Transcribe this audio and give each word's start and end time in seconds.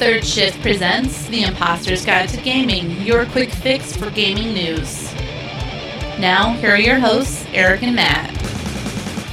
Third 0.00 0.24
Shift 0.24 0.62
presents 0.62 1.26
The 1.26 1.42
Imposter's 1.42 2.06
Guide 2.06 2.30
to 2.30 2.40
Gaming, 2.40 3.02
your 3.02 3.26
quick 3.26 3.50
fix 3.50 3.94
for 3.94 4.08
gaming 4.08 4.54
news. 4.54 5.12
Now, 6.18 6.54
here 6.54 6.70
are 6.70 6.80
your 6.80 6.98
hosts, 6.98 7.44
Eric 7.52 7.82
and 7.82 7.96
Matt. 7.96 8.34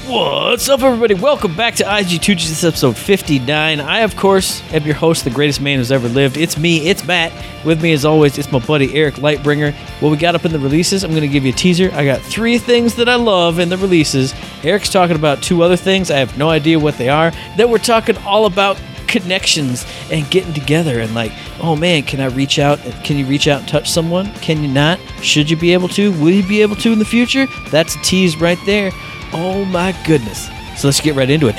What's 0.09 0.67
up, 0.67 0.81
everybody? 0.81 1.13
Welcome 1.13 1.55
back 1.55 1.75
to 1.75 1.85
IG2G. 1.85 2.35
This 2.35 2.49
is 2.49 2.65
episode 2.65 2.97
59. 2.97 3.79
I, 3.79 3.99
of 3.99 4.17
course, 4.17 4.61
am 4.73 4.83
your 4.83 4.95
host, 4.95 5.23
the 5.23 5.29
greatest 5.29 5.61
man 5.61 5.77
who's 5.77 5.89
ever 5.89 6.09
lived. 6.09 6.35
It's 6.35 6.57
me, 6.57 6.89
it's 6.89 7.07
Matt. 7.07 7.31
With 7.65 7.81
me, 7.81 7.93
as 7.93 8.03
always, 8.03 8.37
it's 8.37 8.51
my 8.51 8.59
buddy 8.59 8.93
Eric 8.93 9.15
Lightbringer. 9.15 9.73
What 10.01 10.09
we 10.09 10.17
got 10.17 10.35
up 10.35 10.43
in 10.43 10.51
the 10.51 10.59
releases, 10.59 11.05
I'm 11.05 11.11
going 11.11 11.21
to 11.21 11.29
give 11.29 11.45
you 11.45 11.53
a 11.53 11.55
teaser. 11.55 11.91
I 11.93 12.03
got 12.03 12.19
three 12.19 12.57
things 12.57 12.93
that 12.95 13.07
I 13.07 13.15
love 13.15 13.59
in 13.59 13.69
the 13.69 13.77
releases. 13.77 14.35
Eric's 14.65 14.91
talking 14.91 15.15
about 15.15 15.41
two 15.41 15.63
other 15.63 15.77
things. 15.77 16.11
I 16.11 16.17
have 16.17 16.37
no 16.37 16.49
idea 16.49 16.77
what 16.77 16.97
they 16.97 17.07
are. 17.07 17.31
Then 17.55 17.71
we're 17.71 17.77
talking 17.77 18.17
all 18.25 18.47
about 18.47 18.77
connections 19.07 19.85
and 20.11 20.29
getting 20.29 20.53
together 20.53 20.99
and 20.99 21.13
like 21.15 21.31
oh 21.61 21.75
man 21.75 22.03
can 22.03 22.19
i 22.19 22.25
reach 22.25 22.59
out 22.59 22.79
can 23.03 23.17
you 23.17 23.25
reach 23.25 23.47
out 23.47 23.59
and 23.59 23.67
touch 23.67 23.89
someone? 23.89 24.33
Can 24.35 24.61
you 24.61 24.67
not? 24.67 24.99
Should 25.21 25.49
you 25.49 25.57
be 25.57 25.73
able 25.73 25.87
to? 25.89 26.11
Will 26.21 26.31
you 26.31 26.45
be 26.47 26.61
able 26.61 26.75
to 26.77 26.91
in 26.91 26.99
the 26.99 27.05
future? 27.05 27.47
That's 27.71 27.95
a 27.95 27.99
tease 27.99 28.37
right 28.37 28.59
there. 28.65 28.91
Oh 29.33 29.65
my 29.65 29.95
goodness. 30.05 30.49
So 30.77 30.87
let's 30.87 31.01
get 31.01 31.15
right 31.15 31.29
into 31.29 31.47
it. 31.47 31.55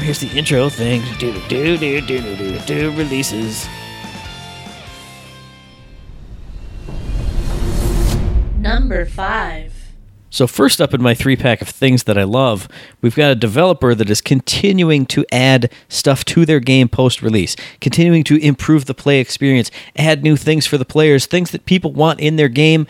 Here's 0.00 0.20
the 0.20 0.28
intro 0.36 0.68
thing. 0.68 1.02
Do 1.18 1.32
do 1.48 1.78
do 1.78 2.00
do 2.00 2.20
do 2.20 2.36
do 2.36 2.58
do 2.60 2.90
releases. 2.96 3.66
Number 8.58 9.06
5. 9.06 9.69
So, 10.32 10.46
first 10.46 10.80
up 10.80 10.94
in 10.94 11.02
my 11.02 11.12
three 11.12 11.34
pack 11.34 11.60
of 11.60 11.68
things 11.68 12.04
that 12.04 12.16
I 12.16 12.22
love, 12.22 12.68
we've 13.00 13.16
got 13.16 13.32
a 13.32 13.34
developer 13.34 13.96
that 13.96 14.08
is 14.08 14.20
continuing 14.20 15.04
to 15.06 15.26
add 15.32 15.72
stuff 15.88 16.24
to 16.26 16.46
their 16.46 16.60
game 16.60 16.88
post 16.88 17.20
release, 17.20 17.56
continuing 17.80 18.22
to 18.24 18.36
improve 18.36 18.84
the 18.84 18.94
play 18.94 19.18
experience, 19.18 19.72
add 19.96 20.22
new 20.22 20.36
things 20.36 20.66
for 20.66 20.78
the 20.78 20.84
players, 20.84 21.26
things 21.26 21.50
that 21.50 21.66
people 21.66 21.92
want 21.92 22.20
in 22.20 22.36
their 22.36 22.48
game. 22.48 22.86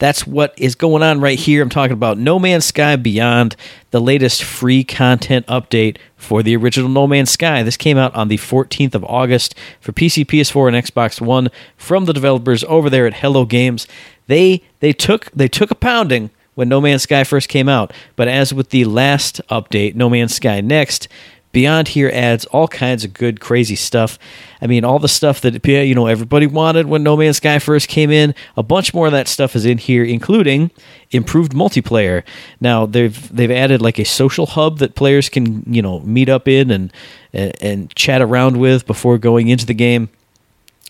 That's 0.00 0.26
what 0.26 0.52
is 0.56 0.74
going 0.74 1.02
on 1.02 1.20
right 1.20 1.38
here. 1.38 1.62
I'm 1.62 1.68
talking 1.68 1.92
about 1.92 2.18
No 2.18 2.38
Man's 2.38 2.64
Sky 2.64 2.96
Beyond, 2.96 3.54
the 3.90 4.00
latest 4.00 4.42
free 4.42 4.82
content 4.82 5.46
update 5.46 5.98
for 6.16 6.42
the 6.42 6.56
original 6.56 6.88
No 6.88 7.06
Man's 7.06 7.30
Sky. 7.30 7.62
This 7.62 7.76
came 7.76 7.98
out 7.98 8.14
on 8.16 8.28
the 8.28 8.38
14th 8.38 8.94
of 8.96 9.04
August 9.04 9.54
for 9.78 9.92
PC, 9.92 10.24
PS4, 10.24 10.74
and 10.74 10.86
Xbox 10.86 11.20
One 11.20 11.50
from 11.76 12.06
the 12.06 12.14
developers 12.14 12.64
over 12.64 12.90
there 12.90 13.06
at 13.06 13.14
Hello 13.14 13.44
Games. 13.44 13.86
They 14.26 14.62
they 14.80 14.92
took 14.92 15.30
they 15.32 15.48
took 15.48 15.70
a 15.70 15.76
pounding 15.76 16.30
when 16.60 16.68
No 16.68 16.80
Man's 16.80 17.04
Sky 17.04 17.24
first 17.24 17.48
came 17.48 17.70
out. 17.70 17.92
But 18.16 18.28
as 18.28 18.52
with 18.52 18.68
the 18.68 18.84
last 18.84 19.40
update, 19.48 19.94
No 19.94 20.10
Man's 20.10 20.34
Sky 20.34 20.60
Next, 20.60 21.08
Beyond 21.52 21.88
here 21.88 22.10
adds 22.14 22.44
all 22.46 22.68
kinds 22.68 23.02
of 23.02 23.12
good, 23.12 23.40
crazy 23.40 23.74
stuff. 23.74 24.20
I 24.62 24.68
mean, 24.68 24.84
all 24.84 25.00
the 25.00 25.08
stuff 25.08 25.40
that 25.40 25.66
you 25.66 25.96
know 25.96 26.06
everybody 26.06 26.46
wanted 26.46 26.86
when 26.86 27.02
No 27.02 27.16
Man's 27.16 27.38
Sky 27.38 27.58
first 27.58 27.88
came 27.88 28.12
in. 28.12 28.36
A 28.56 28.62
bunch 28.62 28.94
more 28.94 29.06
of 29.06 29.12
that 29.12 29.26
stuff 29.26 29.56
is 29.56 29.66
in 29.66 29.78
here, 29.78 30.04
including 30.04 30.70
improved 31.10 31.50
multiplayer. 31.50 32.22
Now 32.60 32.86
they've 32.86 33.34
they've 33.34 33.50
added 33.50 33.82
like 33.82 33.98
a 33.98 34.04
social 34.04 34.46
hub 34.46 34.78
that 34.78 34.94
players 34.94 35.28
can 35.28 35.64
you 35.66 35.82
know 35.82 35.98
meet 36.00 36.28
up 36.28 36.46
in 36.46 36.70
and 36.70 36.92
and, 37.32 37.52
and 37.60 37.94
chat 37.96 38.22
around 38.22 38.58
with 38.58 38.86
before 38.86 39.18
going 39.18 39.48
into 39.48 39.66
the 39.66 39.74
game. 39.74 40.08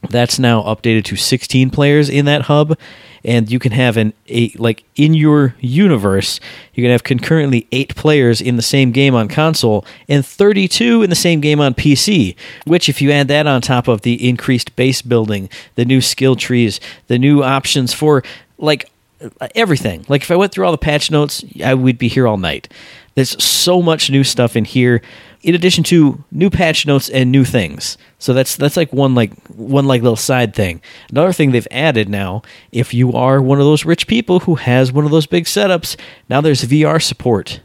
That's 0.09 0.39
now 0.39 0.63
updated 0.63 1.05
to 1.05 1.17
16 1.17 1.71
players 1.71 2.09
in 2.09 2.25
that 2.25 2.43
hub, 2.43 2.79
and 3.23 3.51
you 3.51 3.59
can 3.59 3.73
have 3.73 3.99
an 3.99 4.15
eight 4.29 4.59
like 4.59 4.83
in 4.97 5.13
your 5.13 5.55
universe. 5.61 6.41
You 6.73 6.83
can 6.83 6.91
have 6.91 7.05
concurrently 7.05 7.67
eight 7.71 7.95
players 7.95 8.41
in 8.41 8.57
the 8.57 8.63
same 8.63 8.93
game 8.93 9.15
on 9.15 9.29
console 9.29 9.85
and 10.09 10.25
32 10.25 11.03
in 11.03 11.11
the 11.11 11.17
same 11.17 11.41
game 11.41 11.61
on 11.61 11.75
PC. 11.75 12.35
Which, 12.65 12.89
if 12.89 13.03
you 13.03 13.11
add 13.11 13.29
that 13.29 13.47
on 13.47 13.61
top 13.61 13.89
of 13.89 14.01
the 14.01 14.27
increased 14.27 14.75
base 14.75 15.03
building, 15.03 15.51
the 15.75 15.85
new 15.85 16.01
skill 16.01 16.35
trees, 16.35 16.81
the 17.09 17.19
new 17.19 17.43
options 17.43 17.93
for 17.93 18.23
like 18.57 18.91
everything. 19.55 20.07
Like 20.09 20.23
if 20.23 20.31
I 20.31 20.37
went 20.37 20.53
through 20.53 20.65
all 20.65 20.73
the 20.73 20.79
patch 20.79 21.11
notes, 21.11 21.45
I 21.63 21.75
would 21.75 21.99
be 21.99 22.09
here 22.09 22.27
all 22.27 22.39
night. 22.39 22.73
There's 23.15 23.43
so 23.43 23.83
much 23.83 24.11
new 24.11 24.25
stuff 24.25 24.57
in 24.57 24.65
here 24.65 25.03
in 25.43 25.55
addition 25.55 25.83
to 25.85 26.23
new 26.31 26.51
patch 26.51 26.87
notes 26.87 27.09
and 27.09 27.33
new 27.33 27.45
things. 27.45 27.97
So 28.19 28.35
that's 28.35 28.57
that's 28.57 28.77
like 28.77 28.93
one 28.93 29.15
like 29.15 29.33
one 29.49 29.87
like 29.87 30.03
little 30.03 30.17
side 30.17 30.55
thing. 30.55 30.83
Another 31.11 31.33
thing 31.33 31.53
they've 31.53 31.67
added 31.71 32.09
now, 32.09 32.43
if 32.73 32.93
you 32.93 33.13
are 33.13 33.41
one 33.41 33.59
of 33.59 33.65
those 33.65 33.85
rich 33.85 34.07
people 34.07 34.41
who 34.41 34.57
has 34.57 34.93
one 34.93 35.05
of 35.05 35.11
those 35.11 35.27
big 35.27 35.45
setups, 35.45 35.97
now 36.29 36.41
there's 36.41 36.65
VR 36.65 37.03
support 37.03 37.61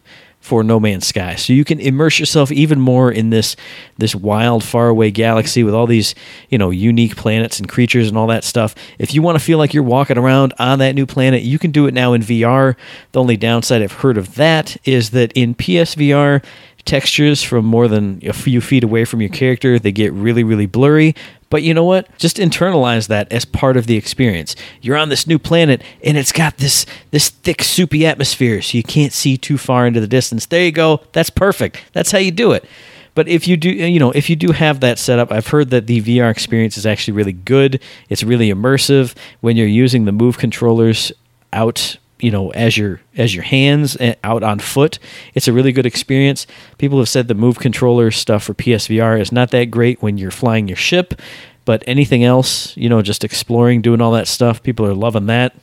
for 0.45 0.63
No 0.63 0.79
Man's 0.79 1.07
Sky. 1.07 1.33
So 1.33 1.53
you 1.53 1.65
can 1.65 1.79
immerse 1.79 2.19
yourself 2.19 2.51
even 2.51 2.79
more 2.79 3.11
in 3.11 3.31
this 3.31 3.55
this 3.97 4.13
wild 4.13 4.63
faraway 4.63 5.09
galaxy 5.09 5.63
with 5.63 5.73
all 5.73 5.87
these, 5.87 6.13
you 6.49 6.59
know, 6.59 6.69
unique 6.69 7.15
planets 7.15 7.59
and 7.59 7.67
creatures 7.67 8.07
and 8.07 8.17
all 8.17 8.27
that 8.27 8.43
stuff. 8.43 8.75
If 8.99 9.13
you 9.15 9.23
want 9.23 9.39
to 9.39 9.43
feel 9.43 9.57
like 9.57 9.73
you're 9.73 9.81
walking 9.81 10.19
around 10.19 10.53
on 10.59 10.77
that 10.79 10.93
new 10.93 11.07
planet, 11.07 11.41
you 11.41 11.57
can 11.57 11.71
do 11.71 11.87
it 11.87 11.95
now 11.95 12.13
in 12.13 12.21
VR. 12.21 12.75
The 13.11 13.19
only 13.19 13.37
downside 13.37 13.81
I've 13.81 13.91
heard 13.91 14.19
of 14.19 14.35
that 14.35 14.77
is 14.87 15.09
that 15.09 15.31
in 15.33 15.55
PSVR 15.55 16.43
textures 16.85 17.41
from 17.41 17.65
more 17.65 17.87
than 17.87 18.21
a 18.23 18.33
few 18.33 18.61
feet 18.61 18.83
away 18.83 19.05
from 19.05 19.19
your 19.19 19.29
character, 19.29 19.79
they 19.79 19.91
get 19.91 20.13
really, 20.13 20.43
really 20.43 20.67
blurry. 20.67 21.15
But 21.49 21.63
you 21.63 21.73
know 21.73 21.83
what? 21.83 22.15
Just 22.17 22.37
internalize 22.37 23.07
that 23.07 23.31
as 23.31 23.45
part 23.45 23.77
of 23.77 23.87
the 23.87 23.97
experience. 23.97 24.55
You're 24.81 24.97
on 24.97 25.09
this 25.09 25.27
new 25.27 25.39
planet 25.39 25.83
and 26.03 26.17
it's 26.17 26.31
got 26.31 26.57
this 26.57 26.85
this 27.11 27.29
thick 27.29 27.63
soupy 27.63 28.05
atmosphere 28.05 28.61
so 28.61 28.77
you 28.77 28.83
can't 28.83 29.13
see 29.13 29.37
too 29.37 29.57
far 29.57 29.87
into 29.87 29.99
the 29.99 30.07
distance. 30.07 30.45
There 30.45 30.63
you 30.63 30.71
go. 30.71 31.01
That's 31.11 31.29
perfect. 31.29 31.81
That's 31.93 32.11
how 32.11 32.19
you 32.19 32.31
do 32.31 32.51
it. 32.51 32.65
But 33.13 33.29
if 33.29 33.47
you 33.47 33.55
do, 33.55 33.69
uh, 33.69 33.87
you 33.87 33.99
know, 33.99 34.11
if 34.11 34.29
you 34.29 34.35
do 34.35 34.51
have 34.51 34.81
that 34.81 34.99
setup, 34.99 35.31
I've 35.31 35.47
heard 35.47 35.69
that 35.69 35.87
the 35.87 36.01
VR 36.01 36.29
experience 36.29 36.77
is 36.77 36.85
actually 36.85 37.13
really 37.13 37.33
good. 37.33 37.81
It's 38.09 38.23
really 38.23 38.51
immersive 38.51 39.15
when 39.39 39.55
you're 39.55 39.67
using 39.67 40.05
the 40.05 40.11
Move 40.11 40.37
controllers 40.37 41.13
out 41.53 41.97
you 42.25 42.31
know 42.31 42.49
as 42.53 42.75
your 42.75 42.99
as 43.15 43.35
your 43.35 43.43
hands 43.43 43.95
eh, 43.99 44.15
out 44.23 44.41
on 44.41 44.57
foot 44.57 44.97
it's 45.35 45.47
a 45.47 45.53
really 45.53 45.71
good 45.71 45.85
experience. 45.85 46.47
People 46.79 46.97
have 46.97 47.07
said 47.07 47.27
the 47.27 47.35
move 47.35 47.59
controller 47.59 48.09
stuff 48.09 48.43
for 48.43 48.55
psvr 48.55 49.21
is 49.21 49.31
not 49.31 49.51
that 49.51 49.65
great 49.65 50.01
when 50.01 50.17
you're 50.17 50.31
flying 50.31 50.67
your 50.67 50.75
ship 50.75 51.21
but 51.65 51.83
anything 51.85 52.23
else 52.23 52.75
you 52.75 52.89
know 52.89 53.03
just 53.03 53.23
exploring 53.23 53.83
doing 53.83 54.01
all 54.01 54.11
that 54.11 54.27
stuff 54.27 54.63
people 54.63 54.85
are 54.87 54.95
loving 54.95 55.27
that. 55.27 55.55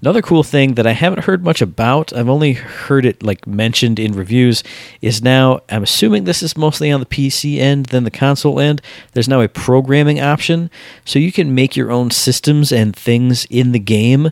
Another 0.00 0.22
cool 0.22 0.42
thing 0.42 0.74
that 0.76 0.86
i 0.86 0.92
haven't 0.92 1.24
heard 1.24 1.44
much 1.44 1.60
about 1.60 2.14
i've 2.14 2.30
only 2.30 2.54
heard 2.54 3.04
it 3.04 3.22
like 3.22 3.46
mentioned 3.46 3.98
in 3.98 4.12
reviews 4.12 4.64
is 5.02 5.22
now 5.22 5.60
i'm 5.68 5.82
assuming 5.82 6.24
this 6.24 6.42
is 6.42 6.56
mostly 6.56 6.90
on 6.90 7.00
the 7.00 7.06
pc 7.14 7.58
end 7.58 7.86
than 7.86 8.04
the 8.04 8.10
console 8.10 8.58
end 8.58 8.80
there's 9.12 9.28
now 9.28 9.42
a 9.42 9.48
programming 9.48 10.18
option. 10.18 10.70
So 11.04 11.18
you 11.18 11.30
can 11.30 11.54
make 11.54 11.76
your 11.76 11.90
own 11.90 12.10
systems 12.10 12.72
and 12.72 12.96
things 12.96 13.44
in 13.50 13.72
the 13.72 13.78
game 13.78 14.30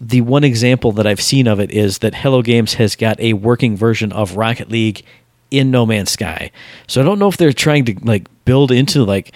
the 0.00 0.20
one 0.20 0.44
example 0.44 0.92
that 0.92 1.06
I've 1.06 1.20
seen 1.20 1.46
of 1.46 1.58
it 1.60 1.70
is 1.70 1.98
that 1.98 2.14
Hello 2.14 2.42
Games 2.42 2.74
has 2.74 2.94
got 2.94 3.18
a 3.20 3.32
working 3.32 3.76
version 3.76 4.12
of 4.12 4.36
Rocket 4.36 4.70
League 4.70 5.04
in 5.50 5.70
No 5.70 5.86
Man's 5.86 6.10
Sky. 6.10 6.50
So 6.86 7.00
I 7.00 7.04
don't 7.04 7.18
know 7.18 7.28
if 7.28 7.36
they're 7.36 7.52
trying 7.52 7.84
to 7.86 7.96
like 8.02 8.28
build 8.44 8.70
into 8.70 9.04
like 9.04 9.32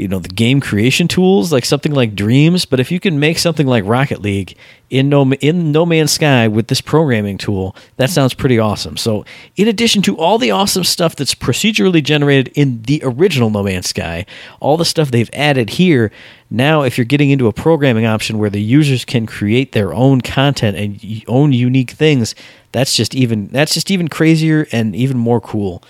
you 0.00 0.08
know 0.08 0.18
the 0.18 0.28
game 0.28 0.60
creation 0.60 1.06
tools 1.06 1.52
like 1.52 1.64
something 1.64 1.92
like 1.92 2.14
Dreams, 2.14 2.64
but 2.64 2.80
if 2.80 2.90
you 2.90 2.98
can 2.98 3.20
make 3.20 3.38
something 3.38 3.66
like 3.66 3.84
Rocket 3.84 4.20
League 4.20 4.56
in 4.88 5.08
No 5.08 5.30
in 5.32 5.72
No 5.72 5.86
Man's 5.86 6.12
Sky 6.12 6.48
with 6.48 6.68
this 6.68 6.80
programming 6.80 7.38
tool, 7.38 7.76
that 7.96 8.10
sounds 8.10 8.34
pretty 8.34 8.58
awesome. 8.58 8.96
So, 8.96 9.24
in 9.56 9.68
addition 9.68 10.02
to 10.02 10.16
all 10.16 10.38
the 10.38 10.50
awesome 10.50 10.84
stuff 10.84 11.14
that's 11.14 11.34
procedurally 11.34 12.02
generated 12.02 12.52
in 12.56 12.82
the 12.82 13.00
original 13.04 13.50
No 13.50 13.62
Man's 13.62 13.88
Sky, 13.88 14.26
all 14.58 14.76
the 14.76 14.84
stuff 14.84 15.10
they've 15.10 15.30
added 15.32 15.70
here, 15.70 16.10
now 16.50 16.82
if 16.82 16.96
you're 16.98 17.04
getting 17.04 17.30
into 17.30 17.46
a 17.46 17.52
programming 17.52 18.06
option 18.06 18.38
where 18.38 18.50
the 18.50 18.62
users 18.62 19.04
can 19.04 19.26
create 19.26 19.72
their 19.72 19.92
own 19.92 20.20
content 20.20 20.76
and 20.76 21.24
own 21.28 21.52
unique 21.52 21.90
things, 21.90 22.34
that's 22.72 22.96
just 22.96 23.14
even 23.14 23.48
that's 23.48 23.74
just 23.74 23.90
even 23.90 24.08
crazier 24.08 24.66
and 24.72 24.96
even 24.96 25.18
more 25.18 25.40
cool. 25.40 25.82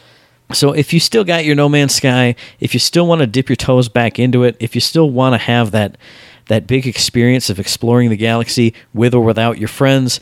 So 0.53 0.73
if 0.73 0.93
you 0.93 1.01
still 1.01 1.25
got 1.25 1.45
your 1.45 1.55
No 1.55 1.69
Man's 1.69 1.95
Sky, 1.95 2.35
if 2.59 2.75
you 2.75 2.81
still 2.81 3.07
want 3.07 3.21
to 3.21 3.27
dip 3.27 3.49
your 3.49 3.57
toes 3.57 3.89
back 3.89 4.19
into 4.19 4.45
it, 4.45 4.57
if 4.59 4.75
you 4.75 4.81
still 4.81 5.11
want 5.11 5.35
to 5.35 5.39
have 5.39 5.71
that 5.71 5.97
that 6.47 6.67
big 6.67 6.85
experience 6.87 7.49
of 7.49 7.61
exploring 7.61 8.11
the 8.11 8.17
galaxy 8.17 8.75
with 8.93 9.15
or 9.15 9.21
without 9.21 9.59
your 9.59 9.69
friends, 9.69 10.19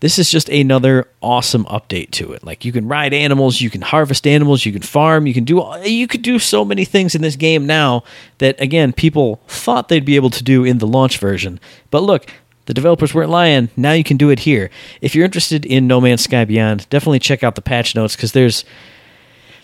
this 0.00 0.18
is 0.18 0.30
just 0.30 0.48
another 0.48 1.08
awesome 1.22 1.64
update 1.66 2.10
to 2.10 2.32
it. 2.32 2.44
Like 2.44 2.64
you 2.64 2.72
can 2.72 2.88
ride 2.88 3.14
animals, 3.14 3.60
you 3.60 3.70
can 3.70 3.80
harvest 3.82 4.26
animals, 4.26 4.66
you 4.66 4.72
can 4.72 4.82
farm, 4.82 5.26
you 5.26 5.34
can 5.34 5.44
do 5.44 5.64
you 5.84 6.06
could 6.06 6.22
do 6.22 6.38
so 6.38 6.64
many 6.64 6.84
things 6.84 7.14
in 7.14 7.22
this 7.22 7.36
game 7.36 7.66
now 7.66 8.02
that 8.38 8.60
again 8.60 8.92
people 8.92 9.40
thought 9.46 9.88
they'd 9.88 10.04
be 10.04 10.16
able 10.16 10.30
to 10.30 10.42
do 10.42 10.64
in 10.64 10.78
the 10.78 10.86
launch 10.86 11.18
version. 11.18 11.60
But 11.90 12.02
look, 12.02 12.30
the 12.66 12.74
developers 12.74 13.14
weren't 13.14 13.30
lying. 13.30 13.68
Now 13.76 13.92
you 13.92 14.04
can 14.04 14.16
do 14.16 14.30
it 14.30 14.40
here. 14.40 14.70
If 15.00 15.14
you're 15.14 15.24
interested 15.24 15.66
in 15.66 15.86
No 15.86 16.00
Man's 16.00 16.24
Sky 16.24 16.44
Beyond, 16.44 16.88
definitely 16.88 17.18
check 17.18 17.42
out 17.42 17.54
the 17.54 17.62
patch 17.62 17.94
notes 17.94 18.16
because 18.16 18.32
there's 18.32 18.64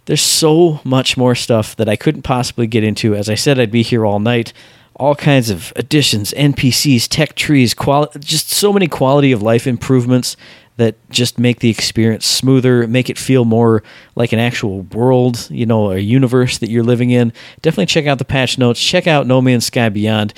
there's 0.06 0.22
so 0.22 0.80
much 0.84 1.16
more 1.16 1.34
stuff 1.34 1.76
that 1.76 1.88
I 1.88 1.96
couldn't 1.96 2.22
possibly 2.22 2.66
get 2.66 2.84
into. 2.84 3.14
As 3.14 3.28
I 3.28 3.34
said, 3.34 3.60
I'd 3.60 3.70
be 3.70 3.82
here 3.82 4.06
all 4.06 4.18
night. 4.18 4.52
All 4.94 5.14
kinds 5.14 5.50
of 5.50 5.72
additions, 5.76 6.32
NPCs, 6.32 7.06
tech 7.08 7.34
trees, 7.34 7.74
quali- 7.74 8.08
just 8.18 8.48
so 8.50 8.72
many 8.72 8.86
quality 8.86 9.30
of 9.30 9.42
life 9.42 9.66
improvements 9.66 10.36
that 10.78 10.94
just 11.10 11.38
make 11.38 11.60
the 11.60 11.70
experience 11.70 12.26
smoother, 12.26 12.86
make 12.86 13.10
it 13.10 13.18
feel 13.18 13.44
more 13.44 13.82
like 14.14 14.32
an 14.32 14.38
actual 14.38 14.82
world, 14.82 15.48
you 15.50 15.66
know, 15.66 15.90
a 15.90 15.98
universe 15.98 16.58
that 16.58 16.70
you're 16.70 16.84
living 16.84 17.10
in. 17.10 17.32
Definitely 17.62 17.86
check 17.86 18.06
out 18.06 18.18
the 18.18 18.24
patch 18.24 18.58
notes. 18.58 18.80
Check 18.80 19.06
out 19.06 19.26
No 19.26 19.40
Man's 19.42 19.66
Sky 19.66 19.88
Beyond. 19.88 20.32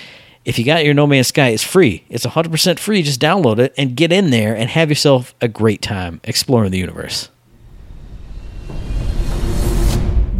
If 0.44 0.58
you 0.58 0.64
got 0.64 0.84
your 0.84 0.94
No 0.94 1.06
Man's 1.06 1.28
Sky, 1.28 1.48
it's 1.48 1.64
free. 1.64 2.04
It's 2.08 2.24
100% 2.24 2.78
free. 2.78 3.02
Just 3.02 3.20
download 3.20 3.58
it 3.58 3.74
and 3.76 3.96
get 3.96 4.12
in 4.12 4.30
there 4.30 4.56
and 4.56 4.70
have 4.70 4.88
yourself 4.88 5.34
a 5.40 5.48
great 5.48 5.82
time 5.82 6.20
exploring 6.24 6.70
the 6.70 6.78
universe. 6.78 7.28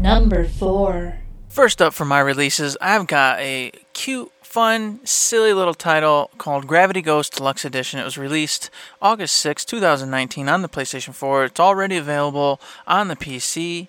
Number 0.01 0.45
4. 0.45 1.19
First 1.49 1.83
up 1.83 1.93
for 1.93 2.05
my 2.05 2.21
releases, 2.21 2.77
I've 2.81 3.09
got 3.09 3.41
a 3.41 3.73
cute, 3.95 4.31
fun, 4.43 5.01
silly 5.05 5.53
little 5.53 5.75
title 5.75 6.31
called 6.39 6.69
Gravity 6.69 7.03
Ghost 7.03 7.35
Deluxe 7.35 7.65
Edition. 7.65 7.99
It 7.99 8.05
was 8.05 8.17
released 8.17 8.71
August 9.03 9.35
6, 9.41 9.65
2019 9.65 10.49
on 10.49 10.63
the 10.63 10.69
PlayStation 10.69 11.13
4. 11.13 11.47
It's 11.47 11.59
already 11.59 11.97
available 11.97 12.61
on 12.87 13.09
the 13.09 13.17
PC. 13.17 13.89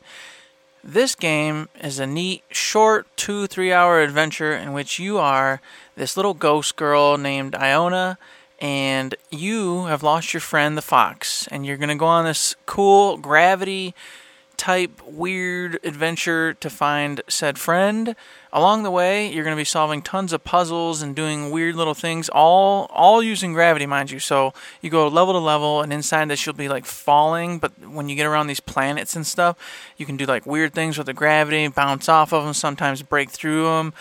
This 0.84 1.14
game 1.14 1.70
is 1.80 2.00
a 2.00 2.08
neat, 2.08 2.44
short, 2.50 3.06
two, 3.16 3.46
three 3.46 3.72
hour 3.72 4.02
adventure 4.02 4.54
in 4.54 4.74
which 4.74 4.98
you 4.98 5.20
are 5.20 5.62
this 5.96 6.18
little 6.18 6.34
ghost 6.34 6.76
girl 6.76 7.20
named 7.20 7.54
Iona, 7.54 8.18
and 8.60 9.14
you 9.30 9.86
have 9.86 10.02
lost 10.02 10.34
your 10.34 10.42
friend 10.42 10.76
the 10.76 10.82
fox, 10.82 11.48
and 11.48 11.68
you're 11.68 11.78
going 11.78 11.90
to 11.90 11.96
go 11.96 12.08
on 12.08 12.26
this 12.26 12.56
cool 12.66 13.18
gravity 13.18 13.94
type 14.60 15.02
weird 15.08 15.80
adventure 15.86 16.54
to 16.54 16.70
find 16.70 17.22
said 17.30 17.58
friend. 17.58 18.14
Along 18.52 18.84
the 18.84 18.92
way, 18.92 19.32
you're 19.32 19.46
going 19.46 19.56
to 19.56 19.60
be 19.60 19.64
solving 19.64 20.02
tons 20.02 20.34
of 20.34 20.44
puzzles 20.44 21.02
and 21.02 21.16
doing 21.16 21.50
weird 21.50 21.76
little 21.76 21.94
things, 21.94 22.28
all 22.30 22.88
all 22.92 23.24
using 23.24 23.54
gravity, 23.54 23.86
mind 23.86 24.12
you. 24.12 24.20
So 24.20 24.54
you 24.82 24.90
go 24.90 25.08
level 25.08 25.34
to 25.34 25.40
level, 25.40 25.82
and 25.82 25.94
inside 25.94 26.28
this 26.28 26.46
you'll 26.46 26.56
be 26.56 26.68
like 26.68 26.86
falling. 26.86 27.60
But 27.60 27.72
when 27.88 28.10
you 28.10 28.16
get 28.16 28.26
around 28.26 28.48
these 28.48 28.60
planets 28.60 29.16
and 29.16 29.26
stuff, 29.26 29.56
you 29.98 30.06
can 30.06 30.18
do 30.18 30.26
like 30.26 30.46
weird 30.46 30.74
things 30.74 30.98
with 30.98 31.08
the 31.08 31.14
gravity, 31.14 31.66
bounce 31.70 32.10
off 32.10 32.34
of 32.34 32.44
them, 32.44 32.54
sometimes 32.54 33.02
break 33.02 33.32
through 33.32 33.64
them 33.64 33.94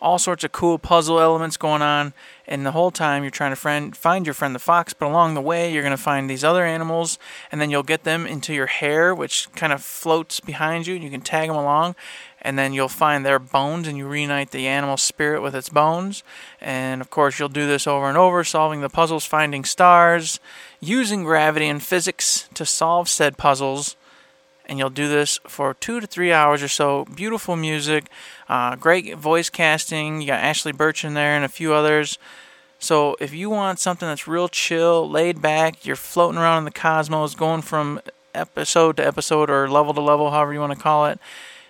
all 0.00 0.18
sorts 0.18 0.44
of 0.44 0.52
cool 0.52 0.78
puzzle 0.78 1.20
elements 1.20 1.56
going 1.56 1.82
on. 1.82 2.12
And 2.48 2.64
the 2.64 2.72
whole 2.72 2.90
time 2.90 3.22
you're 3.22 3.30
trying 3.30 3.52
to 3.52 3.56
friend, 3.56 3.96
find 3.96 4.26
your 4.26 4.34
friend 4.34 4.54
the 4.54 4.60
fox, 4.60 4.92
but 4.92 5.06
along 5.06 5.34
the 5.34 5.40
way 5.40 5.72
you're 5.72 5.82
going 5.82 5.90
to 5.90 6.02
find 6.02 6.30
these 6.30 6.44
other 6.44 6.64
animals, 6.64 7.18
and 7.50 7.60
then 7.60 7.70
you'll 7.70 7.82
get 7.82 8.04
them 8.04 8.26
into 8.26 8.54
your 8.54 8.66
hair, 8.66 9.14
which 9.14 9.48
kind 9.56 9.72
of 9.72 9.82
floats 9.82 10.38
behind 10.40 10.86
you, 10.86 10.94
and 10.94 11.04
you 11.04 11.10
can 11.10 11.20
tag 11.20 11.48
them 11.48 11.56
along. 11.56 11.96
And 12.40 12.56
then 12.56 12.72
you'll 12.72 12.88
find 12.88 13.26
their 13.26 13.40
bones, 13.40 13.88
and 13.88 13.98
you 13.98 14.06
reunite 14.06 14.52
the 14.52 14.68
animal 14.68 14.96
spirit 14.96 15.42
with 15.42 15.56
its 15.56 15.68
bones. 15.68 16.22
And 16.60 17.00
of 17.00 17.10
course, 17.10 17.38
you'll 17.38 17.48
do 17.48 17.66
this 17.66 17.86
over 17.86 18.06
and 18.06 18.16
over, 18.16 18.44
solving 18.44 18.80
the 18.80 18.88
puzzles, 18.88 19.24
finding 19.24 19.64
stars, 19.64 20.38
using 20.78 21.24
gravity 21.24 21.66
and 21.66 21.82
physics 21.82 22.48
to 22.54 22.64
solve 22.64 23.08
said 23.08 23.36
puzzles 23.36 23.96
and 24.66 24.78
you'll 24.78 24.90
do 24.90 25.08
this 25.08 25.38
for 25.46 25.74
two 25.74 26.00
to 26.00 26.06
three 26.06 26.32
hours 26.32 26.62
or 26.62 26.68
so. 26.68 27.04
Beautiful 27.14 27.56
music, 27.56 28.06
uh, 28.48 28.76
great 28.76 29.16
voice 29.16 29.50
casting. 29.50 30.20
You 30.20 30.28
got 30.28 30.42
Ashly 30.42 30.72
Burch 30.72 31.04
in 31.04 31.14
there 31.14 31.34
and 31.34 31.44
a 31.44 31.48
few 31.48 31.72
others. 31.72 32.18
So 32.78 33.16
if 33.20 33.32
you 33.32 33.50
want 33.50 33.78
something 33.78 34.06
that's 34.06 34.28
real 34.28 34.48
chill, 34.48 35.08
laid 35.08 35.40
back, 35.40 35.86
you're 35.86 35.96
floating 35.96 36.38
around 36.38 36.58
in 36.58 36.64
the 36.64 36.70
cosmos, 36.70 37.34
going 37.34 37.62
from 37.62 38.00
episode 38.34 38.98
to 38.98 39.06
episode 39.06 39.48
or 39.48 39.68
level 39.68 39.94
to 39.94 40.00
level, 40.00 40.30
however 40.30 40.52
you 40.52 40.60
want 40.60 40.74
to 40.74 40.78
call 40.78 41.06
it, 41.06 41.18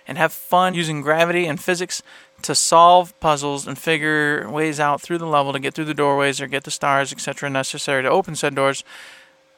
and 0.07 0.17
have 0.17 0.33
fun 0.33 0.73
using 0.73 1.01
gravity 1.01 1.45
and 1.45 1.61
physics 1.61 2.03
to 2.41 2.53
solve 2.53 3.17
puzzles 3.19 3.65
and 3.65 3.77
figure 3.77 4.49
ways 4.49 4.79
out 4.79 5.01
through 5.01 5.17
the 5.17 5.25
level 5.25 5.53
to 5.53 5.59
get 5.59 5.73
through 5.73 5.85
the 5.85 5.93
doorways 5.93 6.39
or 6.39 6.47
get 6.47 6.65
the 6.65 6.71
stars, 6.71 7.11
etc., 7.11 7.49
necessary 7.49 8.03
to 8.03 8.09
open 8.09 8.35
said 8.35 8.53
doors, 8.53 8.83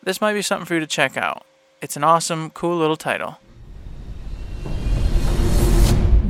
this 0.01 0.21
might 0.21 0.33
be 0.33 0.41
something 0.41 0.65
for 0.65 0.75
you 0.75 0.79
to 0.79 0.87
check 0.87 1.17
out. 1.17 1.45
It's 1.81 1.97
an 1.97 2.03
awesome, 2.03 2.51
cool 2.51 2.77
little 2.77 2.95
title. 2.95 3.37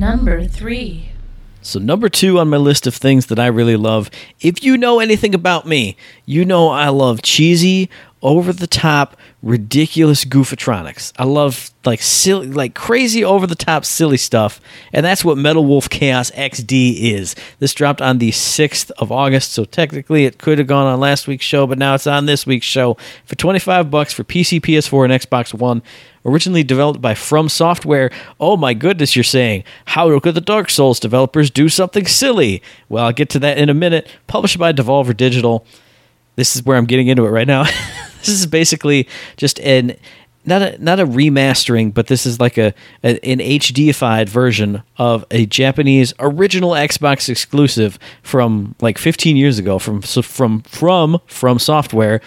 Number 0.00 0.46
3. 0.46 1.10
So, 1.60 1.78
number 1.78 2.08
two 2.08 2.38
on 2.38 2.48
my 2.48 2.56
list 2.56 2.86
of 2.86 2.94
things 2.94 3.26
that 3.26 3.38
I 3.38 3.48
really 3.48 3.76
love, 3.76 4.10
if 4.40 4.64
you 4.64 4.78
know 4.78 4.98
anything 4.98 5.34
about 5.34 5.66
me, 5.66 5.94
you 6.24 6.46
know 6.46 6.70
I 6.70 6.88
love 6.88 7.20
cheesy, 7.20 7.90
over 8.22 8.50
the 8.50 8.66
top, 8.66 9.14
ridiculous 9.42 10.24
goofatronics. 10.24 11.12
I 11.18 11.24
love 11.24 11.70
like 11.84 12.02
silly, 12.02 12.48
like 12.48 12.74
crazy 12.74 13.24
over 13.24 13.46
the 13.46 13.54
top 13.54 13.84
silly 13.84 14.18
stuff, 14.18 14.60
and 14.92 15.04
that's 15.04 15.24
what 15.24 15.38
Metal 15.38 15.64
Wolf 15.64 15.88
Chaos 15.88 16.30
XD 16.32 17.12
is. 17.14 17.34
This 17.58 17.72
dropped 17.72 18.02
on 18.02 18.18
the 18.18 18.30
6th 18.30 18.90
of 18.98 19.10
August, 19.10 19.52
so 19.52 19.64
technically 19.64 20.26
it 20.26 20.38
could 20.38 20.58
have 20.58 20.66
gone 20.66 20.86
on 20.86 21.00
last 21.00 21.26
week's 21.26 21.44
show, 21.44 21.66
but 21.66 21.78
now 21.78 21.94
it's 21.94 22.06
on 22.06 22.26
this 22.26 22.46
week's 22.46 22.66
show 22.66 22.96
for 23.24 23.34
25 23.34 23.90
bucks 23.90 24.12
for 24.12 24.24
PC, 24.24 24.60
PS4, 24.60 25.04
and 25.04 25.12
Xbox 25.12 25.54
One. 25.54 25.82
Originally 26.22 26.62
developed 26.62 27.00
by 27.00 27.14
From 27.14 27.48
Software. 27.48 28.10
Oh 28.38 28.58
my 28.58 28.74
goodness, 28.74 29.16
you're 29.16 29.22
saying, 29.24 29.64
how 29.86 30.20
could 30.20 30.34
the 30.34 30.42
Dark 30.42 30.68
Souls 30.68 31.00
developers 31.00 31.50
do 31.50 31.70
something 31.70 32.06
silly? 32.06 32.62
Well, 32.90 33.06
I'll 33.06 33.12
get 33.12 33.30
to 33.30 33.38
that 33.38 33.56
in 33.56 33.70
a 33.70 33.74
minute. 33.74 34.06
Published 34.26 34.58
by 34.58 34.74
Devolver 34.74 35.16
Digital. 35.16 35.64
This 36.36 36.54
is 36.54 36.62
where 36.62 36.76
I'm 36.76 36.84
getting 36.84 37.08
into 37.08 37.24
it 37.24 37.30
right 37.30 37.46
now. 37.46 37.64
this 38.20 38.28
is 38.28 38.46
basically 38.46 39.08
just 39.36 39.58
an 39.60 39.96
not 40.44 40.62
a 40.62 40.82
not 40.82 41.00
a 41.00 41.06
remastering, 41.06 41.92
but 41.92 42.06
this 42.06 42.24
is 42.24 42.40
like 42.40 42.56
a, 42.56 42.72
a 43.04 43.24
an 43.24 43.38
HDified 43.38 44.28
version 44.28 44.82
of 44.96 45.24
a 45.30 45.46
Japanese 45.46 46.14
original 46.18 46.70
Xbox 46.70 47.28
exclusive 47.28 47.98
from 48.22 48.74
like 48.80 48.98
15 48.98 49.36
years 49.36 49.58
ago 49.58 49.78
from 49.78 50.00
from 50.02 50.62
from 50.62 51.20
from 51.26 51.58
software 51.58 52.20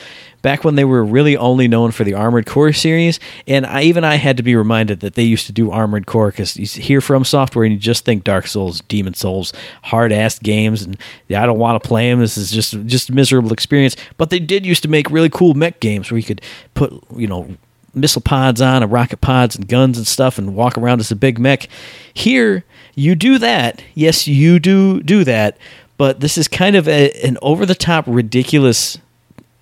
back 0.44 0.64
when 0.64 0.76
they 0.76 0.84
were 0.84 1.04
really 1.04 1.36
only 1.36 1.68
known 1.68 1.90
for 1.90 2.04
the 2.04 2.14
Armored 2.14 2.46
Core 2.46 2.74
series. 2.74 3.20
And 3.48 3.66
I 3.66 3.84
even 3.84 4.04
I 4.04 4.16
had 4.16 4.38
to 4.38 4.44
be 4.44 4.56
reminded 4.56 5.00
that 5.00 5.16
they 5.16 5.24
used 5.24 5.48
to 5.48 5.52
do 5.52 5.72
Armored 5.72 6.06
Core 6.06 6.30
because 6.30 6.56
you 6.56 6.68
hear 6.68 7.02
from 7.02 7.24
software 7.24 7.66
and 7.66 7.74
you 7.74 7.80
just 7.80 8.06
think 8.06 8.24
Dark 8.24 8.46
Souls, 8.46 8.82
Demon 8.82 9.16
Souls, 9.16 9.54
hard 9.84 10.12
ass 10.12 10.38
games, 10.38 10.84
and 10.84 10.98
I 11.30 11.48
don't 11.48 11.58
want 11.58 11.82
to 11.82 11.88
play 11.88 12.12
them. 12.12 12.20
This 12.20 12.38
is 12.38 12.52
just 12.52 12.74
just 12.86 13.10
a 13.10 13.14
miserable 13.14 13.52
experience. 13.52 13.96
But 14.18 14.30
they 14.30 14.40
did 14.40 14.68
used 14.68 14.84
to 14.84 14.90
make 14.90 15.10
really 15.10 15.30
cool 15.30 15.56
mech 15.56 15.80
games 15.80 16.12
where 16.12 16.20
you 16.20 16.26
could 16.26 16.42
put 16.76 16.94
you 17.16 17.26
know 17.26 17.58
missile 17.94 18.22
pods 18.22 18.62
on 18.62 18.84
and 18.84 18.92
rocket 18.92 19.22
pods 19.22 19.56
and 19.56 19.68
guns 19.68 19.98
and 19.98 20.08
stuff 20.08 20.38
and 20.38 20.56
walk 20.56 20.78
around 20.78 21.00
as 21.00 21.12
a 21.12 21.16
big 21.16 21.40
mech. 21.40 21.68
Here, 22.14 22.64
you 22.96 23.16
do 23.16 23.38
that. 23.40 23.84
Yes, 23.94 24.28
you 24.28 24.60
do 24.60 25.02
do 25.02 25.24
that. 25.24 25.58
But 25.98 26.20
this 26.20 26.38
is 26.38 26.48
kind 26.48 26.76
of 26.76 26.88
a, 26.88 27.12
an 27.26 27.38
over 27.42 27.66
the 27.66 27.76
top, 27.76 28.06
ridiculous, 28.08 28.98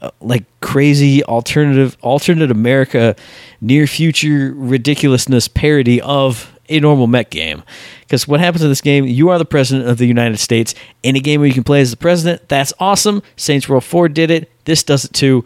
uh, 0.02 0.12
like 0.22 0.46
crazy 0.62 1.24
alternative, 1.26 1.98
alternate 2.02 2.52
America, 2.52 3.16
near 3.60 3.86
future 3.86 4.54
ridiculousness 4.56 5.48
parody 5.48 6.02
of 6.02 6.58
a 6.70 6.80
normal 6.80 7.08
mech 7.08 7.30
game. 7.30 7.64
Because 8.02 8.28
what 8.28 8.40
happens 8.40 8.64
in 8.64 8.70
this 8.70 8.82
game, 8.82 9.06
you 9.06 9.30
are 9.30 9.38
the 9.38 9.46
president 9.46 9.90
of 9.90 9.98
the 9.98 10.06
United 10.06 10.38
States. 10.38 10.74
Any 11.04 11.20
game 11.20 11.42
where 11.42 11.48
you 11.48 11.54
can 11.54 11.64
play 11.64 11.82
as 11.82 11.92
the 11.92 11.98
president, 11.98 12.48
that's 12.48 12.74
awesome. 12.80 13.22
Saints 13.36 13.68
Row 13.68 13.82
4 13.82 14.10
did 14.10 14.32
it. 14.32 14.50
This 14.66 14.84
does 14.84 15.04
it 15.06 15.14
too. 15.14 15.44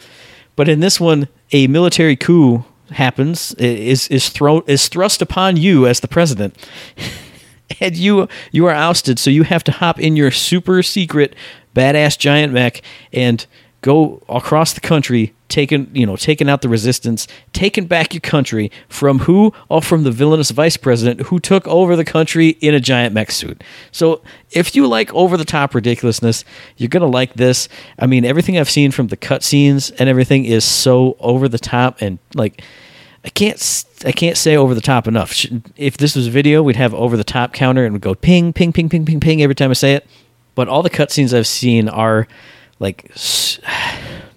But 0.55 0.69
in 0.69 0.79
this 0.79 0.99
one, 0.99 1.27
a 1.51 1.67
military 1.67 2.15
coup 2.15 2.63
happens 2.91 3.53
is 3.55 4.07
is 4.07 4.29
thrown 4.29 4.63
is 4.67 4.87
thrust 4.87 5.21
upon 5.21 5.57
you 5.57 5.87
as 5.87 5.99
the 5.99 6.07
president. 6.07 6.55
and 7.79 7.95
you 7.95 8.27
you 8.51 8.65
are 8.65 8.73
ousted, 8.73 9.19
so 9.19 9.29
you 9.29 9.43
have 9.43 9.63
to 9.65 9.71
hop 9.71 9.99
in 9.99 10.15
your 10.15 10.31
super 10.31 10.81
secret 10.83 11.35
badass 11.75 12.17
giant 12.17 12.53
mech 12.53 12.81
and 13.11 13.45
go 13.81 14.23
across 14.27 14.73
the 14.73 14.81
country, 14.81 15.34
taking 15.49 15.89
you 15.93 16.05
know 16.05 16.15
taking 16.15 16.49
out 16.49 16.61
the 16.61 16.69
resistance, 16.69 17.27
taking 17.53 17.85
back 17.85 18.13
your 18.13 18.21
country 18.21 18.71
from 18.89 19.19
who? 19.19 19.53
Oh, 19.69 19.81
from 19.81 20.03
the 20.03 20.11
villainous 20.11 20.51
vice 20.51 20.77
president 20.77 21.21
who 21.27 21.39
took 21.39 21.67
over 21.67 21.95
the 21.95 22.05
country 22.05 22.49
in 22.61 22.73
a 22.73 22.79
giant 22.79 23.13
mech 23.13 23.31
suit. 23.31 23.63
So 23.91 24.21
if 24.51 24.75
you 24.75 24.87
like 24.87 25.13
over 25.13 25.37
the 25.37 25.45
top 25.45 25.75
ridiculousness, 25.75 26.43
you're 26.77 26.89
gonna 26.89 27.05
like 27.05 27.33
this. 27.33 27.67
I 27.99 28.07
mean, 28.07 28.25
everything 28.25 28.57
I've 28.57 28.69
seen 28.69 28.91
from 28.91 29.07
the 29.07 29.17
cutscenes 29.17 29.91
and 29.99 30.09
everything 30.09 30.45
is 30.45 30.63
so 30.63 31.15
over 31.19 31.47
the 31.47 31.59
top 31.59 32.01
and 32.01 32.19
like. 32.33 32.61
I 33.23 33.29
can't 33.29 33.85
I 34.05 34.11
can't 34.11 34.37
say 34.37 34.55
over 34.55 34.75
the 34.75 34.81
top 34.81 35.07
enough. 35.07 35.47
If 35.75 35.97
this 35.97 36.15
was 36.15 36.27
a 36.27 36.29
video, 36.29 36.61
we'd 36.61 36.75
have 36.75 36.93
over 36.93 37.17
the 37.17 37.23
top 37.23 37.53
counter 37.53 37.83
and 37.83 37.93
would 37.93 38.03
go 38.03 38.13
ping 38.13 38.53
ping 38.53 38.71
ping 38.71 38.87
ping 38.87 39.03
ping 39.03 39.19
ping 39.19 39.41
every 39.41 39.55
time 39.55 39.71
I 39.71 39.73
say 39.73 39.93
it. 39.93 40.05
But 40.53 40.67
all 40.69 40.83
the 40.83 40.91
cutscenes 40.91 41.35
I've 41.35 41.47
seen 41.47 41.89
are 41.89 42.27
like 42.79 43.11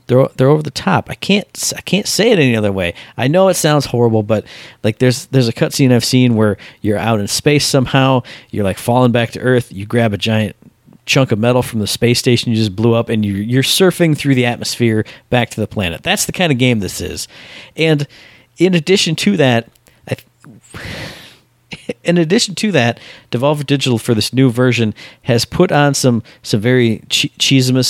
they're 0.09 0.27
they're 0.37 0.49
over 0.49 0.63
the 0.63 0.71
top. 0.71 1.09
I 1.09 1.15
can't 1.15 1.73
I 1.77 1.81
can't 1.83 2.09
say 2.09 2.33
it 2.33 2.39
any 2.39 2.57
other 2.57 2.73
way. 2.73 2.95
I 3.17 3.29
know 3.29 3.49
it 3.49 3.55
sounds 3.55 3.87
horrible, 3.87 4.23
but 4.23 4.45
like 4.83 4.99
there's 4.99 5.27
there's 5.27 5.49
a 5.49 5.53
cutscene 5.53 5.93
I've 5.93 6.05
seen 6.05 6.35
where 6.35 6.57
you're 6.81 6.99
out 6.99 7.21
in 7.21 7.29
space 7.29 7.67
somehow, 7.67 8.23
you're 8.51 8.65
like 8.65 8.79
falling 8.79 9.13
back 9.13 9.31
to 9.33 9.41
Earth, 9.41 9.73
you 9.73 9.87
grab 9.87 10.13
a 10.13 10.19
giant 10.19 10.57
chunk 11.07 11.33
of 11.33 11.39
metal 11.39 11.63
from 11.63 11.81
the 11.81 11.87
space 11.87 12.19
station 12.19 12.51
you 12.51 12.57
just 12.57 12.77
blew 12.77 12.93
up 12.93 13.09
and 13.09 13.25
you're, 13.25 13.39
you're 13.39 13.63
surfing 13.63 14.17
through 14.17 14.35
the 14.35 14.45
atmosphere 14.45 15.07
back 15.31 15.49
to 15.49 15.61
the 15.61 15.67
planet. 15.67 16.03
That's 16.03 16.27
the 16.27 16.33
kind 16.33 16.53
of 16.53 16.59
game 16.59 16.81
this 16.81 17.01
is. 17.01 17.27
And 17.77 18.07
in 18.59 18.75
addition 18.75 19.17
to 19.17 19.37
that, 19.39 19.71
I 20.07 20.17
in 22.05 22.19
addition 22.19 22.55
to 22.57 22.73
that, 22.73 23.01
Devolver 23.31 23.65
Digital 23.65 23.99
for 23.99 24.15
this 24.15 24.33
new 24.33 24.51
version 24.51 24.95
has 25.23 25.45
put 25.45 25.73
on 25.73 25.95
some 25.95 26.23
some 26.43 26.61
very 26.61 27.03
che- 27.09 27.31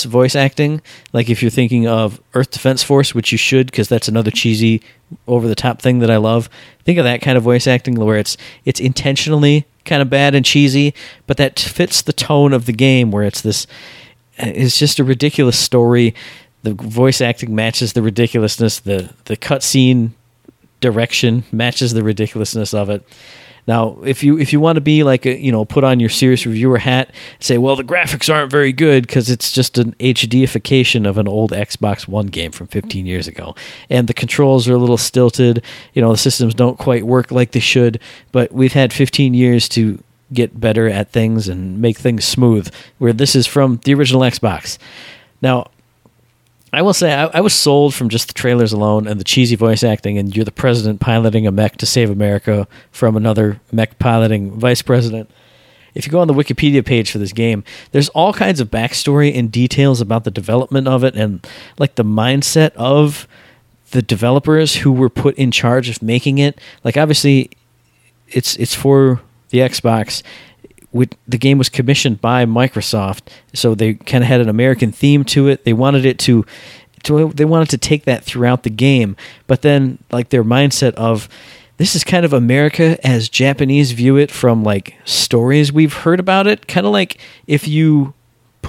voice 0.05 0.35
acting. 0.35 0.81
Like 1.13 1.29
if 1.29 1.41
you're 1.41 1.51
thinking 1.51 1.87
of 1.87 2.21
Earth 2.33 2.51
Defense 2.51 2.83
Force, 2.83 3.13
which 3.13 3.31
you 3.31 3.37
should, 3.37 3.67
because 3.67 3.89
that's 3.89 4.07
another 4.07 4.31
cheesy, 4.31 4.81
over 5.27 5.47
the 5.47 5.55
top 5.55 5.81
thing 5.81 5.99
that 5.99 6.11
I 6.11 6.17
love. 6.17 6.49
Think 6.83 6.97
of 6.97 7.05
that 7.05 7.21
kind 7.21 7.37
of 7.37 7.43
voice 7.43 7.67
acting 7.67 7.95
where 7.95 8.17
it's 8.17 8.37
it's 8.65 8.79
intentionally 8.79 9.65
kind 9.85 10.01
of 10.01 10.09
bad 10.09 10.35
and 10.35 10.45
cheesy, 10.45 10.93
but 11.27 11.37
that 11.37 11.59
fits 11.59 12.01
the 12.01 12.13
tone 12.13 12.53
of 12.53 12.65
the 12.65 12.73
game 12.73 13.11
where 13.11 13.23
it's 13.23 13.41
this. 13.41 13.67
Eh, 14.37 14.51
it's 14.55 14.77
just 14.77 14.99
a 14.99 15.03
ridiculous 15.03 15.57
story. 15.57 16.15
The 16.63 16.73
voice 16.73 17.21
acting 17.21 17.55
matches 17.55 17.93
the 17.93 18.01
ridiculousness. 18.01 18.79
The 18.79 19.13
the 19.25 19.37
cutscene 19.37 20.11
direction 20.81 21.43
matches 21.51 21.93
the 21.93 22.03
ridiculousness 22.03 22.73
of 22.73 22.89
it. 22.89 23.03
Now, 23.69 23.99
if 24.03 24.23
you 24.23 24.39
if 24.39 24.51
you 24.51 24.59
want 24.59 24.77
to 24.77 24.81
be 24.81 25.03
like 25.03 25.27
a, 25.27 25.39
you 25.39 25.51
know, 25.51 25.63
put 25.63 25.83
on 25.83 25.99
your 25.99 26.09
serious 26.09 26.43
reviewer 26.43 26.79
hat, 26.79 27.11
say, 27.39 27.59
well, 27.59 27.75
the 27.75 27.83
graphics 27.83 28.33
aren't 28.33 28.49
very 28.49 28.73
good 28.73 29.05
because 29.05 29.29
it's 29.29 29.51
just 29.51 29.77
an 29.77 29.93
HDification 29.99 31.07
of 31.07 31.19
an 31.19 31.27
old 31.27 31.51
Xbox 31.51 32.07
One 32.07 32.25
game 32.25 32.51
from 32.51 32.65
15 32.65 33.05
years 33.05 33.27
ago, 33.27 33.53
and 33.87 34.07
the 34.07 34.13
controls 34.15 34.67
are 34.67 34.73
a 34.73 34.79
little 34.79 34.97
stilted. 34.97 35.63
You 35.93 36.01
know, 36.01 36.11
the 36.11 36.17
systems 36.17 36.55
don't 36.55 36.79
quite 36.79 37.05
work 37.05 37.29
like 37.29 37.51
they 37.51 37.59
should. 37.59 37.99
But 38.31 38.51
we've 38.51 38.73
had 38.73 38.91
15 38.91 39.35
years 39.35 39.69
to 39.69 40.03
get 40.33 40.59
better 40.59 40.89
at 40.89 41.11
things 41.11 41.47
and 41.47 41.79
make 41.79 41.99
things 41.99 42.25
smooth. 42.25 42.73
Where 42.97 43.13
this 43.13 43.35
is 43.35 43.45
from 43.45 43.81
the 43.83 43.93
original 43.93 44.21
Xbox. 44.21 44.79
Now, 45.43 45.69
I 46.71 46.81
will 46.81 46.93
say 46.93 47.13
I, 47.13 47.25
I, 47.25 47.41
was 47.41 47.53
sold 47.53 47.95
from 47.95 48.09
just 48.09 48.27
the 48.27 48.33
trailers 48.33 48.71
alone 48.71 49.07
and 49.07 49.19
the 49.19 49.23
cheesy 49.23 49.55
voice 49.55 49.83
acting, 49.83 50.17
and 50.17 50.35
you're 50.35 50.45
the 50.45 50.51
president 50.51 50.99
piloting 50.99 51.47
a 51.47 51.51
mech 51.51 51.77
to 51.77 51.85
save 51.85 52.09
America 52.09 52.67
from 52.91 53.15
another 53.15 53.59
mech 53.71 53.97
piloting 53.99 54.51
vice 54.51 54.81
president. 54.81 55.29
If 55.95 56.05
you 56.05 56.11
go 56.11 56.19
on 56.19 56.27
the 56.27 56.33
Wikipedia 56.33 56.85
page 56.85 57.11
for 57.11 57.17
this 57.17 57.33
game, 57.33 57.63
there's 57.91 58.09
all 58.09 58.33
kinds 58.33 58.59
of 58.59 58.69
backstory 58.69 59.35
and 59.35 59.51
details 59.51 60.01
about 60.01 60.23
the 60.23 60.31
development 60.31 60.87
of 60.87 61.03
it 61.03 61.15
and 61.15 61.45
like 61.77 61.95
the 61.95 62.05
mindset 62.05 62.71
of 62.75 63.27
the 63.91 64.01
developers 64.01 64.77
who 64.77 64.91
were 64.91 65.09
put 65.09 65.35
in 65.35 65.51
charge 65.51 65.89
of 65.89 66.01
making 66.01 66.37
it. 66.37 66.59
Like 66.83 66.97
obviously, 66.97 67.49
it's 68.27 68.55
it's 68.57 68.75
for 68.75 69.21
the 69.49 69.59
Xbox, 69.59 70.21
the 70.93 71.37
game 71.37 71.57
was 71.57 71.69
commissioned 71.69 72.21
by 72.21 72.45
Microsoft, 72.45 73.27
so 73.53 73.75
they 73.75 73.93
kind 73.93 74.23
of 74.23 74.27
had 74.27 74.41
an 74.41 74.49
American 74.49 74.91
theme 74.91 75.23
to 75.25 75.47
it. 75.47 75.63
They 75.63 75.73
wanted 75.73 76.05
it 76.05 76.19
to, 76.19 76.45
to, 77.03 77.29
they 77.29 77.45
wanted 77.45 77.69
to 77.69 77.77
take 77.77 78.05
that 78.05 78.23
throughout 78.23 78.63
the 78.63 78.69
game, 78.69 79.15
but 79.47 79.61
then 79.61 79.99
like 80.11 80.29
their 80.29 80.43
mindset 80.43 80.93
of 80.95 81.29
this 81.77 81.95
is 81.95 82.03
kind 82.03 82.25
of 82.25 82.33
America 82.33 82.97
as 83.07 83.29
Japanese 83.29 83.93
view 83.93 84.17
it 84.17 84.31
from 84.31 84.63
like 84.63 84.95
stories 85.05 85.71
we've 85.71 85.93
heard 85.93 86.19
about 86.19 86.45
it, 86.45 86.67
kind 86.67 86.85
of 86.85 86.91
like 86.91 87.17
if 87.47 87.67
you 87.67 88.13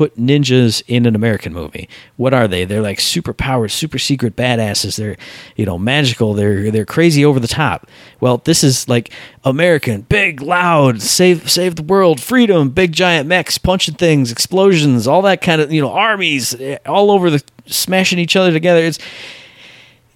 put 0.00 0.16
ninjas 0.16 0.82
in 0.86 1.04
an 1.04 1.14
American 1.14 1.52
movie. 1.52 1.86
What 2.16 2.32
are 2.32 2.48
they? 2.48 2.64
They're 2.64 2.80
like 2.80 3.00
super 3.00 3.34
powered, 3.34 3.70
super 3.70 3.98
secret 3.98 4.34
badasses. 4.34 4.96
They're, 4.96 5.18
you 5.56 5.66
know, 5.66 5.76
magical. 5.76 6.32
They're 6.32 6.70
they're 6.70 6.86
crazy 6.86 7.22
over 7.22 7.38
the 7.38 7.46
top. 7.46 7.86
Well, 8.18 8.38
this 8.38 8.64
is 8.64 8.88
like 8.88 9.12
American, 9.44 10.00
big, 10.00 10.40
loud, 10.40 11.02
save 11.02 11.50
save 11.50 11.76
the 11.76 11.82
world, 11.82 12.18
freedom, 12.18 12.70
big 12.70 12.92
giant 12.92 13.28
mechs, 13.28 13.58
punching 13.58 13.96
things, 13.96 14.32
explosions, 14.32 15.06
all 15.06 15.20
that 15.20 15.42
kind 15.42 15.60
of, 15.60 15.70
you 15.70 15.82
know, 15.82 15.92
armies 15.92 16.54
eh, 16.54 16.78
all 16.86 17.10
over 17.10 17.28
the 17.28 17.42
smashing 17.66 18.18
each 18.18 18.36
other 18.36 18.52
together. 18.52 18.80
It's 18.80 18.98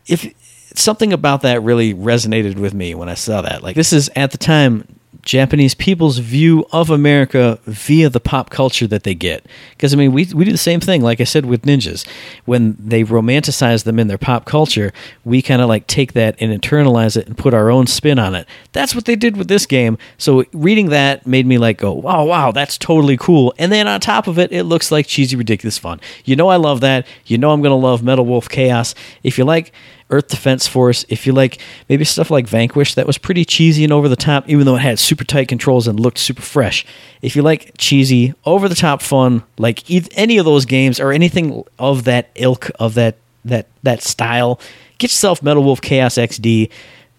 if 0.07 0.33
something 0.75 1.13
about 1.13 1.43
that 1.43 1.63
really 1.63 1.93
resonated 1.93 2.57
with 2.57 2.73
me 2.73 2.95
when 2.95 3.11
I 3.11 3.15
saw 3.15 3.43
that. 3.43 3.63
Like 3.63 3.77
this 3.77 3.93
is 3.93 4.11
at 4.17 4.31
the 4.31 4.39
time 4.39 4.94
Japanese 5.25 5.75
people's 5.75 6.19
view 6.19 6.67
of 6.73 6.91
America 6.91 7.59
via 7.67 8.09
the 8.09 8.21
pop 8.21 8.51
culture 8.51 8.87
that 8.87 9.05
they 9.05 9.15
get. 9.15 9.47
Because 9.71 9.95
I 9.95 9.97
mean, 9.97 10.13
we 10.13 10.27
we 10.35 10.45
do 10.45 10.53
the 10.53 10.59
same 10.59 10.81
thing. 10.81 11.03
Like 11.03 11.21
I 11.21 11.25
said 11.25 11.47
with 11.47 11.63
ninjas, 11.63 12.07
when 12.45 12.77
they 12.79 13.05
romanticize 13.05 13.85
them 13.85 13.99
in 13.99 14.09
their 14.09 14.19
pop 14.19 14.45
culture, 14.45 14.93
we 15.25 15.43
kind 15.43 15.63
of 15.63 15.69
like 15.69 15.87
take 15.87 16.13
that 16.13 16.37
and 16.41 16.53
internalize 16.53 17.17
it 17.17 17.27
and 17.27 17.37
put 17.37 17.55
our 17.55 17.71
own 17.71 17.87
spin 17.87 18.19
on 18.19 18.35
it. 18.35 18.47
That's 18.73 18.95
what 18.95 19.07
they 19.07 19.17
did 19.17 19.37
with 19.37 19.49
this 19.49 19.67
game. 19.67 19.99
So 20.19 20.45
reading 20.53 20.91
that 20.91 21.27
made 21.27 21.47
me 21.47 21.59
like 21.59 21.79
go, 21.79 21.93
wow, 21.93 22.25
wow, 22.25 22.53
that's 22.53 22.77
totally 22.77 23.17
cool. 23.17 23.55
And 23.59 23.73
then 23.73 23.89
on 23.89 24.01
top 24.01 24.27
of 24.27 24.39
it, 24.39 24.53
it 24.53 24.65
looks 24.65 24.93
like 24.93 25.07
cheesy, 25.07 25.37
ridiculous 25.37 25.79
fun. 25.79 26.01
You 26.25 26.37
know, 26.37 26.49
I 26.49 26.57
love 26.57 26.81
that. 26.81 27.07
You 27.27 27.39
know, 27.39 27.51
I'm 27.51 27.63
gonna 27.63 27.77
love 27.77 28.03
Metal 28.03 28.27
Wolf 28.27 28.49
Chaos. 28.49 28.95
If 29.23 29.39
you 29.39 29.45
like 29.45 29.73
Earth 30.15 30.29
Defense 30.29 30.67
Force, 30.69 31.05
if 31.09 31.27
you 31.27 31.33
like 31.33 31.61
maybe 31.89 32.05
stuff 32.05 32.31
like 32.31 32.47
Vanquish, 32.47 32.95
that 32.95 33.07
was 33.07 33.19
pretty 33.19 33.45
cheesy 33.45 33.85
and 33.85 33.93
over 33.93 34.09
the 34.09 34.17
top, 34.17 34.49
even 34.49 34.65
though 34.65 34.77
it 34.77 34.83
had 34.83 34.99
super 34.99 35.25
tight 35.25 35.49
controls 35.49 35.89
and 35.89 35.99
looked 35.99 36.19
super 36.19 36.43
fresh. 36.43 36.87
If 37.21 37.35
you 37.35 37.43
like 37.43 37.73
cheesy, 37.79 38.35
over 38.45 38.69
the 38.69 38.75
top 38.75 39.03
fun, 39.03 39.43
like 39.59 39.83
any 40.17 40.39
of 40.39 40.45
those 40.45 40.65
games 40.65 41.01
or 41.01 41.13
anything 41.13 41.65
of 41.79 42.05
that 42.05 42.31
ilk 42.37 42.71
of 42.79 42.95
that 42.95 43.17
that 43.45 43.67
that 43.83 44.03
style, 44.03 44.61
get 44.99 45.11
yourself 45.11 45.43
Metal 45.43 45.63
Wolf 45.63 45.81
Chaos 45.81 46.15
XD. 46.15 46.71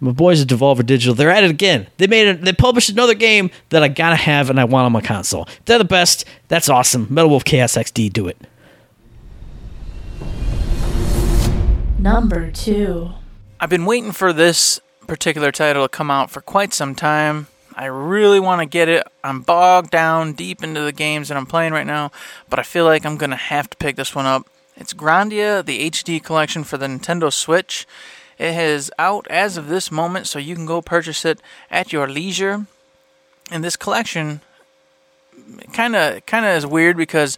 My 0.02 0.12
boys 0.12 0.42
at 0.42 0.48
Devolver 0.50 0.86
Digital, 0.86 1.16
they're 1.16 1.30
at 1.30 1.44
it 1.44 1.50
again. 1.50 1.88
They 1.98 2.08
made 2.08 2.28
it. 2.28 2.42
They 2.42 2.52
published 2.54 2.90
another 2.90 3.14
game 3.14 3.50
that 3.70 3.82
I 3.82 3.88
gotta 3.88 4.18
have 4.18 4.50
and 4.50 4.60
I 4.60 4.66
want 4.66 4.86
on 4.86 4.92
my 4.92 5.02
console. 5.02 5.48
They're 5.66 5.78
the 5.78 5.86
best. 5.86 6.26
That's 6.48 6.68
awesome. 6.70 7.08
Metal 7.10 7.30
Wolf 7.30 7.46
Chaos 7.46 7.76
XD, 7.76 8.12
do 8.12 8.28
it. 8.28 8.38
Number 12.06 12.52
two. 12.52 13.14
I've 13.60 13.72
been 13.72 13.88
waiting 13.88 14.12
for 14.12 14.32
this 14.32 14.80
particular 15.08 15.52
title 15.52 15.86
to 15.86 15.90
come 15.90 16.12
out 16.12 16.30
for 16.30 16.40
quite 16.40 16.72
some 16.72 16.94
time. 16.94 17.48
I 17.74 17.86
really 17.86 18.40
want 18.40 18.62
to 18.62 18.68
get 18.68 18.88
it. 18.88 19.08
I'm 19.24 19.42
bogged 19.42 19.90
down 19.90 20.34
deep 20.34 20.64
into 20.64 20.82
the 20.82 20.92
games 20.92 21.30
that 21.30 21.36
I'm 21.36 21.48
playing 21.48 21.74
right 21.74 21.88
now, 21.88 22.12
but 22.48 22.60
I 22.60 22.62
feel 22.62 22.86
like 22.86 23.08
I'm 23.08 23.18
going 23.18 23.32
to 23.32 23.36
have 23.36 23.72
to 23.72 23.78
pick 23.78 23.96
this 23.96 24.14
one 24.14 24.28
up. 24.28 24.48
It's 24.78 24.94
Grandia, 24.94 25.66
the 25.66 25.90
HD 25.90 26.22
collection 26.22 26.64
for 26.64 26.78
the 26.78 26.86
Nintendo 26.86 27.34
Switch. 27.34 27.88
It 28.38 28.56
is 28.56 28.92
out 29.00 29.26
as 29.32 29.58
of 29.58 29.68
this 29.68 29.90
moment, 29.90 30.28
so 30.28 30.38
you 30.38 30.54
can 30.54 30.68
go 30.68 30.84
purchase 30.84 31.26
it 31.26 31.42
at 31.72 31.92
your 31.92 32.08
leisure. 32.08 32.68
And 33.50 33.64
this 33.64 33.76
collection 33.76 34.42
kind 35.74 35.96
of 35.96 36.24
kind 36.28 36.46
of 36.46 36.56
is 36.56 36.68
weird 36.68 36.98
because 36.98 37.36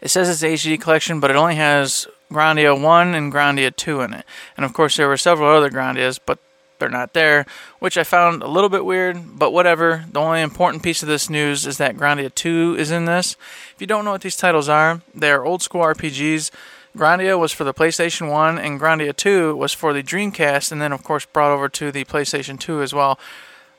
it 0.00 0.08
says 0.08 0.28
it's 0.28 0.62
HD 0.62 0.80
collection, 0.80 1.20
but 1.20 1.30
it 1.30 1.36
only 1.36 1.56
has 1.56 2.06
Grandia 2.30 2.80
1 2.80 3.14
and 3.14 3.32
Grandia 3.32 3.74
2 3.74 4.00
in 4.00 4.14
it. 4.14 4.24
And 4.56 4.64
of 4.64 4.72
course, 4.72 4.96
there 4.96 5.08
were 5.08 5.16
several 5.16 5.54
other 5.54 5.70
Grandias, 5.70 6.18
but 6.18 6.38
they're 6.78 6.88
not 6.88 7.12
there, 7.12 7.46
which 7.78 7.96
I 7.98 8.04
found 8.04 8.42
a 8.42 8.48
little 8.48 8.70
bit 8.70 8.84
weird, 8.84 9.38
but 9.38 9.52
whatever. 9.52 10.06
The 10.10 10.20
only 10.20 10.40
important 10.40 10.82
piece 10.82 11.02
of 11.02 11.08
this 11.08 11.30
news 11.30 11.66
is 11.66 11.76
that 11.78 11.96
Grandia 11.96 12.34
2 12.34 12.76
is 12.78 12.90
in 12.90 13.04
this. 13.04 13.36
If 13.74 13.80
you 13.80 13.86
don't 13.86 14.04
know 14.04 14.12
what 14.12 14.22
these 14.22 14.36
titles 14.36 14.68
are, 14.68 15.02
they're 15.14 15.44
old 15.44 15.62
school 15.62 15.82
RPGs. 15.82 16.50
Grandia 16.96 17.38
was 17.38 17.52
for 17.52 17.62
the 17.62 17.74
PlayStation 17.74 18.30
1, 18.30 18.58
and 18.58 18.80
Grandia 18.80 19.14
2 19.14 19.54
was 19.54 19.72
for 19.72 19.92
the 19.92 20.02
Dreamcast, 20.02 20.72
and 20.72 20.82
then, 20.82 20.92
of 20.92 21.04
course, 21.04 21.24
brought 21.26 21.52
over 21.52 21.68
to 21.68 21.92
the 21.92 22.04
PlayStation 22.04 22.58
2 22.58 22.82
as 22.82 22.92
well. 22.92 23.18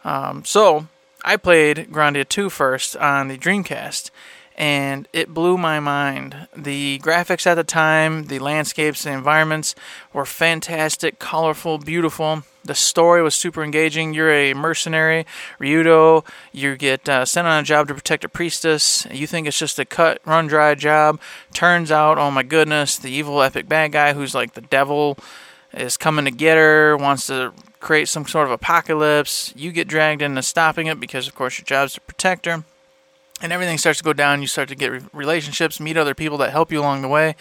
Um, 0.05 0.45
so, 0.45 0.87
I 1.23 1.35
played 1.35 1.89
Grandia 1.91 2.27
2 2.27 2.49
first 2.49 2.95
on 2.95 3.27
the 3.27 3.37
Dreamcast, 3.37 4.11
and 4.61 5.07
it 5.11 5.33
blew 5.33 5.57
my 5.57 5.79
mind. 5.79 6.47
The 6.55 6.99
graphics 6.99 7.47
at 7.47 7.55
the 7.55 7.63
time, 7.63 8.25
the 8.25 8.37
landscapes, 8.37 9.03
the 9.03 9.11
environments 9.11 9.73
were 10.13 10.23
fantastic, 10.23 11.17
colorful, 11.17 11.79
beautiful. 11.79 12.43
The 12.63 12.75
story 12.75 13.23
was 13.23 13.33
super 13.33 13.63
engaging. 13.63 14.13
You're 14.13 14.31
a 14.31 14.53
mercenary, 14.53 15.25
Ryudo. 15.59 16.23
You 16.51 16.77
get 16.77 17.09
uh, 17.09 17.25
sent 17.25 17.47
on 17.47 17.59
a 17.59 17.63
job 17.63 17.87
to 17.87 17.95
protect 17.95 18.23
a 18.23 18.29
priestess. 18.29 19.07
You 19.09 19.25
think 19.25 19.47
it's 19.47 19.57
just 19.57 19.79
a 19.79 19.85
cut, 19.85 20.21
run 20.25 20.45
dry 20.45 20.75
job. 20.75 21.19
Turns 21.53 21.91
out, 21.91 22.19
oh 22.19 22.29
my 22.29 22.43
goodness, 22.43 22.99
the 22.99 23.09
evil 23.09 23.41
epic 23.41 23.67
bad 23.67 23.91
guy 23.93 24.13
who's 24.13 24.35
like 24.35 24.53
the 24.53 24.61
devil 24.61 25.17
is 25.73 25.97
coming 25.97 26.25
to 26.25 26.31
get 26.31 26.57
her, 26.57 26.95
wants 26.95 27.25
to 27.27 27.51
create 27.79 28.09
some 28.09 28.27
sort 28.27 28.45
of 28.45 28.51
apocalypse. 28.51 29.55
You 29.55 29.71
get 29.71 29.87
dragged 29.87 30.21
into 30.21 30.43
stopping 30.43 30.85
it 30.85 30.99
because, 30.99 31.27
of 31.27 31.33
course, 31.33 31.57
your 31.57 31.65
job's 31.65 31.93
to 31.93 32.01
protect 32.01 32.45
her 32.45 32.63
and 33.41 33.51
everything 33.51 33.77
starts 33.77 33.99
to 33.99 34.03
go 34.03 34.13
down. 34.13 34.41
You 34.41 34.47
start 34.47 34.69
to 34.69 34.75
get 34.75 34.91
relationships, 35.13 35.79
meet 35.79 35.97
other 35.97 36.15
people 36.15 36.37
that 36.39 36.51
help 36.51 36.71
you 36.71 36.79
along 36.79 37.01
the 37.01 37.07
way. 37.07 37.35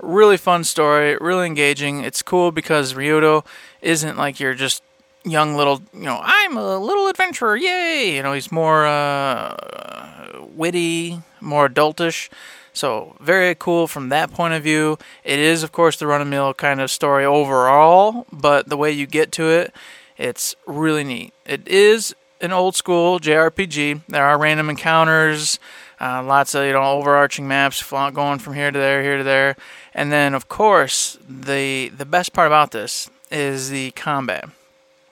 Really 0.00 0.36
fun 0.36 0.64
story, 0.64 1.16
really 1.20 1.46
engaging. 1.46 2.02
It's 2.02 2.22
cool 2.22 2.50
because 2.50 2.94
Ryudo 2.94 3.46
isn't 3.80 4.16
like 4.16 4.40
you're 4.40 4.54
just 4.54 4.82
young 5.24 5.54
little, 5.54 5.82
you 5.92 6.00
know, 6.02 6.20
I'm 6.22 6.56
a 6.56 6.78
little 6.78 7.06
adventurer, 7.06 7.56
yay! 7.56 8.16
You 8.16 8.22
know, 8.22 8.32
he's 8.32 8.50
more 8.50 8.84
uh, 8.84 10.44
witty, 10.56 11.22
more 11.40 11.68
adultish. 11.68 12.28
So, 12.74 13.16
very 13.20 13.54
cool 13.54 13.86
from 13.86 14.08
that 14.08 14.32
point 14.32 14.54
of 14.54 14.62
view. 14.62 14.98
It 15.24 15.38
is, 15.38 15.62
of 15.62 15.72
course, 15.72 15.98
the 15.98 16.06
run 16.06 16.22
of 16.22 16.28
mill 16.28 16.54
kind 16.54 16.80
of 16.80 16.90
story 16.90 17.24
overall, 17.24 18.26
but 18.32 18.68
the 18.68 18.78
way 18.78 18.90
you 18.90 19.06
get 19.06 19.30
to 19.32 19.50
it, 19.50 19.74
it's 20.16 20.56
really 20.66 21.04
neat. 21.04 21.34
It 21.44 21.68
is 21.68 22.14
an 22.42 22.52
old 22.52 22.76
school 22.76 23.20
JRPG. 23.20 24.02
There 24.08 24.24
are 24.24 24.38
random 24.38 24.68
encounters, 24.68 25.58
uh, 26.00 26.22
lots 26.22 26.54
of 26.54 26.64
you 26.66 26.72
know 26.72 26.82
overarching 26.82 27.46
maps 27.46 27.82
going 27.90 28.40
from 28.40 28.54
here 28.54 28.70
to 28.70 28.78
there, 28.78 29.02
here 29.02 29.18
to 29.18 29.24
there, 29.24 29.56
and 29.94 30.10
then 30.12 30.34
of 30.34 30.48
course 30.48 31.16
the 31.28 31.88
the 31.90 32.04
best 32.04 32.32
part 32.32 32.48
about 32.48 32.72
this 32.72 33.08
is 33.30 33.70
the 33.70 33.92
combat. 33.92 34.48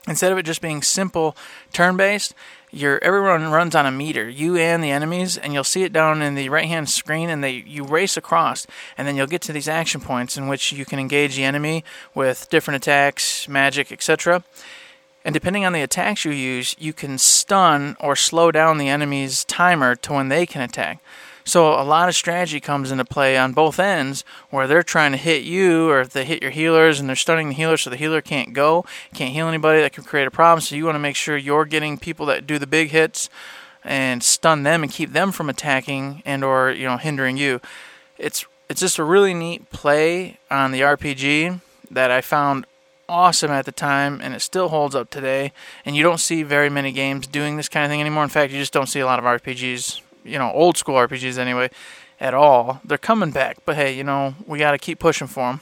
Instead 0.08 0.32
of 0.32 0.38
it 0.38 0.42
just 0.42 0.60
being 0.60 0.82
simple 0.82 1.36
turn-based, 1.72 2.34
your 2.72 3.02
everyone 3.04 3.50
runs 3.50 3.74
on 3.74 3.86
a 3.86 3.90
meter, 3.90 4.28
you 4.28 4.56
and 4.56 4.82
the 4.82 4.90
enemies, 4.90 5.36
and 5.36 5.52
you'll 5.52 5.62
see 5.62 5.84
it 5.84 5.92
down 5.92 6.22
in 6.22 6.34
the 6.34 6.48
right 6.48 6.66
hand 6.66 6.88
screen, 6.88 7.30
and 7.30 7.44
they 7.44 7.52
you 7.66 7.84
race 7.84 8.16
across, 8.16 8.66
and 8.98 9.06
then 9.06 9.14
you'll 9.14 9.26
get 9.26 9.42
to 9.42 9.52
these 9.52 9.68
action 9.68 10.00
points 10.00 10.36
in 10.36 10.48
which 10.48 10.72
you 10.72 10.84
can 10.84 10.98
engage 10.98 11.36
the 11.36 11.44
enemy 11.44 11.84
with 12.14 12.48
different 12.50 12.76
attacks, 12.76 13.48
magic, 13.48 13.92
etc. 13.92 14.42
And 15.24 15.34
depending 15.34 15.64
on 15.64 15.72
the 15.72 15.82
attacks 15.82 16.24
you 16.24 16.32
use, 16.32 16.74
you 16.78 16.92
can 16.92 17.18
stun 17.18 17.96
or 18.00 18.16
slow 18.16 18.50
down 18.50 18.78
the 18.78 18.88
enemy's 18.88 19.44
timer 19.44 19.94
to 19.96 20.12
when 20.14 20.28
they 20.28 20.46
can 20.46 20.62
attack. 20.62 21.02
So 21.44 21.72
a 21.72 21.82
lot 21.82 22.08
of 22.08 22.14
strategy 22.14 22.60
comes 22.60 22.90
into 22.90 23.04
play 23.04 23.36
on 23.36 23.52
both 23.52 23.78
ends 23.78 24.24
where 24.50 24.66
they're 24.66 24.82
trying 24.82 25.12
to 25.12 25.18
hit 25.18 25.42
you 25.42 25.88
or 25.90 26.00
if 26.00 26.10
they 26.10 26.24
hit 26.24 26.42
your 26.42 26.50
healers 26.50 27.00
and 27.00 27.08
they're 27.08 27.16
stunning 27.16 27.48
the 27.48 27.54
healer 27.54 27.76
so 27.76 27.90
the 27.90 27.96
healer 27.96 28.20
can't 28.20 28.52
go, 28.52 28.84
can't 29.14 29.32
heal 29.32 29.48
anybody, 29.48 29.80
that 29.80 29.92
can 29.92 30.04
create 30.04 30.26
a 30.26 30.30
problem. 30.30 30.60
So 30.60 30.76
you 30.76 30.84
want 30.84 30.94
to 30.94 31.00
make 31.00 31.16
sure 31.16 31.36
you're 31.36 31.64
getting 31.64 31.98
people 31.98 32.26
that 32.26 32.46
do 32.46 32.58
the 32.58 32.66
big 32.66 32.90
hits 32.90 33.28
and 33.82 34.22
stun 34.22 34.62
them 34.62 34.82
and 34.82 34.92
keep 34.92 35.12
them 35.12 35.32
from 35.32 35.48
attacking 35.48 36.22
and 36.24 36.44
or, 36.44 36.70
you 36.70 36.84
know, 36.84 36.98
hindering 36.98 37.36
you. 37.36 37.60
It's 38.18 38.44
it's 38.68 38.80
just 38.80 38.98
a 38.98 39.04
really 39.04 39.34
neat 39.34 39.70
play 39.70 40.38
on 40.50 40.70
the 40.70 40.82
RPG 40.82 41.60
that 41.90 42.12
I 42.12 42.20
found 42.20 42.66
awesome 43.10 43.50
at 43.50 43.66
the 43.66 43.72
time 43.72 44.20
and 44.22 44.34
it 44.34 44.40
still 44.40 44.68
holds 44.68 44.94
up 44.94 45.10
today 45.10 45.52
and 45.84 45.96
you 45.96 46.02
don't 46.02 46.20
see 46.20 46.42
very 46.42 46.70
many 46.70 46.92
games 46.92 47.26
doing 47.26 47.56
this 47.56 47.68
kind 47.68 47.84
of 47.84 47.90
thing 47.90 48.00
anymore 48.00 48.22
in 48.22 48.30
fact 48.30 48.52
you 48.52 48.58
just 48.58 48.72
don't 48.72 48.86
see 48.86 49.00
a 49.00 49.06
lot 49.06 49.18
of 49.18 49.24
rpgs 49.24 50.00
you 50.24 50.38
know, 50.38 50.50
old 50.52 50.76
school 50.76 50.96
RPGs 50.96 51.38
anyway, 51.38 51.70
at 52.18 52.34
all. 52.34 52.80
They're 52.84 52.98
coming 52.98 53.30
back, 53.30 53.58
but 53.64 53.76
hey, 53.76 53.94
you 53.94 54.04
know, 54.04 54.34
we 54.46 54.58
got 54.58 54.72
to 54.72 54.78
keep 54.78 54.98
pushing 54.98 55.26
for 55.26 55.50
them. 55.50 55.60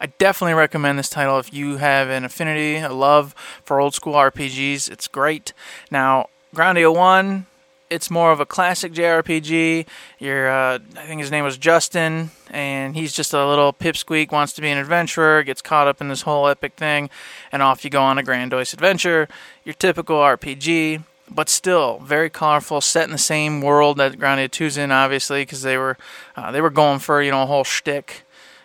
I 0.00 0.06
definitely 0.06 0.54
recommend 0.54 0.98
this 0.98 1.08
title 1.08 1.38
if 1.38 1.52
you 1.52 1.76
have 1.76 2.08
an 2.08 2.24
affinity, 2.24 2.76
a 2.76 2.92
love 2.92 3.34
for 3.64 3.80
old 3.80 3.94
school 3.94 4.14
RPGs. 4.14 4.90
It's 4.90 5.08
great. 5.08 5.52
Now, 5.90 6.28
Grandia 6.54 6.94
1, 6.94 7.46
it's 7.92 8.10
more 8.10 8.32
of 8.32 8.40
a 8.40 8.46
classic 8.46 8.92
JRPG. 8.92 9.86
Your, 10.18 10.50
uh, 10.50 10.78
I 10.96 11.06
think 11.06 11.20
his 11.20 11.30
name 11.30 11.44
was 11.44 11.58
Justin, 11.58 12.30
and 12.50 12.96
he's 12.96 13.12
just 13.12 13.34
a 13.34 13.46
little 13.46 13.72
pipsqueak, 13.72 14.32
wants 14.32 14.52
to 14.54 14.62
be 14.62 14.68
an 14.68 14.78
adventurer, 14.78 15.42
gets 15.42 15.62
caught 15.62 15.86
up 15.86 16.00
in 16.00 16.08
this 16.08 16.22
whole 16.22 16.48
epic 16.48 16.74
thing, 16.74 17.10
and 17.50 17.62
off 17.62 17.84
you 17.84 17.90
go 17.90 18.02
on 18.02 18.18
a 18.18 18.22
grandiose 18.22 18.72
adventure. 18.72 19.28
Your 19.64 19.74
typical 19.74 20.16
RPG 20.16 21.02
but 21.34 21.48
still 21.48 21.98
very 22.00 22.28
colorful, 22.28 22.80
set 22.80 23.04
in 23.04 23.10
the 23.10 23.18
same 23.18 23.62
world 23.62 23.96
that 23.96 24.18
Grandia 24.18 24.48
2's 24.48 24.76
in, 24.76 24.92
obviously, 24.92 25.42
because 25.42 25.62
they 25.62 25.78
were 25.78 25.96
uh, 26.36 26.50
they 26.50 26.60
were 26.60 26.70
going 26.70 26.98
for 26.98 27.22
you 27.22 27.30
know 27.30 27.42
a 27.42 27.46
whole 27.46 27.64
shtick. 27.64 28.22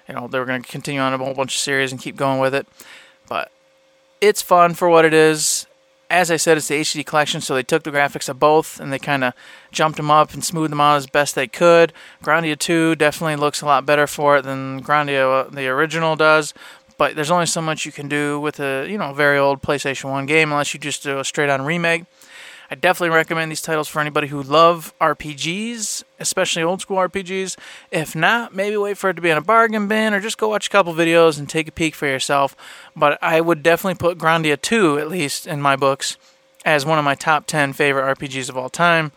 You 0.07 0.15
know 0.15 0.27
they 0.27 0.39
were 0.39 0.45
going 0.45 0.61
to 0.61 0.67
continue 0.67 1.01
on 1.01 1.13
a 1.13 1.17
whole 1.17 1.33
bunch 1.33 1.55
of 1.55 1.59
series 1.59 1.91
and 1.91 2.01
keep 2.01 2.15
going 2.15 2.39
with 2.39 2.53
it, 2.53 2.67
but 3.27 3.51
it's 4.21 4.41
fun 4.41 4.73
for 4.73 4.89
what 4.89 5.05
it 5.05 5.13
is. 5.13 5.67
As 6.09 6.31
I 6.31 6.37
said, 6.37 6.57
it's 6.57 6.69
the 6.69 6.79
HD 6.79 7.05
collection, 7.05 7.41
so 7.41 7.53
they 7.53 7.63
took 7.63 7.83
the 7.83 7.91
graphics 7.91 8.29
of 8.29 8.39
both 8.39 8.79
and 8.79 8.93
they 8.93 8.99
kind 8.99 9.25
of 9.25 9.33
jumped 9.71 9.97
them 9.97 10.09
up 10.09 10.33
and 10.33 10.43
smoothed 10.43 10.71
them 10.71 10.79
out 10.79 10.95
as 10.95 11.05
best 11.07 11.35
they 11.35 11.47
could. 11.47 11.91
Grandia 12.23 12.57
2 12.57 12.95
definitely 12.95 13.35
looks 13.35 13.61
a 13.61 13.65
lot 13.65 13.85
better 13.85 14.07
for 14.07 14.37
it 14.37 14.43
than 14.43 14.81
Grandia 14.81 15.47
uh, 15.47 15.49
the 15.49 15.67
original 15.67 16.15
does, 16.15 16.53
but 16.97 17.15
there's 17.15 17.31
only 17.31 17.45
so 17.45 17.61
much 17.61 17.85
you 17.85 17.91
can 17.91 18.07
do 18.07 18.39
with 18.39 18.59
a 18.59 18.87
you 18.89 18.97
know 18.97 19.13
very 19.13 19.37
old 19.37 19.61
PlayStation 19.61 20.09
1 20.09 20.25
game 20.25 20.51
unless 20.51 20.73
you 20.73 20.79
just 20.79 21.03
do 21.03 21.19
a 21.19 21.25
straight 21.25 21.49
on 21.49 21.63
remake. 21.63 22.05
I 22.69 22.75
definitely 22.75 23.15
recommend 23.15 23.49
these 23.49 23.61
titles 23.61 23.87
for 23.87 24.01
anybody 24.01 24.27
who 24.27 24.43
love 24.43 24.93
RPGs, 24.99 26.03
especially 26.19 26.63
old 26.63 26.81
school 26.81 26.97
RPGs. 26.97 27.57
If 27.91 28.13
not, 28.13 28.53
maybe 28.53 28.75
wait 28.75 28.97
for 28.97 29.09
it 29.09 29.13
to 29.13 29.21
be 29.21 29.29
in 29.29 29.37
a 29.37 29.41
bargain 29.41 29.87
bin 29.87 30.13
or 30.13 30.19
just 30.19 30.37
go 30.37 30.49
watch 30.49 30.67
a 30.67 30.69
couple 30.69 30.93
videos 30.93 31.39
and 31.39 31.47
take 31.47 31.69
a 31.69 31.71
peek 31.71 31.95
for 31.95 32.07
yourself. 32.07 32.57
But 32.95 33.17
I 33.23 33.39
would 33.39 33.63
definitely 33.63 33.95
put 33.95 34.17
Grandia 34.17 34.61
2, 34.61 34.99
at 34.99 35.07
least 35.07 35.47
in 35.47 35.61
my 35.61 35.77
books, 35.77 36.17
as 36.65 36.85
one 36.85 36.99
of 36.99 37.05
my 37.05 37.15
top 37.15 37.47
10 37.47 37.71
favorite 37.71 38.17
RPGs 38.17 38.49
of 38.49 38.57
all 38.57 38.69
time. 38.69 39.13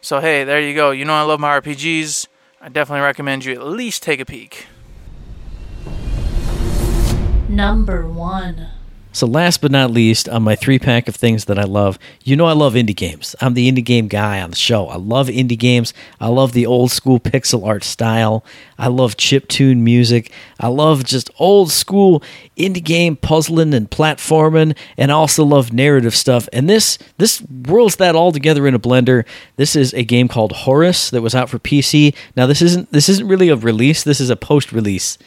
So 0.00 0.20
hey, 0.20 0.44
there 0.44 0.60
you 0.60 0.74
go. 0.74 0.90
You 0.90 1.04
know 1.04 1.14
I 1.14 1.22
love 1.22 1.40
my 1.40 1.60
RPGs. 1.60 2.26
I 2.62 2.70
definitely 2.70 3.04
recommend 3.04 3.44
you 3.44 3.52
at 3.52 3.66
least 3.66 4.02
take 4.02 4.20
a 4.20 4.24
peek. 4.24 4.66
Number 7.50 8.08
one. 8.08 8.68
So, 9.14 9.28
last 9.28 9.60
but 9.60 9.70
not 9.70 9.92
least, 9.92 10.28
on 10.28 10.42
my 10.42 10.56
three 10.56 10.80
pack 10.80 11.06
of 11.06 11.14
things 11.14 11.44
that 11.44 11.56
I 11.56 11.62
love, 11.62 12.00
you 12.24 12.34
know 12.34 12.46
I 12.46 12.52
love 12.52 12.74
indie 12.74 12.96
games. 12.96 13.36
I'm 13.40 13.54
the 13.54 13.70
indie 13.70 13.84
game 13.84 14.08
guy 14.08 14.40
on 14.40 14.50
the 14.50 14.56
show. 14.56 14.88
I 14.88 14.96
love 14.96 15.28
indie 15.28 15.56
games. 15.56 15.94
I 16.20 16.26
love 16.26 16.52
the 16.52 16.66
old 16.66 16.90
school 16.90 17.20
pixel 17.20 17.64
art 17.64 17.84
style. 17.84 18.44
I 18.76 18.88
love 18.88 19.16
chip 19.16 19.46
tune 19.46 19.84
music. 19.84 20.32
I 20.58 20.66
love 20.66 21.04
just 21.04 21.30
old 21.38 21.70
school 21.70 22.24
indie 22.56 22.82
game 22.82 23.14
puzzling 23.14 23.72
and 23.72 23.88
platforming, 23.88 24.76
and 24.98 25.12
I 25.12 25.14
also 25.14 25.44
love 25.44 25.72
narrative 25.72 26.16
stuff. 26.16 26.48
And 26.52 26.68
this 26.68 26.98
this 27.16 27.38
whirls 27.38 27.94
that 27.96 28.16
all 28.16 28.32
together 28.32 28.66
in 28.66 28.74
a 28.74 28.80
blender. 28.80 29.24
This 29.54 29.76
is 29.76 29.94
a 29.94 30.02
game 30.02 30.26
called 30.26 30.50
Horace 30.50 31.10
that 31.10 31.22
was 31.22 31.36
out 31.36 31.48
for 31.48 31.60
PC. 31.60 32.16
Now, 32.36 32.48
this 32.48 32.60
isn't 32.60 32.90
this 32.90 33.08
isn't 33.08 33.28
really 33.28 33.48
a 33.48 33.54
release. 33.54 34.02
This 34.02 34.20
is 34.20 34.28
a 34.28 34.34
post 34.34 34.72
release 34.72 35.18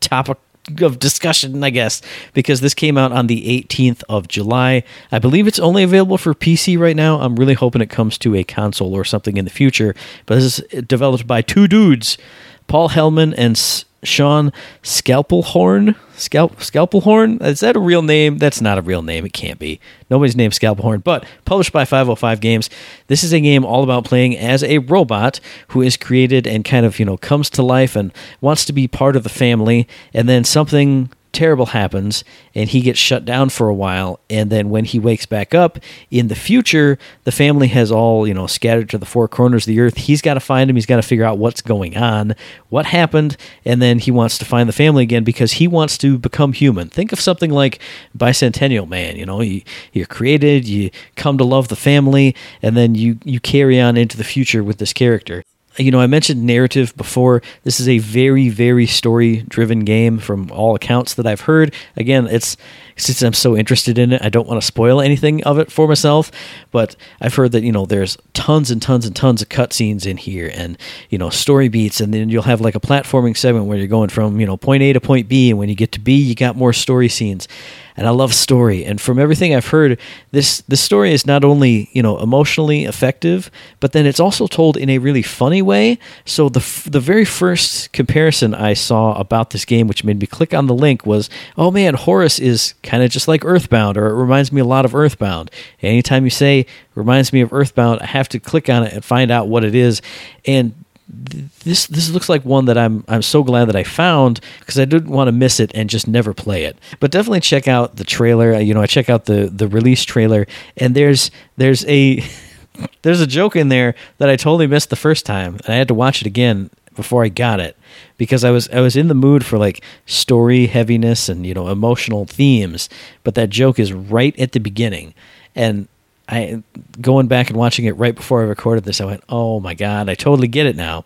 topic 0.00 0.38
of 0.80 0.98
discussion, 0.98 1.62
I 1.62 1.70
guess, 1.70 2.02
because 2.34 2.60
this 2.60 2.74
came 2.74 2.98
out 2.98 3.12
on 3.12 3.26
the 3.26 3.62
18th 3.62 4.02
of 4.08 4.28
July. 4.28 4.82
I 5.12 5.18
believe 5.18 5.46
it's 5.46 5.58
only 5.58 5.82
available 5.82 6.18
for 6.18 6.34
PC 6.34 6.78
right 6.78 6.96
now. 6.96 7.20
I'm 7.20 7.36
really 7.36 7.54
hoping 7.54 7.82
it 7.82 7.90
comes 7.90 8.18
to 8.18 8.34
a 8.34 8.44
console 8.44 8.94
or 8.94 9.04
something 9.04 9.36
in 9.36 9.44
the 9.44 9.50
future. 9.50 9.94
But 10.26 10.36
this 10.36 10.58
is 10.58 10.84
developed 10.84 11.26
by 11.26 11.42
two 11.42 11.68
dudes, 11.68 12.18
Paul 12.66 12.88
Helman 12.88 13.34
and 13.34 13.56
Sean 14.02 14.52
Scalpelhorn. 14.82 15.96
Scalp 16.16 16.56
Scalpelhorn? 16.56 17.42
Is 17.42 17.60
that 17.60 17.76
a 17.76 17.80
real 17.80 18.02
name? 18.02 18.38
That's 18.38 18.60
not 18.60 18.78
a 18.78 18.82
real 18.82 19.02
name. 19.02 19.26
It 19.26 19.32
can't 19.32 19.58
be. 19.58 19.80
Nobody's 20.08 20.36
named 20.36 20.54
Scalpelhorn, 20.54 21.04
but 21.04 21.26
published 21.44 21.72
by 21.72 21.84
505 21.84 22.40
Games. 22.40 22.70
This 23.08 23.22
is 23.22 23.32
a 23.32 23.40
game 23.40 23.64
all 23.64 23.82
about 23.82 24.04
playing 24.04 24.36
as 24.36 24.62
a 24.62 24.78
robot 24.78 25.40
who 25.68 25.82
is 25.82 25.96
created 25.96 26.46
and 26.46 26.64
kind 26.64 26.86
of, 26.86 26.98
you 26.98 27.04
know, 27.04 27.16
comes 27.16 27.50
to 27.50 27.62
life 27.62 27.96
and 27.96 28.12
wants 28.40 28.64
to 28.66 28.72
be 28.72 28.88
part 28.88 29.16
of 29.16 29.24
the 29.24 29.28
family, 29.28 29.86
and 30.14 30.28
then 30.28 30.44
something 30.44 31.10
terrible 31.36 31.66
happens 31.66 32.24
and 32.54 32.68
he 32.68 32.80
gets 32.80 32.98
shut 32.98 33.24
down 33.24 33.50
for 33.50 33.68
a 33.68 33.74
while. 33.74 34.18
And 34.28 34.50
then 34.50 34.70
when 34.70 34.84
he 34.84 34.98
wakes 34.98 35.26
back 35.26 35.54
up 35.54 35.78
in 36.10 36.28
the 36.28 36.34
future 36.34 36.98
the 37.24 37.32
family 37.32 37.68
has 37.68 37.92
all 37.92 38.26
you 38.26 38.34
know 38.34 38.46
scattered 38.46 38.88
to 38.90 38.98
the 38.98 39.06
four 39.06 39.28
corners 39.28 39.64
of 39.64 39.68
the 39.68 39.80
earth. 39.80 39.96
He's 39.96 40.22
got 40.22 40.34
to 40.34 40.40
find 40.40 40.68
him. 40.68 40.76
He's 40.76 40.86
got 40.86 40.96
to 40.96 41.02
figure 41.02 41.24
out 41.24 41.38
what's 41.38 41.62
going 41.62 41.96
on 41.96 42.34
what 42.68 42.86
happened. 42.86 43.36
And 43.64 43.80
then 43.80 43.98
he 44.00 44.10
wants 44.10 44.38
to 44.38 44.44
find 44.44 44.68
the 44.68 44.72
family 44.72 45.02
again 45.04 45.22
because 45.22 45.52
he 45.52 45.68
wants 45.68 45.96
to 45.98 46.18
become 46.18 46.52
human. 46.52 46.88
Think 46.88 47.12
of 47.12 47.20
something 47.20 47.50
like 47.50 47.80
bicentennial 48.16 48.88
man 48.88 49.16
you 49.16 49.26
know 49.26 49.40
you, 49.40 49.62
you're 49.92 50.06
created 50.06 50.66
you 50.66 50.90
come 51.16 51.38
to 51.38 51.44
love 51.44 51.68
the 51.68 51.76
family 51.76 52.34
and 52.62 52.76
then 52.76 52.94
you 52.94 53.18
you 53.24 53.40
carry 53.40 53.80
on 53.80 53.96
into 53.96 54.16
the 54.16 54.24
future 54.24 54.62
with 54.64 54.78
this 54.78 54.92
character 54.92 55.42
you 55.78 55.90
know, 55.90 56.00
I 56.00 56.06
mentioned 56.06 56.44
narrative 56.44 56.96
before. 56.96 57.42
This 57.64 57.80
is 57.80 57.88
a 57.88 57.98
very, 57.98 58.48
very 58.48 58.86
story 58.86 59.44
driven 59.48 59.80
game 59.80 60.18
from 60.18 60.50
all 60.50 60.74
accounts 60.74 61.14
that 61.14 61.26
I've 61.26 61.42
heard. 61.42 61.74
Again, 61.96 62.26
it's 62.26 62.56
since 62.96 63.22
I'm 63.22 63.34
so 63.34 63.56
interested 63.56 63.98
in 63.98 64.12
it, 64.12 64.22
I 64.24 64.30
don't 64.30 64.48
want 64.48 64.60
to 64.60 64.66
spoil 64.66 65.00
anything 65.00 65.44
of 65.44 65.58
it 65.58 65.70
for 65.70 65.86
myself. 65.86 66.30
But 66.70 66.96
I've 67.20 67.34
heard 67.34 67.52
that, 67.52 67.62
you 67.62 67.72
know, 67.72 67.84
there's 67.84 68.16
tons 68.32 68.70
and 68.70 68.80
tons 68.80 69.04
and 69.04 69.14
tons 69.14 69.42
of 69.42 69.48
cutscenes 69.48 70.06
in 70.06 70.16
here 70.16 70.50
and, 70.54 70.78
you 71.10 71.18
know, 71.18 71.30
story 71.30 71.68
beats. 71.68 72.00
And 72.00 72.14
then 72.14 72.30
you'll 72.30 72.42
have 72.42 72.60
like 72.60 72.74
a 72.74 72.80
platforming 72.80 73.36
segment 73.36 73.66
where 73.66 73.76
you're 73.76 73.86
going 73.86 74.08
from, 74.08 74.40
you 74.40 74.46
know, 74.46 74.56
point 74.56 74.82
A 74.82 74.92
to 74.94 75.00
point 75.00 75.28
B. 75.28 75.50
And 75.50 75.58
when 75.58 75.68
you 75.68 75.74
get 75.74 75.92
to 75.92 76.00
B, 76.00 76.16
you 76.16 76.34
got 76.34 76.56
more 76.56 76.72
story 76.72 77.08
scenes 77.08 77.48
and 77.96 78.06
I 78.06 78.10
love 78.10 78.34
story. 78.34 78.84
And 78.84 79.00
from 79.00 79.18
everything 79.18 79.54
I've 79.54 79.68
heard, 79.68 79.98
this 80.30 80.60
this 80.62 80.80
story 80.80 81.12
is 81.12 81.26
not 81.26 81.44
only 81.44 81.88
you 81.92 82.02
know 82.02 82.18
emotionally 82.18 82.84
effective, 82.84 83.50
but 83.80 83.92
then 83.92 84.06
it's 84.06 84.20
also 84.20 84.46
told 84.46 84.76
in 84.76 84.90
a 84.90 84.98
really 84.98 85.22
funny 85.22 85.62
way. 85.62 85.98
So 86.24 86.48
the 86.48 86.64
the 86.88 87.00
very 87.00 87.24
first 87.24 87.92
comparison 87.92 88.54
I 88.54 88.74
saw 88.74 89.18
about 89.18 89.50
this 89.50 89.64
game, 89.64 89.88
which 89.88 90.04
made 90.04 90.20
me 90.20 90.26
click 90.26 90.52
on 90.52 90.66
the 90.66 90.74
link, 90.74 91.06
was 91.06 91.30
oh 91.56 91.70
man, 91.70 91.94
Horace 91.94 92.38
is 92.38 92.74
kind 92.82 93.02
of 93.02 93.10
just 93.10 93.28
like 93.28 93.44
Earthbound, 93.44 93.96
or 93.96 94.06
it 94.06 94.14
reminds 94.14 94.52
me 94.52 94.60
a 94.60 94.64
lot 94.64 94.84
of 94.84 94.94
Earthbound. 94.94 95.50
anytime 95.80 96.24
you 96.24 96.30
say 96.30 96.66
reminds 96.94 97.32
me 97.32 97.40
of 97.40 97.52
Earthbound, 97.52 98.00
I 98.00 98.06
have 98.06 98.28
to 98.30 98.40
click 98.40 98.68
on 98.68 98.84
it 98.84 98.92
and 98.92 99.04
find 99.04 99.30
out 99.30 99.48
what 99.48 99.64
it 99.64 99.74
is. 99.74 100.02
And 100.46 100.74
this 101.08 101.86
this 101.86 102.10
looks 102.10 102.28
like 102.28 102.44
one 102.44 102.64
that 102.64 102.76
I'm 102.76 103.04
I'm 103.06 103.22
so 103.22 103.44
glad 103.44 103.66
that 103.66 103.76
I 103.76 103.84
found 103.84 104.40
because 104.60 104.78
I 104.78 104.84
didn't 104.84 105.10
want 105.10 105.28
to 105.28 105.32
miss 105.32 105.60
it 105.60 105.70
and 105.74 105.88
just 105.88 106.08
never 106.08 106.34
play 106.34 106.64
it. 106.64 106.76
But 106.98 107.12
definitely 107.12 107.40
check 107.40 107.68
out 107.68 107.96
the 107.96 108.04
trailer. 108.04 108.58
You 108.58 108.74
know, 108.74 108.82
I 108.82 108.86
check 108.86 109.08
out 109.08 109.26
the 109.26 109.46
the 109.46 109.68
release 109.68 110.04
trailer, 110.04 110.46
and 110.76 110.94
there's 110.94 111.30
there's 111.56 111.84
a 111.86 112.24
there's 113.02 113.20
a 113.20 113.26
joke 113.26 113.54
in 113.54 113.68
there 113.68 113.94
that 114.18 114.28
I 114.28 114.36
totally 114.36 114.66
missed 114.66 114.90
the 114.90 114.96
first 114.96 115.24
time, 115.24 115.54
and 115.64 115.74
I 115.74 115.76
had 115.76 115.88
to 115.88 115.94
watch 115.94 116.20
it 116.20 116.26
again 116.26 116.70
before 116.96 117.22
I 117.22 117.28
got 117.28 117.60
it 117.60 117.76
because 118.16 118.42
I 118.42 118.50
was 118.50 118.68
I 118.70 118.80
was 118.80 118.96
in 118.96 119.08
the 119.08 119.14
mood 119.14 119.44
for 119.44 119.58
like 119.58 119.82
story 120.06 120.66
heaviness 120.66 121.28
and 121.28 121.46
you 121.46 121.54
know 121.54 121.68
emotional 121.68 122.26
themes. 122.26 122.88
But 123.22 123.36
that 123.36 123.50
joke 123.50 123.78
is 123.78 123.92
right 123.92 124.36
at 124.40 124.52
the 124.52 124.60
beginning, 124.60 125.14
and 125.54 125.86
I 126.28 126.62
going 127.00 127.26
back 127.28 127.48
and 127.50 127.56
watching 127.58 127.84
it 127.84 127.96
right 127.96 128.14
before 128.14 128.40
I 128.42 128.44
recorded 128.44 128.84
this, 128.84 129.00
I 129.00 129.04
went, 129.04 129.22
"Oh 129.28 129.60
my 129.60 129.74
god, 129.74 130.08
I 130.08 130.14
totally 130.14 130.48
get 130.48 130.66
it 130.66 130.76
now." 130.76 131.04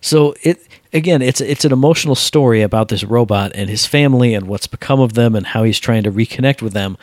So 0.00 0.34
it 0.42 0.60
again, 0.92 1.22
it's 1.22 1.40
it's 1.40 1.64
an 1.64 1.72
emotional 1.72 2.14
story 2.14 2.62
about 2.62 2.88
this 2.88 3.02
robot 3.04 3.52
and 3.54 3.68
his 3.68 3.86
family 3.86 4.34
and 4.34 4.46
what's 4.46 4.66
become 4.66 5.00
of 5.00 5.14
them 5.14 5.34
and 5.34 5.46
how 5.46 5.64
he's 5.64 5.78
trying 5.80 6.04
to 6.04 6.12
reconnect 6.12 6.62
with 6.62 6.72
them. 6.72 6.96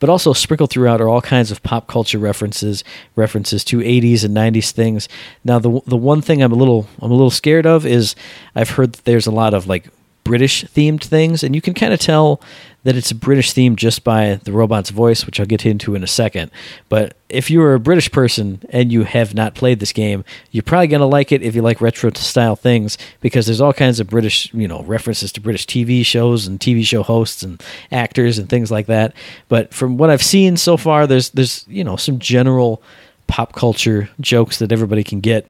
but 0.00 0.08
also 0.08 0.32
sprinkled 0.32 0.70
throughout 0.70 1.00
are 1.00 1.08
all 1.08 1.20
kinds 1.20 1.50
of 1.50 1.62
pop 1.62 1.88
culture 1.88 2.18
references, 2.18 2.84
references 3.16 3.64
to 3.64 3.80
80s 3.80 4.24
and 4.24 4.32
90s 4.34 4.70
things. 4.70 5.08
Now, 5.44 5.58
the 5.58 5.80
the 5.86 5.96
one 5.96 6.22
thing 6.22 6.42
I'm 6.42 6.52
a 6.52 6.56
little 6.56 6.86
I'm 7.00 7.10
a 7.10 7.14
little 7.14 7.30
scared 7.30 7.66
of 7.66 7.84
is 7.84 8.14
I've 8.54 8.70
heard 8.70 8.92
that 8.92 9.04
there's 9.04 9.26
a 9.26 9.32
lot 9.32 9.54
of 9.54 9.66
like 9.66 9.88
British 10.24 10.64
themed 10.64 11.02
things, 11.02 11.42
and 11.42 11.54
you 11.54 11.60
can 11.60 11.74
kind 11.74 11.92
of 11.92 12.00
tell 12.00 12.40
that 12.88 12.96
it's 12.96 13.10
a 13.10 13.14
British 13.14 13.52
theme 13.52 13.76
just 13.76 14.02
by 14.02 14.40
the 14.44 14.52
robot's 14.52 14.88
voice, 14.88 15.26
which 15.26 15.38
I'll 15.38 15.44
get 15.44 15.66
into 15.66 15.94
in 15.94 16.02
a 16.02 16.06
second. 16.06 16.50
But 16.88 17.18
if 17.28 17.50
you're 17.50 17.74
a 17.74 17.78
British 17.78 18.10
person 18.10 18.62
and 18.70 18.90
you 18.90 19.04
have 19.04 19.34
not 19.34 19.54
played 19.54 19.78
this 19.78 19.92
game, 19.92 20.24
you're 20.52 20.62
probably 20.62 20.86
going 20.86 21.00
to 21.00 21.06
like 21.06 21.30
it 21.30 21.42
if 21.42 21.54
you 21.54 21.60
like 21.60 21.82
retro 21.82 22.10
style 22.14 22.56
things 22.56 22.96
because 23.20 23.44
there's 23.44 23.60
all 23.60 23.74
kinds 23.74 24.00
of 24.00 24.08
British, 24.08 24.54
you 24.54 24.66
know, 24.66 24.82
references 24.84 25.30
to 25.32 25.40
British 25.42 25.66
TV 25.66 26.02
shows 26.02 26.46
and 26.46 26.60
TV 26.60 26.82
show 26.82 27.02
hosts 27.02 27.42
and 27.42 27.62
actors 27.92 28.38
and 28.38 28.48
things 28.48 28.70
like 28.70 28.86
that. 28.86 29.12
But 29.50 29.74
from 29.74 29.98
what 29.98 30.08
I've 30.08 30.22
seen 30.22 30.56
so 30.56 30.78
far, 30.78 31.06
there's 31.06 31.28
there's 31.28 31.66
you 31.68 31.84
know 31.84 31.96
some 31.96 32.18
general 32.18 32.82
pop 33.26 33.52
culture 33.52 34.08
jokes 34.18 34.60
that 34.60 34.72
everybody 34.72 35.04
can 35.04 35.20
get 35.20 35.46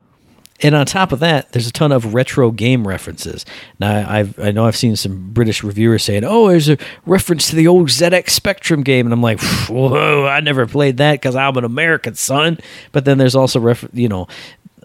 and 0.61 0.75
on 0.75 0.87
top 0.87 1.13
of 1.13 1.21
that, 1.21 1.53
there's 1.53 1.69
a 1.69 1.73
ton 1.73 1.93
of 1.93 2.15
retro 2.15 2.51
game 2.51 2.87
references. 2.87 3.47
Now, 3.79 4.09
I've, 4.09 4.39
I 4.39 4.51
know 4.51 4.67
I've 4.67 4.77
seen 4.77 4.97
some 4.97 5.31
British 5.33 5.63
reviewers 5.63 6.03
saying, 6.05 6.25
"Oh, 6.25 6.49
there's 6.49 6.69
a 6.69 6.79
reference 7.07 7.51
to 7.51 7.57
the 7.57 7.69
old 7.69 7.89
ZX 7.89 8.31
Spectrum 8.31 8.83
game," 8.83 9.07
and 9.07 9.13
I'm 9.13 9.23
like, 9.23 9.41
"Whoa, 9.69 10.27
I 10.27 10.41
never 10.41 10.67
played 10.67 10.97
that 10.97 11.13
because 11.13 11.37
I'm 11.37 11.57
an 11.57 11.65
American 11.65 12.15
son." 12.15 12.59
But 12.93 13.05
then 13.05 13.19
there's 13.19 13.37
also, 13.37 13.75
you 13.93 14.09
know, 14.09 14.27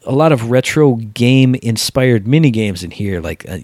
a 0.06 0.12
lot 0.12 0.32
of 0.32 0.52
retro 0.52 0.96
game 0.96 1.56
inspired 1.56 2.28
mini 2.28 2.52
games 2.52 2.84
in 2.84 2.92
here, 2.92 3.20
like 3.20 3.48
uh, 3.50 3.60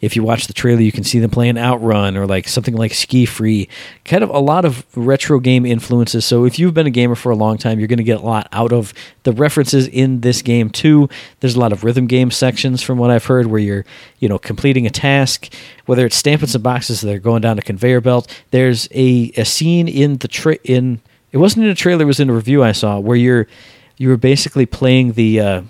if 0.00 0.16
you 0.16 0.22
watch 0.22 0.46
the 0.46 0.52
trailer, 0.52 0.80
you 0.80 0.92
can 0.92 1.04
see 1.04 1.18
them 1.18 1.30
playing 1.30 1.58
Outrun 1.58 2.16
or 2.16 2.26
like 2.26 2.48
something 2.48 2.74
like 2.74 2.94
Ski 2.94 3.26
Free. 3.26 3.68
Kind 4.04 4.22
of 4.22 4.30
a 4.30 4.38
lot 4.38 4.64
of 4.64 4.84
retro 4.96 5.40
game 5.40 5.66
influences. 5.66 6.24
So 6.24 6.44
if 6.44 6.58
you've 6.58 6.74
been 6.74 6.86
a 6.86 6.90
gamer 6.90 7.14
for 7.14 7.30
a 7.30 7.36
long 7.36 7.58
time, 7.58 7.78
you're 7.78 7.88
going 7.88 7.98
to 7.98 8.04
get 8.04 8.20
a 8.20 8.24
lot 8.24 8.48
out 8.52 8.72
of 8.72 8.94
the 9.22 9.32
references 9.32 9.88
in 9.88 10.20
this 10.20 10.42
game 10.42 10.70
too. 10.70 11.08
There's 11.40 11.56
a 11.56 11.60
lot 11.60 11.72
of 11.72 11.84
rhythm 11.84 12.06
game 12.06 12.30
sections 12.30 12.82
from 12.82 12.98
what 12.98 13.10
I've 13.10 13.26
heard 13.26 13.46
where 13.46 13.60
you're, 13.60 13.84
you 14.18 14.28
know, 14.28 14.38
completing 14.38 14.86
a 14.86 14.90
task, 14.90 15.52
whether 15.86 16.06
it's 16.06 16.16
stamping 16.16 16.48
some 16.48 16.62
boxes 16.62 17.00
that 17.00 17.14
are 17.14 17.18
going 17.18 17.42
down 17.42 17.58
a 17.58 17.62
conveyor 17.62 18.00
belt. 18.00 18.28
There's 18.50 18.88
a, 18.92 19.32
a 19.36 19.44
scene 19.44 19.88
in 19.88 20.18
the 20.18 20.28
tra- 20.28 20.58
in 20.64 21.00
it 21.30 21.38
wasn't 21.38 21.66
in 21.66 21.70
a 21.70 21.74
trailer, 21.74 22.02
it 22.02 22.06
was 22.06 22.20
in 22.20 22.30
a 22.30 22.34
review 22.34 22.62
I 22.62 22.72
saw 22.72 22.98
where 22.98 23.16
you're 23.16 23.46
you 23.98 24.08
were 24.08 24.16
basically 24.16 24.64
playing 24.64 25.12
the 25.12 25.40
uh, 25.40 25.62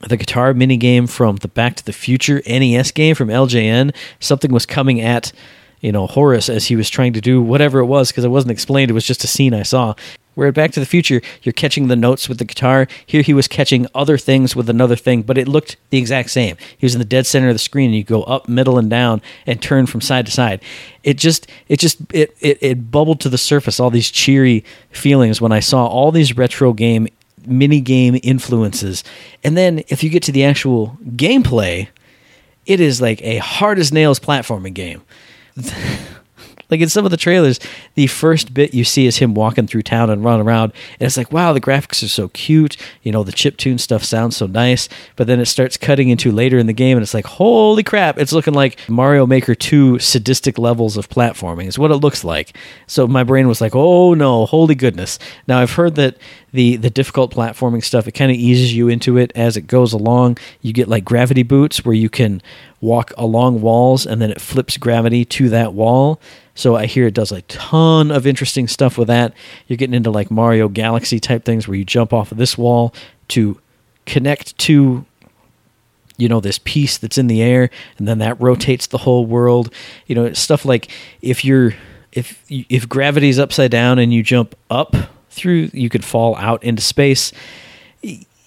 the 0.00 0.16
guitar 0.16 0.54
mini 0.54 0.76
game 0.76 1.06
from 1.06 1.36
the 1.36 1.48
Back 1.48 1.76
to 1.76 1.84
the 1.84 1.92
Future 1.92 2.42
NES 2.46 2.90
game 2.92 3.14
from 3.14 3.28
LJN. 3.28 3.94
Something 4.18 4.52
was 4.52 4.66
coming 4.66 5.00
at 5.00 5.32
you 5.80 5.92
know 5.92 6.06
Horace 6.06 6.48
as 6.48 6.66
he 6.66 6.76
was 6.76 6.90
trying 6.90 7.12
to 7.14 7.20
do 7.20 7.42
whatever 7.42 7.80
it 7.80 7.86
was 7.86 8.10
because 8.10 8.24
it 8.24 8.28
wasn't 8.28 8.52
explained. 8.52 8.90
It 8.90 8.94
was 8.94 9.06
just 9.06 9.24
a 9.24 9.28
scene 9.28 9.54
I 9.54 9.62
saw. 9.62 9.94
Where 10.34 10.48
at 10.48 10.54
Back 10.54 10.70
to 10.72 10.80
the 10.80 10.86
Future, 10.86 11.20
you're 11.42 11.52
catching 11.52 11.88
the 11.88 11.96
notes 11.96 12.28
with 12.28 12.38
the 12.38 12.44
guitar. 12.44 12.86
Here, 13.04 13.20
he 13.20 13.34
was 13.34 13.48
catching 13.48 13.86
other 13.94 14.16
things 14.16 14.54
with 14.54 14.70
another 14.70 14.94
thing, 14.94 15.22
but 15.22 15.36
it 15.36 15.48
looked 15.48 15.76
the 15.90 15.98
exact 15.98 16.30
same. 16.30 16.56
He 16.78 16.86
was 16.86 16.94
in 16.94 17.00
the 17.00 17.04
dead 17.04 17.26
center 17.26 17.48
of 17.48 17.54
the 17.54 17.58
screen, 17.58 17.86
and 17.86 17.96
you 17.96 18.04
go 18.04 18.22
up, 18.22 18.48
middle, 18.48 18.78
and 18.78 18.88
down, 18.88 19.22
and 19.44 19.60
turn 19.60 19.86
from 19.86 20.00
side 20.00 20.26
to 20.26 20.32
side. 20.32 20.62
It 21.02 21.18
just, 21.18 21.48
it 21.68 21.80
just, 21.80 22.00
it, 22.14 22.34
it, 22.40 22.58
it 22.62 22.90
bubbled 22.92 23.20
to 23.20 23.28
the 23.28 23.36
surface. 23.36 23.80
All 23.80 23.90
these 23.90 24.10
cheery 24.10 24.64
feelings 24.92 25.40
when 25.40 25.52
I 25.52 25.60
saw 25.60 25.84
all 25.86 26.12
these 26.12 26.36
retro 26.36 26.72
game 26.72 27.08
mini 27.46 27.80
game 27.80 28.18
influences. 28.22 29.04
And 29.44 29.56
then 29.56 29.82
if 29.88 30.02
you 30.02 30.10
get 30.10 30.22
to 30.24 30.32
the 30.32 30.44
actual 30.44 30.98
gameplay, 31.04 31.88
it 32.66 32.80
is 32.80 33.00
like 33.00 33.22
a 33.22 33.38
hard 33.38 33.78
as 33.78 33.92
nails 33.92 34.20
platforming 34.20 34.74
game. 34.74 35.02
like 36.70 36.80
in 36.80 36.88
some 36.88 37.04
of 37.04 37.10
the 37.10 37.16
trailers, 37.16 37.58
the 37.94 38.06
first 38.06 38.54
bit 38.54 38.72
you 38.72 38.84
see 38.84 39.06
is 39.06 39.16
him 39.16 39.34
walking 39.34 39.66
through 39.66 39.82
town 39.82 40.08
and 40.08 40.24
running 40.24 40.46
around, 40.46 40.72
and 40.98 41.06
it's 41.06 41.16
like, 41.16 41.32
wow, 41.32 41.52
the 41.52 41.60
graphics 41.60 42.02
are 42.02 42.08
so 42.08 42.28
cute. 42.28 42.76
You 43.02 43.12
know, 43.12 43.24
the 43.24 43.32
chip 43.32 43.56
tune 43.56 43.78
stuff 43.78 44.04
sounds 44.04 44.36
so 44.36 44.46
nice. 44.46 44.88
But 45.16 45.26
then 45.26 45.40
it 45.40 45.46
starts 45.46 45.76
cutting 45.76 46.08
into 46.08 46.30
later 46.30 46.58
in 46.58 46.66
the 46.66 46.72
game, 46.72 46.96
and 46.96 47.02
it's 47.02 47.14
like, 47.14 47.26
holy 47.26 47.82
crap, 47.82 48.18
it's 48.18 48.32
looking 48.32 48.54
like 48.54 48.78
Mario 48.88 49.26
Maker 49.26 49.54
2 49.54 49.98
sadistic 49.98 50.58
levels 50.58 50.96
of 50.96 51.08
platforming, 51.08 51.66
is 51.66 51.78
what 51.78 51.90
it 51.90 51.96
looks 51.96 52.24
like. 52.24 52.56
So 52.86 53.06
my 53.06 53.24
brain 53.24 53.48
was 53.48 53.60
like, 53.60 53.74
oh 53.74 54.14
no, 54.14 54.46
holy 54.46 54.74
goodness. 54.74 55.18
Now 55.48 55.58
I've 55.58 55.72
heard 55.72 55.96
that 55.96 56.16
the 56.52 56.76
the 56.76 56.90
difficult 56.90 57.32
platforming 57.32 57.82
stuff. 57.82 58.08
It 58.08 58.12
kind 58.12 58.30
of 58.30 58.36
eases 58.36 58.74
you 58.74 58.88
into 58.88 59.16
it 59.16 59.32
as 59.34 59.56
it 59.56 59.62
goes 59.62 59.92
along. 59.92 60.38
You 60.60 60.72
get 60.72 60.88
like 60.88 61.04
gravity 61.04 61.42
boots 61.42 61.84
where 61.84 61.94
you 61.94 62.08
can 62.08 62.42
walk 62.80 63.12
along 63.16 63.60
walls 63.60 64.06
and 64.06 64.20
then 64.20 64.30
it 64.30 64.40
flips 64.40 64.76
gravity 64.76 65.24
to 65.24 65.48
that 65.50 65.74
wall. 65.74 66.20
So 66.54 66.76
i 66.76 66.86
hear 66.86 67.06
it 67.06 67.14
does 67.14 67.32
a 67.32 67.42
ton 67.42 68.10
of 68.10 68.26
interesting 68.26 68.68
stuff 68.68 68.98
with 68.98 69.08
that. 69.08 69.32
You're 69.66 69.76
getting 69.76 69.94
into 69.94 70.10
like 70.10 70.30
mario 70.30 70.68
galaxy 70.68 71.20
type 71.20 71.44
things 71.44 71.68
where 71.68 71.76
you 71.76 71.84
jump 71.84 72.12
off 72.12 72.32
of 72.32 72.38
this 72.38 72.58
wall 72.58 72.92
to 73.28 73.60
connect 74.06 74.58
to 74.58 75.04
you 76.16 76.28
know 76.28 76.40
this 76.40 76.58
piece 76.58 76.98
that's 76.98 77.16
in 77.16 77.28
the 77.28 77.40
air 77.40 77.70
and 77.96 78.06
then 78.06 78.18
that 78.18 78.40
rotates 78.40 78.88
the 78.88 78.98
whole 78.98 79.24
world. 79.24 79.72
You 80.06 80.14
know 80.14 80.32
stuff 80.32 80.64
like 80.64 80.90
if 81.22 81.44
you're 81.44 81.74
if 82.12 82.44
if 82.48 82.88
gravity's 82.88 83.38
upside 83.38 83.70
down 83.70 83.98
and 83.98 84.12
you 84.12 84.22
jump 84.22 84.54
up 84.68 84.96
through, 85.30 85.70
you 85.72 85.88
could 85.88 86.04
fall 86.04 86.36
out 86.36 86.62
into 86.62 86.82
space. 86.82 87.32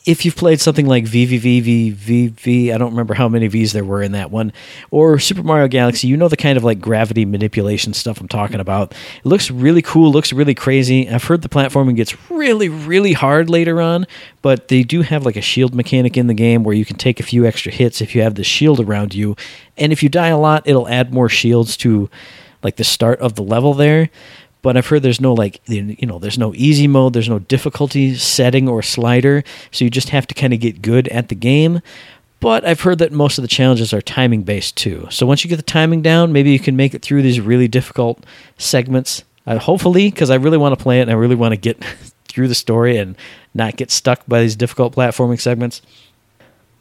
If 0.06 0.26
you've 0.26 0.36
played 0.36 0.60
something 0.60 0.86
like 0.86 1.06
VVVVVV, 1.06 2.74
I 2.74 2.78
don't 2.78 2.92
remember 2.92 3.14
how 3.14 3.30
many 3.30 3.48
V's 3.48 3.72
there 3.72 3.86
were 3.86 4.04
in 4.04 4.12
that 4.12 4.32
one, 4.32 4.52
or 4.92 5.18
Super 5.18 5.44
Mario 5.44 5.70
Galaxy, 5.70 6.10
you 6.10 6.18
know 6.18 6.28
the 6.28 6.36
kind 6.36 6.58
of 6.58 6.64
like 6.66 6.82
gravity 6.82 7.24
manipulation 7.24 7.94
stuff 7.94 8.20
I'm 8.20 8.28
talking 8.28 8.60
about. 8.60 8.92
It 8.92 9.26
looks 9.26 9.50
really 9.50 9.82
cool, 9.82 10.12
looks 10.12 10.34
really 10.34 10.56
crazy. 10.56 11.10
I've 11.10 11.24
heard 11.24 11.42
the 11.42 11.48
platforming 11.48 11.96
gets 11.96 12.30
really, 12.30 12.68
really 12.68 13.14
hard 13.14 13.50
later 13.50 13.80
on, 13.80 14.06
but 14.42 14.68
they 14.68 14.84
do 14.84 15.04
have 15.04 15.26
like 15.26 15.38
a 15.38 15.42
shield 15.42 15.74
mechanic 15.74 16.18
in 16.18 16.28
the 16.28 16.34
game 16.34 16.66
where 16.66 16.76
you 16.76 16.84
can 16.84 16.98
take 16.98 17.22
a 17.22 17.24
few 17.24 17.46
extra 17.46 17.72
hits 17.72 18.02
if 18.02 18.14
you 18.14 18.24
have 18.24 18.36
the 18.36 18.44
shield 18.44 18.82
around 18.82 19.14
you. 19.14 19.38
And 19.78 19.94
if 19.94 20.04
you 20.04 20.10
die 20.10 20.28
a 20.28 20.38
lot, 20.38 20.64
it'll 20.66 20.90
add 20.90 21.14
more 21.14 21.30
shields 21.30 21.78
to 21.78 22.10
like 22.62 22.76
the 22.76 22.84
start 22.84 23.20
of 23.20 23.36
the 23.36 23.44
level 23.44 23.74
there 23.74 24.10
but 24.64 24.76
I've 24.76 24.88
heard 24.88 25.04
there's 25.04 25.22
no 25.22 25.36
like 25.36 25.62
you 25.68 25.96
know 26.02 26.18
there's 26.18 26.40
no 26.40 26.56
easy 26.56 26.88
mode, 26.88 27.14
there's 27.14 27.30
no 27.30 27.38
difficulty 27.38 28.16
setting 28.16 28.68
or 28.68 28.82
slider, 28.82 29.44
so 29.70 29.86
you 29.86 29.92
just 29.92 30.10
have 30.10 30.26
to 30.28 30.34
kind 30.34 30.54
of 30.54 30.60
get 30.60 30.82
good 30.82 31.08
at 31.10 31.30
the 31.30 31.36
game. 31.36 31.82
But 32.40 32.66
I've 32.66 32.82
heard 32.82 32.98
that 32.98 33.12
most 33.12 33.38
of 33.38 33.42
the 33.42 33.48
challenges 33.48 33.94
are 33.94 34.02
timing 34.02 34.44
based 34.44 34.76
too. 34.76 35.08
So 35.12 35.26
once 35.26 35.44
you 35.44 35.50
get 35.50 35.58
the 35.58 35.62
timing 35.62 36.02
down, 36.02 36.34
maybe 36.34 36.52
you 36.52 36.60
can 36.60 36.76
make 36.76 36.94
it 36.94 37.02
through 37.02 37.22
these 37.22 37.40
really 37.40 37.68
difficult 37.68 38.26
segments. 38.58 39.24
Uh, 39.46 39.60
hopefully, 39.60 40.10
because 40.10 40.30
I 40.30 40.36
really 40.36 40.58
want 40.58 40.78
to 40.78 40.82
play 40.82 41.00
it 41.00 41.04
and 41.04 41.12
I 41.12 41.14
really 41.14 41.36
want 41.36 41.52
to 41.54 41.58
get 41.58 41.82
through 42.28 42.48
the 42.48 42.56
story 42.56 42.98
and 42.98 43.16
not 43.54 43.76
get 43.76 43.92
stuck 43.92 44.26
by 44.28 44.42
these 44.42 44.56
difficult 44.56 44.96
platforming 44.96 45.40
segments. 45.40 45.82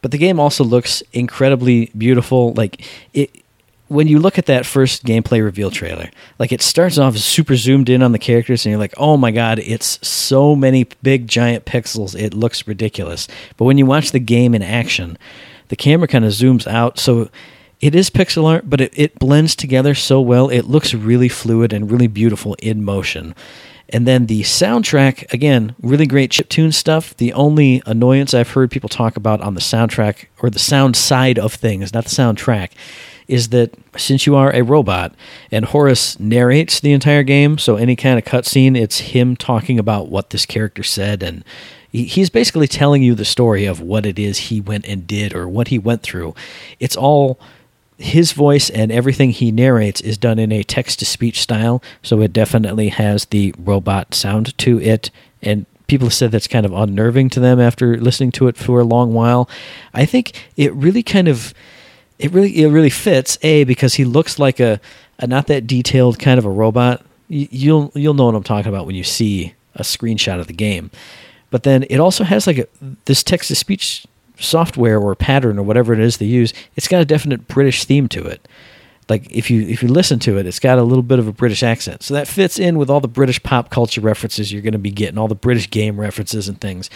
But 0.01 0.11
the 0.11 0.19
game 0.19 0.41
also 0.41 0.65
looks 0.65 1.03
incredibly 1.13 1.93
beautiful. 1.97 2.53
Like 2.55 2.85
it, 3.15 3.31
when 3.93 4.09
you 4.09 4.19
look 4.19 4.39
at 4.39 4.47
that 4.47 4.67
first 4.67 5.05
gameplay 5.05 5.43
reveal 5.43 5.71
trailer, 5.71 6.11
like 6.39 6.53
it 6.53 6.63
starts 6.63 6.99
off 6.99 7.17
super 7.17 7.57
zoomed 7.57 7.89
in 7.89 8.03
on 8.03 8.13
the 8.13 8.19
characters, 8.19 8.65
and 8.65 8.71
you're 8.71 8.81
like, 8.81 8.95
oh 8.97 9.17
my 9.17 9.31
god, 9.31 9.59
it's 9.59 10.07
so 10.07 10.57
many 10.57 10.85
big 11.03 11.29
giant 11.29 11.65
pixels, 11.65 12.19
it 12.19 12.35
looks 12.35 12.67
ridiculous. 12.67 13.29
But 13.57 13.67
when 13.67 13.79
you 13.79 13.87
watch 13.87 14.13
the 14.13 14.19
game 14.19 14.55
in 14.55 14.63
action, 14.63 15.19
the 15.69 15.77
camera 15.77 16.09
kind 16.09 16.25
of 16.25 16.33
zooms 16.33 16.67
out, 16.67 16.99
so 16.99 17.31
it 17.81 17.95
is 17.95 18.11
pixel 18.11 18.45
art, 18.45 18.71
but 18.71 18.81
it, 18.81 18.93
it 18.97 19.19
blends 19.19 19.57
together 19.57 19.95
so 19.95 20.21
well. 20.21 20.49
It 20.49 20.63
looks 20.63 20.95
really 20.95 21.29
fluid 21.29 21.73
and 21.73 21.91
really 21.91 22.07
beautiful 22.07 22.55
in 22.61 22.85
motion. 22.85 23.35
And 23.89 24.07
then 24.07 24.27
the 24.27 24.43
soundtrack, 24.43 25.31
again, 25.33 25.75
really 25.83 26.07
great 26.07 26.31
chip 26.31 26.49
tune 26.49 26.73
stuff. 26.73 27.15
The 27.17 27.33
only 27.35 27.83
annoyance 27.85 28.33
I've 28.33 28.51
heard 28.51 28.71
people 28.71 28.89
talk 28.89 29.17
about 29.17 29.43
on 29.43 29.55
the 29.55 29.61
soundtrack 29.61 30.27
or 30.39 30.49
the 30.49 30.59
sound 30.59 30.97
side 30.97 31.39
of 31.39 31.53
things, 31.53 31.93
not 31.93 32.05
the 32.05 32.11
soundtrack, 32.11 32.71
is 33.29 33.49
that 33.51 33.75
since 33.97 34.27
you 34.27 34.35
are 34.37 34.55
a 34.55 34.63
robot 34.63 35.15
and 35.51 35.65
Horace 35.65 36.19
narrates 36.19 36.81
the 36.81 36.93
entire 36.93 37.23
game, 37.23 37.59
so 37.59 37.77
any 37.77 37.97
kind 37.97 38.19
of 38.19 38.25
cutscene, 38.25 38.77
it's 38.77 38.99
him 38.99 39.37
talking 39.37 39.79
about 39.79 40.09
what 40.09 40.31
this 40.31 40.47
character 40.47 40.83
said 40.83 41.23
and 41.23 41.45
he's 41.93 42.31
basically 42.31 42.67
telling 42.67 43.03
you 43.03 43.15
the 43.15 43.25
story 43.25 43.67
of 43.67 43.81
what 43.81 44.07
it 44.07 44.19
is 44.19 44.39
he 44.39 44.61
went 44.61 44.87
and 44.87 45.07
did 45.07 45.35
or 45.35 45.47
what 45.47 45.69
he 45.69 45.79
went 45.79 46.03
through. 46.03 46.35
It's 46.81 46.97
all 46.97 47.39
his 47.99 48.33
voice 48.33 48.71
and 48.71 48.91
everything 48.91 49.31
he 49.31 49.53
narrates 49.53 50.01
is 50.01 50.19
done 50.19 50.39
in 50.39 50.51
a 50.51 50.63
text 50.63 50.99
to 50.99 51.05
speech 51.05 51.41
style, 51.41 51.83
so 52.03 52.21
it 52.21 52.33
definitely 52.33 52.89
has 52.89 53.27
the 53.27 53.55
robot 53.59 54.15
sound 54.15 54.57
to 54.59 54.81
it. 54.81 55.11
And 55.43 55.67
people 55.87 56.11
said 56.11 56.31
that's 56.31 56.49
kind 56.49 56.65
of 56.65 56.73
unnerving 56.73 57.29
to 57.31 57.41
them 57.41 57.61
after 57.61 57.97
listening 57.99 58.33
to 58.33 58.49
it 58.49 58.57
for 58.57 58.81
a 58.81 58.85
long 58.85 59.13
while. 59.13 59.49
I 59.93 60.07
think 60.07 60.49
it 60.57 60.75
really 60.75 61.03
kind 61.03 61.29
of 61.29 61.53
it 62.19 62.33
really 62.33 62.63
it 62.63 62.69
really 62.69 62.91
fits 62.91 63.39
a 63.43 63.65
because 63.65 63.95
he 63.95 64.05
looks 64.05 64.39
like 64.39 64.61
a, 64.61 64.81
a 65.19 65.27
not 65.27 65.47
that 65.49 65.67
detailed 65.67 66.19
kind 66.19 66.39
of 66.39 66.45
a 66.45 66.51
robot. 66.51 67.05
You'll 67.29 67.91
you'll 67.95 68.15
know 68.15 68.27
what 68.27 68.35
I'm 68.35 68.43
talking 68.43 68.69
about 68.69 68.87
when 68.87 68.95
you 68.95 69.05
see 69.05 69.55
a 69.75 69.83
screenshot 69.83 70.39
of 70.39 70.47
the 70.47 70.53
game. 70.53 70.91
But 71.51 71.63
then 71.65 71.85
it 71.91 71.99
also 71.99 72.25
has 72.25 72.47
like 72.47 72.59
a, 72.59 72.67
this 73.05 73.23
text 73.23 73.49
to 73.49 73.55
speech 73.55 74.07
software 74.39 74.99
or 74.99 75.15
pattern 75.15 75.59
or 75.59 75.63
whatever 75.63 75.93
it 75.93 76.01
is 76.01 76.17
they 76.17 76.27
use. 76.27 76.53
It's 76.77 76.89
got 76.89 77.01
a 77.03 77.05
definite 77.05 77.49
British 77.49 77.85
theme 77.85 78.09
to 78.09 78.25
it. 78.25 78.47
like 79.09 79.31
if 79.31 79.51
you 79.51 79.63
if 79.63 79.83
you 79.83 79.89
listen 79.89 80.19
to 80.21 80.39
it, 80.39 80.47
it's 80.47 80.59
got 80.59 80.79
a 80.79 80.83
little 80.83 81.03
bit 81.03 81.19
of 81.19 81.29
a 81.29 81.33
British 81.33 81.63
accent. 81.63 82.03
So 82.03 82.15
that 82.15 82.29
fits 82.29 82.59
in 82.59 82.79
with 82.79 82.89
all 82.91 83.01
the 83.01 83.09
British 83.09 83.43
pop 83.43 83.71
culture 83.71 84.01
references 84.01 84.53
you're 84.53 84.63
going 84.63 84.73
to 84.73 84.79
be 84.79 84.91
getting, 84.91 85.19
all 85.19 85.29
the 85.29 85.35
British 85.35 85.71
game 85.71 86.01
references 86.01 86.49
and 86.49 86.61
things. 86.61 86.89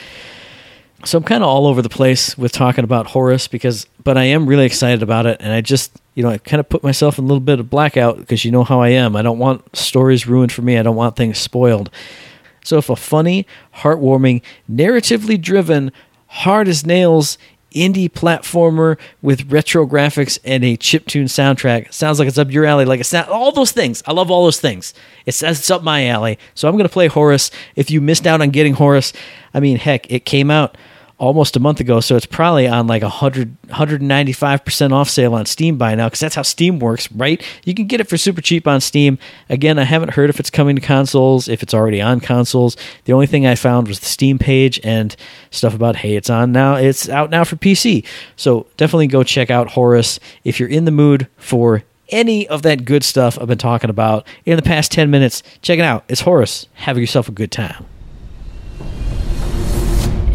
So 1.04 1.18
I'm 1.18 1.24
kind 1.24 1.44
of 1.44 1.48
all 1.48 1.66
over 1.66 1.82
the 1.82 1.88
place 1.88 2.37
with 2.38 2.52
talking 2.52 2.82
about 2.82 3.09
Horace 3.09 3.48
because, 3.48 3.87
but 4.02 4.16
I 4.16 4.24
am 4.24 4.46
really 4.46 4.64
excited 4.64 5.02
about 5.02 5.26
it, 5.26 5.37
and 5.40 5.52
I 5.52 5.61
just, 5.61 5.92
you 6.14 6.22
know, 6.22 6.30
I 6.30 6.38
kind 6.38 6.59
of 6.59 6.68
put 6.68 6.82
myself 6.82 7.18
in 7.18 7.24
a 7.24 7.26
little 7.26 7.40
bit 7.40 7.61
of 7.61 7.68
blackout 7.68 8.16
because 8.18 8.44
you 8.44 8.50
know 8.50 8.64
how 8.64 8.80
I 8.80 8.88
am. 8.88 9.14
I 9.14 9.22
don't 9.22 9.38
want 9.38 9.76
stories 9.76 10.26
ruined 10.26 10.52
for 10.52 10.62
me. 10.62 10.78
I 10.78 10.82
don't 10.82 10.96
want 10.96 11.14
things 11.14 11.38
spoiled. 11.38 11.90
So 12.64 12.78
if 12.78 12.88
a 12.88 12.96
funny, 12.96 13.46
heartwarming, 13.76 14.42
narratively 14.70 15.40
driven, 15.40 15.92
hard 16.26 16.66
as 16.66 16.85
nails 16.85 17.38
indie 17.74 18.11
platformer 18.11 18.98
with 19.22 19.50
retro 19.50 19.87
graphics 19.87 20.38
and 20.44 20.64
a 20.64 20.76
chiptune 20.76 21.24
soundtrack. 21.24 21.92
Sounds 21.92 22.18
like 22.18 22.29
it's 22.29 22.38
up 22.38 22.50
your 22.50 22.64
alley. 22.64 22.85
Like 22.85 23.00
it's 23.00 23.12
not 23.12 23.29
all 23.29 23.52
those 23.52 23.72
things. 23.72 24.02
I 24.07 24.12
love 24.12 24.31
all 24.31 24.44
those 24.44 24.61
things. 24.61 24.94
It's 25.26 25.42
it's 25.42 25.70
up 25.70 25.83
my 25.83 26.07
alley. 26.07 26.38
So 26.55 26.68
I'm 26.68 26.76
gonna 26.76 26.88
play 26.88 27.09
Horace. 27.09 27.50
If 27.74 27.90
you 27.90 28.00
missed 28.00 28.26
out 28.26 28.40
on 28.40 28.50
getting 28.50 28.74
Horace, 28.74 29.12
I 29.52 29.61
mean, 29.61 29.76
heck, 29.76 30.11
it 30.11 30.24
came 30.24 30.50
out 30.50 30.76
almost 31.18 31.57
a 31.57 31.61
month 31.61 31.81
ago, 31.81 32.00
so 32.00 32.14
it's 32.14 32.26
probably 32.26 32.68
on 32.68 32.87
like 32.87 33.02
a 33.02 33.07
100, 33.07 33.57
195% 33.68 34.92
off 34.92 35.09
sale 35.09 35.35
on 35.35 35.46
Steam 35.46 35.79
by 35.79 35.94
now 35.94 36.07
because 36.07 36.20
that's 36.20 36.35
how 36.35 36.42
Steam 36.42 36.79
works, 36.79 37.11
right? 37.12 37.42
You 37.64 37.74
can 37.74 37.87
get 37.87 38.00
it 38.00 38.09
for 38.09 38.16
super 38.16 38.42
cheap 38.42 38.66
on 38.68 38.81
Steam. 38.81 39.18
Again, 39.48 39.79
I 39.79 39.85
haven't 39.85 40.11
heard 40.11 40.29
if 40.29 40.38
it's 40.38 40.50
coming 40.50 40.76
to 40.76 40.83
consoles, 40.83 41.48
if 41.48 41.62
it's 41.62 41.72
already 41.72 42.02
on 42.02 42.20
consoles. 42.20 42.76
The 43.05 43.12
only 43.12 43.26
thing 43.26 43.46
I 43.46 43.55
found 43.55 43.88
was 43.88 44.00
the 44.00 44.07
Steam 44.07 44.38
page 44.38 44.79
and 44.85 45.16
stuff 45.50 45.74
about, 45.74 45.96
hey, 45.96 46.16
it's 46.16 46.29
on 46.29 46.52
now, 46.52 46.74
it's 46.74 47.09
out 47.09 47.31
now 47.31 47.44
for 47.44 47.57
PC. 47.57 48.05
So 48.37 48.66
definitely 48.76 49.07
go 49.07 49.22
check 49.22 49.50
out 49.50 49.70
Horace 49.70 50.20
if 50.44 50.61
you're 50.61 50.68
in 50.68 50.85
the 50.85 50.90
mood 50.90 51.29
for 51.38 51.83
any 52.11 52.46
of 52.48 52.62
that 52.62 52.85
good 52.85 53.02
stuff 53.02 53.38
I've 53.40 53.48
been 53.48 53.59
talking 53.59 53.90
about 53.90 54.26
in 54.44 54.57
the 54.57 54.62
past 54.62 54.92
10 54.92 55.11
minutes. 55.11 55.42
Check 55.62 55.79
it 55.79 55.85
out. 55.85 56.05
It's 56.09 56.20
Horace. 56.20 56.66
Have 56.74 56.98
yourself 56.98 57.29
a 57.29 57.33
good 57.33 57.50
time. 57.50 57.87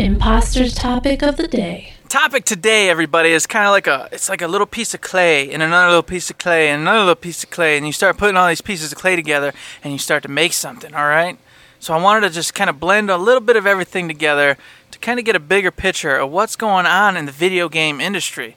Imposter's 0.02 0.74
topic 0.74 1.22
of 1.22 1.38
the 1.38 1.48
day. 1.48 1.94
Topic 2.10 2.44
today, 2.44 2.90
everybody, 2.90 3.30
is 3.30 3.46
kind 3.46 3.68
of 3.68 3.72
like 3.72 3.86
a 3.86 4.10
it's 4.12 4.30
like 4.30 4.42
a 4.42 4.48
little 4.48 4.66
piece 4.66 4.96
of 4.96 5.02
clay 5.02 5.54
and 5.54 5.62
another 5.62 5.90
little 5.90 6.02
piece 6.02 6.32
of 6.32 6.40
clay 6.40 6.70
and 6.70 6.82
another 6.82 7.02
little 7.02 7.14
piece 7.14 7.44
of 7.44 7.52
clay, 7.52 7.78
and 7.78 7.86
you 7.86 7.94
start 7.94 8.18
putting 8.18 8.36
all 8.36 8.48
these 8.48 8.62
pieces 8.62 8.92
of 8.92 8.98
clay 8.98 9.16
together 9.16 9.54
and 9.84 9.94
you 9.94 10.00
start 10.00 10.24
to 10.24 10.30
make 10.30 10.54
something. 10.54 10.96
All 10.96 11.06
right. 11.06 11.38
So 11.80 11.94
I 11.94 12.02
wanted 12.02 12.22
to 12.22 12.34
just 12.34 12.56
kind 12.56 12.68
of 12.68 12.80
blend 12.80 13.12
a 13.12 13.18
little 13.18 13.42
bit 13.42 13.56
of 13.56 13.68
everything 13.68 14.08
together 14.08 14.58
to 14.90 14.98
kind 14.98 15.20
of 15.20 15.26
get 15.26 15.36
a 15.36 15.40
bigger 15.40 15.70
picture 15.70 16.16
of 16.16 16.32
what's 16.32 16.56
going 16.56 16.88
on 16.88 17.16
in 17.16 17.28
the 17.28 17.32
video 17.32 17.70
game 17.70 18.02
industry. 18.02 18.56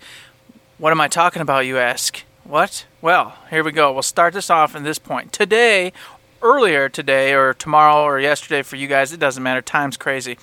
What 0.78 0.92
am 0.92 1.00
I 1.02 1.08
talking 1.08 1.42
about, 1.42 1.66
you 1.66 1.76
ask? 1.76 2.22
What? 2.44 2.86
Well, 3.02 3.36
here 3.50 3.62
we 3.62 3.70
go. 3.70 3.92
We'll 3.92 4.00
start 4.00 4.32
this 4.32 4.48
off 4.48 4.74
in 4.74 4.82
this 4.82 4.98
point. 4.98 5.30
Today, 5.30 5.92
earlier 6.40 6.88
today, 6.88 7.34
or 7.34 7.52
tomorrow, 7.52 8.02
or 8.02 8.18
yesterday 8.18 8.62
for 8.62 8.76
you 8.76 8.86
guys, 8.86 9.12
it 9.12 9.20
doesn't 9.20 9.42
matter. 9.42 9.60
Time's 9.60 9.98
crazy 9.98 10.38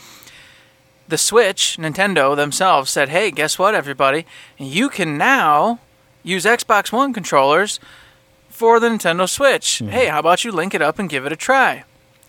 the 1.11 1.17
Switch, 1.19 1.77
Nintendo 1.79 2.35
themselves 2.35 2.89
said, 2.89 3.09
hey, 3.09 3.29
guess 3.29 3.59
what, 3.59 3.75
everybody? 3.75 4.25
You 4.57 4.89
can 4.89 5.17
now 5.17 5.79
use 6.23 6.45
Xbox 6.45 6.91
One 6.91 7.13
controllers 7.13 7.79
for 8.49 8.79
the 8.79 8.87
Nintendo 8.87 9.29
Switch. 9.29 9.65
Mm-hmm. 9.65 9.89
Hey, 9.89 10.07
how 10.07 10.19
about 10.19 10.43
you 10.43 10.51
link 10.51 10.73
it 10.73 10.81
up 10.81 10.97
and 10.97 11.09
give 11.09 11.25
it 11.25 11.31
a 11.31 11.35
try? 11.35 11.83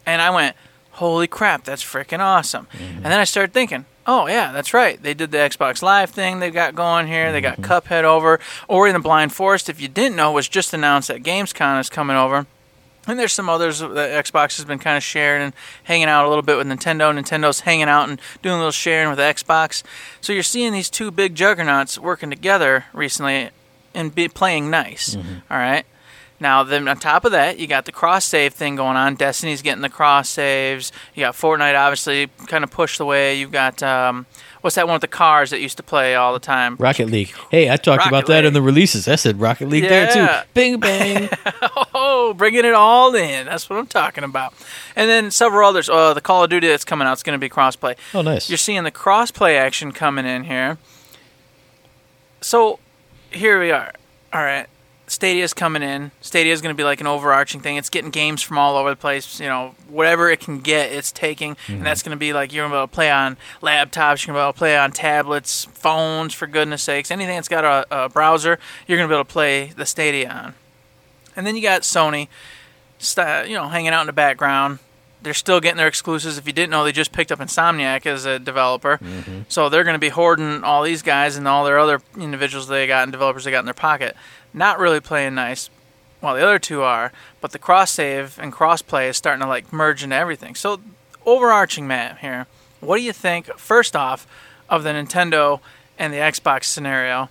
And 0.04 0.20
I 0.20 0.30
went, 0.30 0.56
holy 0.92 1.26
crap, 1.26 1.64
that's 1.64 1.82
freaking 1.82 2.18
awesome. 2.18 2.66
Mm-hmm. 2.72 2.96
And 2.96 3.04
then 3.06 3.20
I 3.20 3.24
started 3.24 3.54
thinking, 3.54 3.86
oh, 4.06 4.26
yeah, 4.26 4.50
that's 4.50 4.74
right. 4.74 5.00
They 5.00 5.14
did 5.14 5.30
the 5.30 5.38
Xbox 5.38 5.80
Live 5.80 6.10
thing 6.10 6.40
they've 6.40 6.52
got 6.52 6.74
going 6.74 7.06
here. 7.06 7.32
They 7.32 7.40
got 7.40 7.60
mm-hmm. 7.60 7.72
Cuphead 7.72 8.02
over. 8.02 8.40
Ori 8.68 8.90
and 8.90 8.96
the 8.96 9.00
Blind 9.00 9.32
Forest, 9.32 9.68
if 9.68 9.80
you 9.80 9.88
didn't 9.88 10.16
know, 10.16 10.32
was 10.32 10.48
just 10.48 10.74
announced 10.74 11.08
that 11.08 11.22
Gamescom 11.22 11.80
is 11.80 11.88
coming 11.88 12.16
over. 12.16 12.46
And 13.06 13.18
there's 13.18 13.32
some 13.32 13.48
others 13.48 13.80
that 13.80 14.24
Xbox 14.24 14.56
has 14.56 14.64
been 14.64 14.78
kind 14.78 14.96
of 14.96 15.02
sharing 15.02 15.42
and 15.42 15.52
hanging 15.84 16.06
out 16.06 16.24
a 16.24 16.28
little 16.28 16.42
bit 16.42 16.56
with 16.56 16.66
Nintendo. 16.66 17.12
Nintendo's 17.12 17.60
hanging 17.60 17.88
out 17.88 18.08
and 18.08 18.20
doing 18.42 18.54
a 18.54 18.58
little 18.58 18.70
sharing 18.70 19.10
with 19.10 19.18
Xbox. 19.18 19.82
So 20.20 20.32
you're 20.32 20.44
seeing 20.44 20.72
these 20.72 20.88
two 20.88 21.10
big 21.10 21.34
juggernauts 21.34 21.98
working 21.98 22.30
together 22.30 22.84
recently 22.92 23.50
and 23.92 24.14
be 24.14 24.28
playing 24.28 24.70
nice. 24.70 25.16
Mm-hmm. 25.16 25.34
All 25.50 25.58
right. 25.58 25.84
Now, 26.38 26.64
then 26.64 26.88
on 26.88 26.96
top 26.98 27.24
of 27.24 27.30
that, 27.32 27.60
you 27.60 27.68
got 27.68 27.84
the 27.84 27.92
cross 27.92 28.24
save 28.24 28.54
thing 28.54 28.74
going 28.74 28.96
on. 28.96 29.14
Destiny's 29.14 29.62
getting 29.62 29.82
the 29.82 29.88
cross 29.88 30.28
saves. 30.28 30.90
You 31.14 31.20
got 31.20 31.34
Fortnite, 31.34 31.78
obviously, 31.78 32.28
kind 32.48 32.64
of 32.64 32.70
pushed 32.70 32.98
away. 32.98 33.36
You've 33.36 33.52
got 33.52 33.80
um, 33.80 34.26
what's 34.62 34.76
that 34.76 34.86
one 34.86 34.94
with 34.94 35.02
the 35.02 35.08
cars 35.08 35.50
that 35.50 35.60
used 35.60 35.76
to 35.76 35.82
play 35.82 36.14
all 36.14 36.32
the 36.32 36.40
time? 36.40 36.76
Rocket 36.78 37.08
League. 37.08 37.32
Hey, 37.50 37.70
I 37.70 37.76
talked 37.76 37.98
Rocket 37.98 38.08
about 38.08 38.26
that 38.26 38.44
in 38.44 38.54
the 38.54 38.62
releases. 38.62 39.06
I 39.06 39.16
said 39.16 39.38
Rocket 39.40 39.68
League 39.68 39.84
yeah. 39.84 40.12
there 40.14 40.42
too. 40.42 40.48
Bing 40.54 40.80
bang. 40.80 41.28
oh, 41.94 42.32
bringing 42.34 42.64
it 42.64 42.74
all 42.74 43.14
in. 43.14 43.46
That's 43.46 43.68
what 43.68 43.78
I'm 43.78 43.86
talking 43.86 44.24
about. 44.24 44.54
And 44.96 45.10
then 45.10 45.30
several 45.30 45.68
others. 45.68 45.88
Uh, 45.88 46.14
the 46.14 46.20
Call 46.20 46.44
of 46.44 46.50
Duty 46.50 46.68
that's 46.68 46.84
coming 46.84 47.06
out 47.06 47.12
is 47.12 47.22
going 47.22 47.38
to 47.38 47.44
be 47.44 47.50
crossplay. 47.50 47.96
Oh, 48.14 48.22
nice. 48.22 48.48
You're 48.48 48.56
seeing 48.56 48.84
the 48.84 48.90
crossplay 48.90 49.58
action 49.58 49.92
coming 49.92 50.24
in 50.24 50.44
here. 50.44 50.78
So 52.40 52.78
here 53.30 53.60
we 53.60 53.70
are. 53.70 53.92
All 54.32 54.42
right. 54.42 54.66
Stadia's 55.06 55.52
coming 55.52 55.82
in. 55.82 56.10
Stadia's 56.20 56.62
going 56.62 56.74
to 56.74 56.76
be 56.76 56.84
like 56.84 57.00
an 57.00 57.06
overarching 57.06 57.60
thing. 57.60 57.76
It's 57.76 57.90
getting 57.90 58.10
games 58.10 58.40
from 58.40 58.56
all 58.56 58.76
over 58.76 58.90
the 58.90 58.96
place. 58.96 59.40
You 59.40 59.48
know, 59.48 59.74
whatever 59.88 60.30
it 60.30 60.40
can 60.40 60.60
get, 60.60 60.92
it's 60.92 61.12
taking, 61.12 61.54
mm-hmm. 61.54 61.74
and 61.74 61.86
that's 61.86 62.02
going 62.02 62.16
to 62.16 62.18
be 62.18 62.32
like 62.32 62.52
you're 62.52 62.62
going 62.62 62.70
to 62.70 62.74
be 62.74 62.78
able 62.78 62.88
to 62.88 62.94
play 62.94 63.10
on 63.10 63.36
laptops. 63.60 64.26
You're 64.26 64.34
going 64.34 64.38
to 64.38 64.40
be 64.40 64.44
able 64.44 64.52
to 64.52 64.58
play 64.58 64.76
on 64.76 64.92
tablets, 64.92 65.64
phones. 65.64 66.34
For 66.34 66.46
goodness 66.46 66.82
sakes, 66.82 67.10
anything 67.10 67.36
that's 67.36 67.48
got 67.48 67.64
a, 67.64 68.04
a 68.04 68.08
browser, 68.08 68.58
you're 68.86 68.96
going 68.96 69.08
to 69.08 69.12
be 69.12 69.16
able 69.16 69.24
to 69.24 69.32
play 69.32 69.72
the 69.76 69.86
Stadia 69.86 70.30
on. 70.30 70.54
And 71.36 71.46
then 71.46 71.56
you 71.56 71.62
got 71.62 71.82
Sony, 71.82 72.28
you 73.48 73.54
know, 73.54 73.68
hanging 73.68 73.88
out 73.88 74.02
in 74.02 74.06
the 74.06 74.12
background. 74.12 74.78
They're 75.22 75.34
still 75.34 75.60
getting 75.60 75.76
their 75.76 75.86
exclusives. 75.86 76.36
If 76.36 76.48
you 76.48 76.52
didn't 76.52 76.70
know, 76.70 76.82
they 76.82 76.90
just 76.90 77.12
picked 77.12 77.30
up 77.30 77.38
Insomniac 77.38 78.06
as 78.06 78.24
a 78.24 78.40
developer, 78.40 78.98
mm-hmm. 78.98 79.42
so 79.48 79.68
they're 79.68 79.84
going 79.84 79.94
to 79.94 80.00
be 80.00 80.08
hoarding 80.08 80.64
all 80.64 80.82
these 80.82 81.02
guys 81.02 81.36
and 81.36 81.46
all 81.46 81.64
their 81.64 81.78
other 81.78 82.00
individuals 82.18 82.66
they 82.66 82.88
got 82.88 83.04
and 83.04 83.12
developers 83.12 83.44
they 83.44 83.52
got 83.52 83.60
in 83.60 83.66
their 83.66 83.74
pocket 83.74 84.16
not 84.52 84.78
really 84.78 85.00
playing 85.00 85.34
nice, 85.34 85.70
while 86.20 86.34
the 86.34 86.42
other 86.42 86.58
two 86.58 86.82
are. 86.82 87.12
But 87.40 87.52
the 87.52 87.58
cross 87.58 87.90
save 87.90 88.38
and 88.38 88.52
cross 88.52 88.82
play 88.82 89.08
is 89.08 89.16
starting 89.16 89.42
to 89.42 89.48
like 89.48 89.72
merge 89.72 90.02
into 90.02 90.16
everything. 90.16 90.54
So, 90.54 90.80
overarching 91.26 91.86
Matt, 91.86 92.18
here. 92.18 92.46
What 92.80 92.96
do 92.96 93.02
you 93.02 93.12
think? 93.12 93.46
First 93.58 93.94
off, 93.94 94.26
of 94.68 94.82
the 94.82 94.90
Nintendo 94.90 95.60
and 95.98 96.12
the 96.12 96.18
Xbox 96.18 96.64
scenario, 96.64 97.28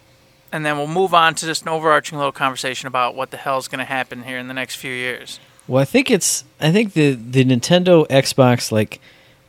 and 0.52 0.66
then 0.66 0.78
we'll 0.78 0.88
move 0.88 1.14
on 1.14 1.34
to 1.36 1.46
just 1.46 1.64
an 1.64 1.70
overarching 1.70 2.18
little 2.18 2.32
conversation 2.32 2.88
about 2.88 3.16
what 3.16 3.32
the 3.32 3.38
hell 3.38 3.58
is 3.58 3.68
going 3.68 3.80
to 3.80 3.86
happen 3.86 4.24
here 4.24 4.38
in 4.38 4.48
the 4.48 4.54
next 4.54 4.76
few 4.76 4.94
years. 4.94 5.40
Well, 5.68 5.82
I 5.82 5.86
think 5.86 6.12
it's 6.12 6.44
I 6.60 6.72
think 6.72 6.94
the 6.94 7.14
the 7.14 7.44
Nintendo 7.44 8.08
Xbox 8.08 8.72
like 8.72 9.00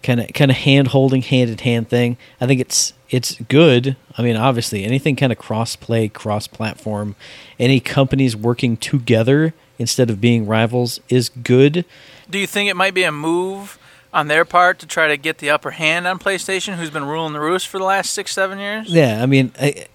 kind 0.03 0.21
of 0.21 0.33
kind 0.33 0.51
of 0.51 0.57
hand 0.57 0.89
holding 0.89 1.23
hand 1.23 1.51
in 1.51 1.59
hand 1.59 1.89
thing. 1.89 2.17
I 2.41 2.47
think 2.47 2.61
it's 2.61 2.93
it's 3.11 3.41
good. 3.43 3.97
I 4.17 4.23
mean, 4.23 4.37
obviously, 4.37 4.85
anything 4.85 5.17
kind 5.17 5.33
of 5.33 5.39
cross 5.39 5.77
play, 5.77 6.09
cross 6.09 6.47
platform, 6.47 7.15
any 7.59 7.81
companies 7.81 8.37
working 8.37 8.77
together 8.77 9.55
instead 9.79 10.11
of 10.11 10.21
being 10.21 10.47
rivals 10.47 11.01
is 11.09 11.29
good. 11.29 11.85
Do 12.29 12.39
you 12.39 12.47
think 12.47 12.71
it 12.71 12.77
might 12.77 12.95
be 12.95 13.05
a 13.05 13.13
move 13.13 13.79
on 14.13 14.29
their 14.29 14.45
part 14.45 14.79
to 14.79 14.87
try 14.87 15.09
to 15.09 15.17
get 15.17 15.39
the 15.39 15.51
upper 15.51 15.73
hand 15.73 16.07
on 16.07 16.19
PlayStation, 16.19 16.75
who's 16.75 16.91
been 16.91 17.05
ruling 17.05 17.33
the 17.33 17.41
roost 17.41 17.69
for 17.69 17.79
the 17.79 17.85
last 17.85 18.13
six, 18.13 18.33
seven 18.33 18.59
years? 18.59 18.89
Yeah, 18.89 19.23
I 19.23 19.27
mean, 19.27 19.53
I, 19.61 19.87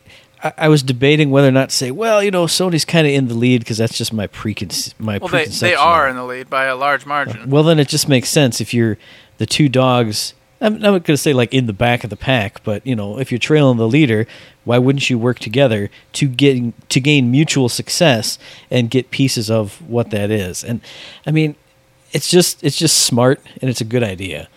I 0.58 0.68
was 0.70 0.84
debating 0.84 1.30
whether 1.30 1.48
or 1.48 1.52
not 1.52 1.70
to 1.70 1.76
say, 1.76 1.92
well, 1.92 2.22
you 2.24 2.32
know, 2.32 2.46
Sony's 2.46 2.86
kind 2.86 3.08
of 3.08 3.14
in 3.14 3.28
the 3.28 3.34
lead 3.34 3.60
because 3.60 3.78
that's 3.78 3.98
just 3.98 4.14
my 4.14 4.28
preconce- 4.28 4.94
my 5.00 5.18
well, 5.18 5.30
they, 5.30 5.46
they 5.46 5.76
are 5.76 6.08
in 6.08 6.16
the 6.16 6.24
lead 6.24 6.50
by 6.50 6.66
a 6.66 6.76
large 6.76 7.06
margin. 7.06 7.50
Well, 7.50 7.64
then 7.64 7.80
it 7.80 7.88
just 7.88 8.08
makes 8.08 8.30
sense 8.30 8.62
if 8.62 8.74
you're 8.74 8.98
the 9.38 9.46
two 9.46 9.70
dogs. 9.70 10.34
I'm, 10.60 10.80
not 10.80 10.90
going 10.90 11.04
to 11.04 11.18
say 11.18 11.34
like 11.34 11.54
in 11.54 11.68
the 11.68 11.74
back 11.74 12.04
of 12.04 12.10
the 12.10 12.16
pack, 12.16 12.64
but 12.64 12.86
you 12.86 12.96
know, 12.96 13.20
if 13.20 13.32
you're 13.32 13.38
trailing 13.40 13.78
the 13.78 13.88
leader, 13.88 14.26
why 14.64 14.80
wouldn't 14.80 15.10
you 15.10 15.20
work 15.20 15.40
together 15.40 15.90
to 16.14 16.28
get 16.28 16.90
to 16.90 17.00
gain 17.00 17.30
mutual 17.30 17.70
success 17.70 18.40
and 18.72 18.90
get 18.90 19.12
pieces 19.12 19.52
of 19.52 19.82
what 19.88 20.10
that 20.10 20.32
is? 20.32 20.64
And 20.64 20.82
I 21.28 21.32
mean, 21.32 21.56
it's 22.12 22.30
just 22.30 22.64
it's 22.64 22.78
just 22.78 22.98
smart 22.98 23.40
and 23.62 23.70
it's 23.70 23.82
a 23.82 23.86
good 23.86 24.04
idea 24.04 24.48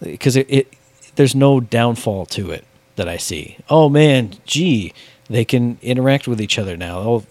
because 0.00 0.36
it, 0.36 0.46
it 0.50 0.72
there's 1.14 1.34
no 1.34 1.60
downfall 1.60 2.26
to 2.26 2.50
it 2.50 2.64
that 2.96 3.08
I 3.08 3.16
see. 3.16 3.58
Oh 3.70 3.88
man, 3.88 4.32
gee, 4.44 4.92
they 5.28 5.44
can 5.44 5.78
interact 5.82 6.26
with 6.26 6.40
each 6.40 6.58
other 6.58 6.76
now. 6.76 6.98
Oh, 6.98 7.24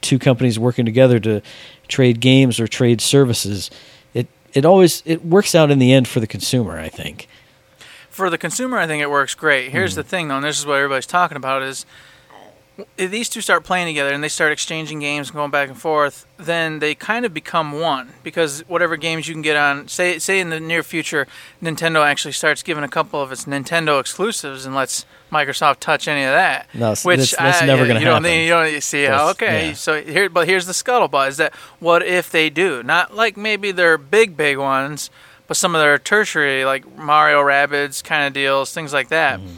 two 0.00 0.18
companies 0.18 0.58
working 0.58 0.84
together 0.84 1.18
to 1.20 1.40
trade 1.88 2.20
games 2.20 2.60
or 2.60 2.66
trade 2.66 3.00
services 3.00 3.70
it 4.54 4.64
always 4.64 5.02
it 5.04 5.24
works 5.24 5.54
out 5.54 5.70
in 5.70 5.78
the 5.78 5.92
end 5.92 6.08
for 6.08 6.20
the 6.20 6.26
consumer. 6.26 6.78
I 6.78 6.88
think. 6.88 7.28
For 8.08 8.30
the 8.30 8.38
consumer, 8.38 8.78
I 8.78 8.86
think 8.86 9.02
it 9.02 9.10
works 9.10 9.34
great. 9.34 9.72
Here's 9.72 9.94
mm. 9.94 9.96
the 9.96 10.04
thing, 10.04 10.28
though, 10.28 10.36
and 10.36 10.44
this 10.44 10.58
is 10.60 10.64
what 10.64 10.76
everybody's 10.76 11.06
talking 11.06 11.36
about: 11.36 11.62
is 11.62 11.84
if 12.96 13.10
these 13.10 13.28
two 13.28 13.40
start 13.40 13.62
playing 13.62 13.86
together 13.86 14.12
and 14.12 14.22
they 14.24 14.28
start 14.28 14.50
exchanging 14.50 14.98
games 14.98 15.28
and 15.28 15.36
going 15.36 15.50
back 15.52 15.68
and 15.68 15.78
forth, 15.80 16.26
then 16.38 16.80
they 16.80 16.94
kind 16.94 17.24
of 17.24 17.32
become 17.32 17.72
one 17.72 18.10
because 18.24 18.60
whatever 18.68 18.96
games 18.96 19.28
you 19.28 19.34
can 19.34 19.42
get 19.42 19.56
on, 19.56 19.86
say 19.86 20.18
say 20.18 20.40
in 20.40 20.50
the 20.50 20.58
near 20.58 20.82
future, 20.82 21.26
Nintendo 21.62 22.04
actually 22.04 22.32
starts 22.32 22.62
giving 22.64 22.82
a 22.82 22.88
couple 22.88 23.20
of 23.22 23.30
its 23.30 23.44
Nintendo 23.44 24.00
exclusives 24.00 24.66
and 24.66 24.74
lets 24.74 25.06
Microsoft 25.30 25.78
touch 25.80 26.08
any 26.08 26.24
of 26.24 26.32
that. 26.32 26.66
No, 26.74 26.90
s- 26.92 27.04
that's- 27.04 27.34
that's 27.36 27.62
never 27.62 27.86
gonna 27.86 28.00
you 28.00 28.06
don't 28.06 28.24
happen. 28.24 28.40
you 28.40 28.48
don't 28.48 28.72
you 28.72 28.80
see. 28.80 29.02
That's- 29.06 29.30
okay, 29.32 29.68
yeah. 29.68 29.74
so 29.74 30.02
here, 30.02 30.28
but 30.28 30.48
here's 30.48 30.66
the 30.66 30.72
scuttlebutt: 30.72 31.28
is 31.28 31.36
that 31.36 31.54
what 31.78 32.02
if 32.04 32.30
they 32.30 32.50
do? 32.50 32.82
Not 32.82 33.14
like 33.14 33.36
maybe 33.36 33.70
their 33.70 33.96
big 33.96 34.36
big 34.36 34.58
ones, 34.58 35.10
but 35.46 35.56
some 35.56 35.76
of 35.76 35.80
their 35.80 35.96
tertiary 35.98 36.64
like 36.64 36.96
Mario 36.98 37.40
Rabbids 37.40 38.02
kind 38.02 38.26
of 38.26 38.32
deals, 38.32 38.72
things 38.74 38.92
like 38.92 39.08
that. 39.10 39.38
Mm-hmm. 39.38 39.54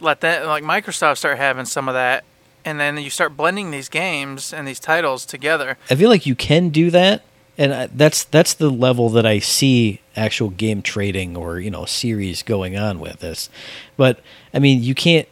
Let 0.00 0.20
that 0.22 0.46
like 0.46 0.64
Microsoft 0.64 1.18
start 1.18 1.36
having 1.38 1.64
some 1.66 1.88
of 1.88 1.94
that, 1.94 2.24
and 2.64 2.80
then 2.80 2.98
you 2.98 3.10
start 3.10 3.36
blending 3.36 3.70
these 3.70 3.88
games 3.88 4.52
and 4.52 4.66
these 4.66 4.80
titles 4.80 5.26
together. 5.26 5.76
I 5.90 5.94
feel 5.94 6.08
like 6.08 6.26
you 6.26 6.34
can 6.34 6.70
do 6.70 6.90
that, 6.90 7.22
and 7.58 7.74
I, 7.74 7.86
that's 7.86 8.24
that's 8.24 8.54
the 8.54 8.70
level 8.70 9.08
that 9.10 9.26
I 9.26 9.38
see 9.38 10.00
actual 10.16 10.50
game 10.50 10.82
trading 10.82 11.36
or 11.36 11.58
you 11.58 11.70
know 11.70 11.84
series 11.84 12.42
going 12.42 12.76
on 12.76 13.00
with 13.00 13.20
this. 13.20 13.50
But 13.96 14.20
I 14.52 14.58
mean, 14.58 14.82
you 14.82 14.94
can't. 14.94 15.28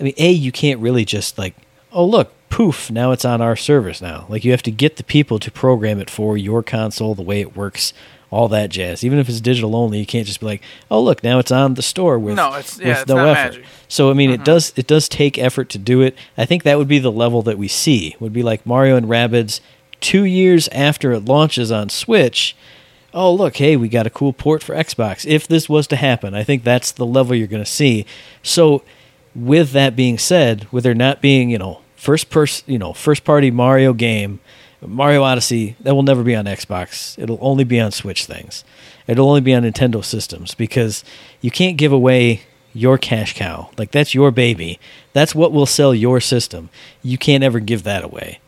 I 0.00 0.04
mean, 0.04 0.14
a 0.16 0.30
you 0.30 0.52
can't 0.52 0.80
really 0.80 1.04
just 1.04 1.38
like, 1.38 1.54
oh 1.92 2.04
look, 2.04 2.32
poof, 2.52 2.90
now 2.90 3.12
it's 3.12 3.24
on 3.24 3.40
our 3.40 3.56
service 3.56 4.02
now. 4.02 4.26
Like 4.28 4.44
you 4.44 4.50
have 4.50 4.62
to 4.64 4.70
get 4.70 4.96
the 4.96 5.04
people 5.04 5.38
to 5.38 5.50
program 5.50 5.98
it 6.00 6.10
for 6.10 6.36
your 6.36 6.62
console, 6.62 7.14
the 7.14 7.22
way 7.22 7.40
it 7.40 7.56
works, 7.56 7.92
all 8.32 8.48
that 8.48 8.70
jazz. 8.70 9.04
Even 9.04 9.20
if 9.20 9.28
it's 9.28 9.40
digital 9.40 9.76
only, 9.76 10.00
you 10.00 10.06
can't 10.06 10.26
just 10.26 10.40
be 10.40 10.46
like, 10.46 10.62
oh 10.90 11.00
look, 11.00 11.22
now 11.22 11.38
it's 11.38 11.52
on 11.52 11.74
the 11.74 11.82
store 11.82 12.18
with 12.18 12.34
No, 12.34 12.48
it's- 12.48 12.80
yeah, 12.80 12.88
with 12.88 12.98
it's 13.00 13.08
no 13.08 13.14
not 13.16 13.28
effort. 13.36 13.52
magic. 13.58 13.64
So 13.86 14.10
I 14.10 14.14
mean, 14.14 14.30
it 14.30 14.42
does 14.44 14.72
it 14.74 14.86
does 14.88 15.08
take 15.08 15.38
effort 15.38 15.68
to 15.68 15.78
do 15.78 16.00
it. 16.00 16.16
I 16.36 16.44
think 16.46 16.64
that 16.64 16.78
would 16.78 16.88
be 16.88 16.98
the 16.98 17.12
level 17.12 17.42
that 17.42 17.58
we 17.58 17.68
see. 17.68 18.16
Would 18.18 18.32
be 18.32 18.42
like 18.42 18.66
Mario 18.66 18.96
and 18.96 19.06
Rabbids 19.06 19.60
two 20.00 20.24
years 20.24 20.66
after 20.68 21.12
it 21.12 21.26
launches 21.26 21.70
on 21.70 21.88
Switch. 21.90 22.56
Oh 23.14 23.32
look, 23.34 23.58
hey, 23.58 23.76
we 23.76 23.90
got 23.90 24.06
a 24.06 24.10
cool 24.10 24.32
port 24.32 24.62
for 24.62 24.74
Xbox. 24.74 25.26
If 25.26 25.46
this 25.46 25.68
was 25.68 25.86
to 25.88 25.96
happen, 25.96 26.34
I 26.34 26.42
think 26.42 26.64
that's 26.64 26.90
the 26.90 27.04
level 27.04 27.36
you're 27.36 27.46
going 27.46 27.62
to 27.62 27.70
see. 27.70 28.06
So, 28.42 28.82
with 29.34 29.72
that 29.72 29.94
being 29.94 30.16
said, 30.16 30.66
with 30.72 30.84
there 30.84 30.94
not 30.94 31.20
being 31.20 31.50
you 31.50 31.58
know 31.58 31.80
first 31.94 32.30
person 32.30 32.64
you 32.66 32.78
know 32.78 32.94
first 32.94 33.24
party 33.24 33.50
Mario 33.50 33.92
game, 33.92 34.40
Mario 34.88 35.22
Odyssey 35.22 35.76
that 35.80 35.94
will 35.94 36.02
never 36.02 36.22
be 36.22 36.34
on 36.34 36.46
Xbox. 36.46 37.18
It'll 37.18 37.38
only 37.40 37.64
be 37.64 37.80
on 37.80 37.92
Switch 37.92 38.24
things. 38.24 38.64
It'll 39.06 39.28
only 39.28 39.40
be 39.40 39.54
on 39.54 39.62
Nintendo 39.62 40.04
systems 40.04 40.54
because 40.54 41.04
you 41.40 41.50
can't 41.50 41.76
give 41.76 41.92
away 41.92 42.42
your 42.74 42.98
cash 42.98 43.34
cow. 43.34 43.70
Like 43.76 43.90
that's 43.90 44.14
your 44.14 44.30
baby. 44.30 44.78
That's 45.12 45.34
what 45.34 45.52
will 45.52 45.66
sell 45.66 45.94
your 45.94 46.20
system. 46.20 46.70
You 47.02 47.18
can't 47.18 47.44
ever 47.44 47.60
give 47.60 47.82
that 47.84 48.04
away. 48.04 48.40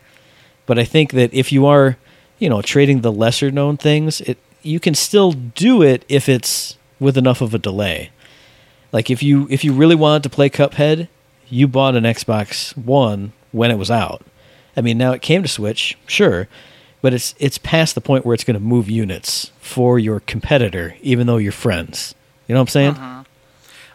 But 0.65 0.79
I 0.79 0.83
think 0.83 1.11
that 1.11 1.33
if 1.33 1.51
you 1.51 1.65
are, 1.65 1.97
you 2.39 2.49
know, 2.49 2.61
trading 2.61 3.01
the 3.01 3.11
lesser 3.11 3.51
known 3.51 3.77
things, 3.77 4.21
it 4.21 4.37
you 4.61 4.79
can 4.79 4.95
still 4.95 5.31
do 5.31 5.83
it 5.83 6.03
if 6.09 6.27
it's 6.27 6.77
with 6.99 7.17
enough 7.17 7.41
of 7.41 7.53
a 7.53 7.59
delay. 7.59 8.09
Like 8.91 9.09
if 9.09 9.21
you 9.21 9.47
if 9.49 9.63
you 9.63 9.73
really 9.73 9.95
wanted 9.95 10.23
to 10.23 10.29
play 10.29 10.49
Cuphead, 10.49 11.07
you 11.49 11.67
bought 11.67 11.95
an 11.95 12.03
Xbox 12.03 12.75
One 12.75 13.33
when 13.51 13.69
it 13.71 13.77
was 13.77 13.91
out. 13.91 14.25
I 14.77 14.81
mean, 14.81 14.97
now 14.97 15.11
it 15.13 15.21
came 15.21 15.41
to 15.41 15.47
Switch, 15.47 15.97
sure, 16.07 16.47
but 17.01 17.13
it's 17.13 17.35
it's 17.39 17.57
past 17.57 17.95
the 17.95 18.01
point 18.01 18.25
where 18.25 18.33
it's 18.33 18.43
going 18.43 18.55
to 18.55 18.63
move 18.63 18.89
units 18.89 19.51
for 19.59 19.99
your 19.99 20.19
competitor, 20.21 20.95
even 21.01 21.27
though 21.27 21.37
you're 21.37 21.51
friends. 21.51 22.15
You 22.47 22.53
know 22.55 22.61
what 22.61 22.69
I'm 22.69 22.71
saying? 22.71 22.91
Uh-huh. 22.91 23.23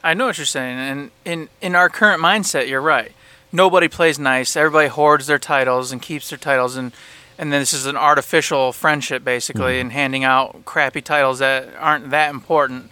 I 0.02 0.14
know 0.14 0.26
what 0.26 0.38
you're 0.38 0.46
saying, 0.46 0.78
and 0.78 1.10
in 1.24 1.48
in 1.60 1.74
our 1.74 1.88
current 1.88 2.22
mindset, 2.22 2.68
you're 2.68 2.80
right. 2.80 3.12
Nobody 3.52 3.88
plays 3.88 4.18
nice. 4.18 4.56
Everybody 4.56 4.88
hoards 4.88 5.26
their 5.26 5.38
titles 5.38 5.92
and 5.92 6.00
keeps 6.00 6.30
their 6.30 6.38
titles, 6.38 6.76
and 6.76 6.92
and 7.36 7.52
then 7.52 7.60
this 7.60 7.72
is 7.72 7.86
an 7.86 7.96
artificial 7.96 8.72
friendship 8.72 9.24
basically, 9.24 9.74
mm-hmm. 9.74 9.80
and 9.80 9.92
handing 9.92 10.24
out 10.24 10.64
crappy 10.64 11.02
titles 11.02 11.40
that 11.40 11.68
aren't 11.78 12.10
that 12.10 12.30
important 12.30 12.90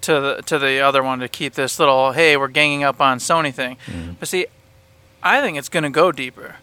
to 0.00 0.20
the 0.20 0.42
to 0.46 0.58
the 0.58 0.80
other 0.80 1.02
one 1.02 1.18
to 1.20 1.28
keep 1.28 1.54
this 1.54 1.78
little 1.78 2.12
hey 2.12 2.36
we're 2.36 2.48
ganging 2.48 2.82
up 2.82 3.00
on 3.00 3.18
Sony 3.18 3.52
thing. 3.52 3.76
Mm-hmm. 3.86 4.12
But 4.18 4.28
see, 4.28 4.46
I 5.22 5.40
think 5.40 5.58
it's 5.58 5.68
going 5.68 5.84
to 5.84 5.90
go 5.90 6.12
deeper 6.12 6.56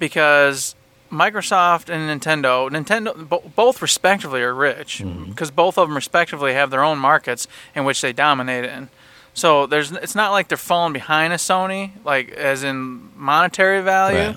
because 0.00 0.74
Microsoft 1.12 1.88
and 1.88 2.20
Nintendo, 2.20 2.68
Nintendo 2.68 3.28
bo- 3.28 3.52
both 3.54 3.80
respectively 3.80 4.42
are 4.42 4.54
rich 4.54 4.98
mm-hmm. 4.98 5.30
because 5.30 5.52
both 5.52 5.78
of 5.78 5.88
them 5.88 5.94
respectively 5.94 6.54
have 6.54 6.70
their 6.70 6.82
own 6.82 6.98
markets 6.98 7.46
in 7.74 7.84
which 7.84 8.00
they 8.00 8.12
dominate 8.12 8.64
in. 8.64 8.88
So 9.34 9.66
there's 9.66 9.92
it's 9.92 10.16
not 10.16 10.32
like 10.32 10.48
they're 10.48 10.58
falling 10.58 10.92
behind 10.92 11.32
a 11.32 11.36
Sony 11.36 11.92
like 12.04 12.30
as 12.32 12.64
in 12.64 13.10
monetary 13.16 13.80
value, 13.82 14.30
Right. 14.30 14.36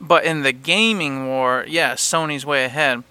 but 0.00 0.24
in 0.24 0.42
the 0.42 0.52
gaming 0.52 1.26
war, 1.26 1.64
yes, 1.66 2.02
Sony's 2.06 2.44
way 2.44 2.64
ahead. 2.64 3.02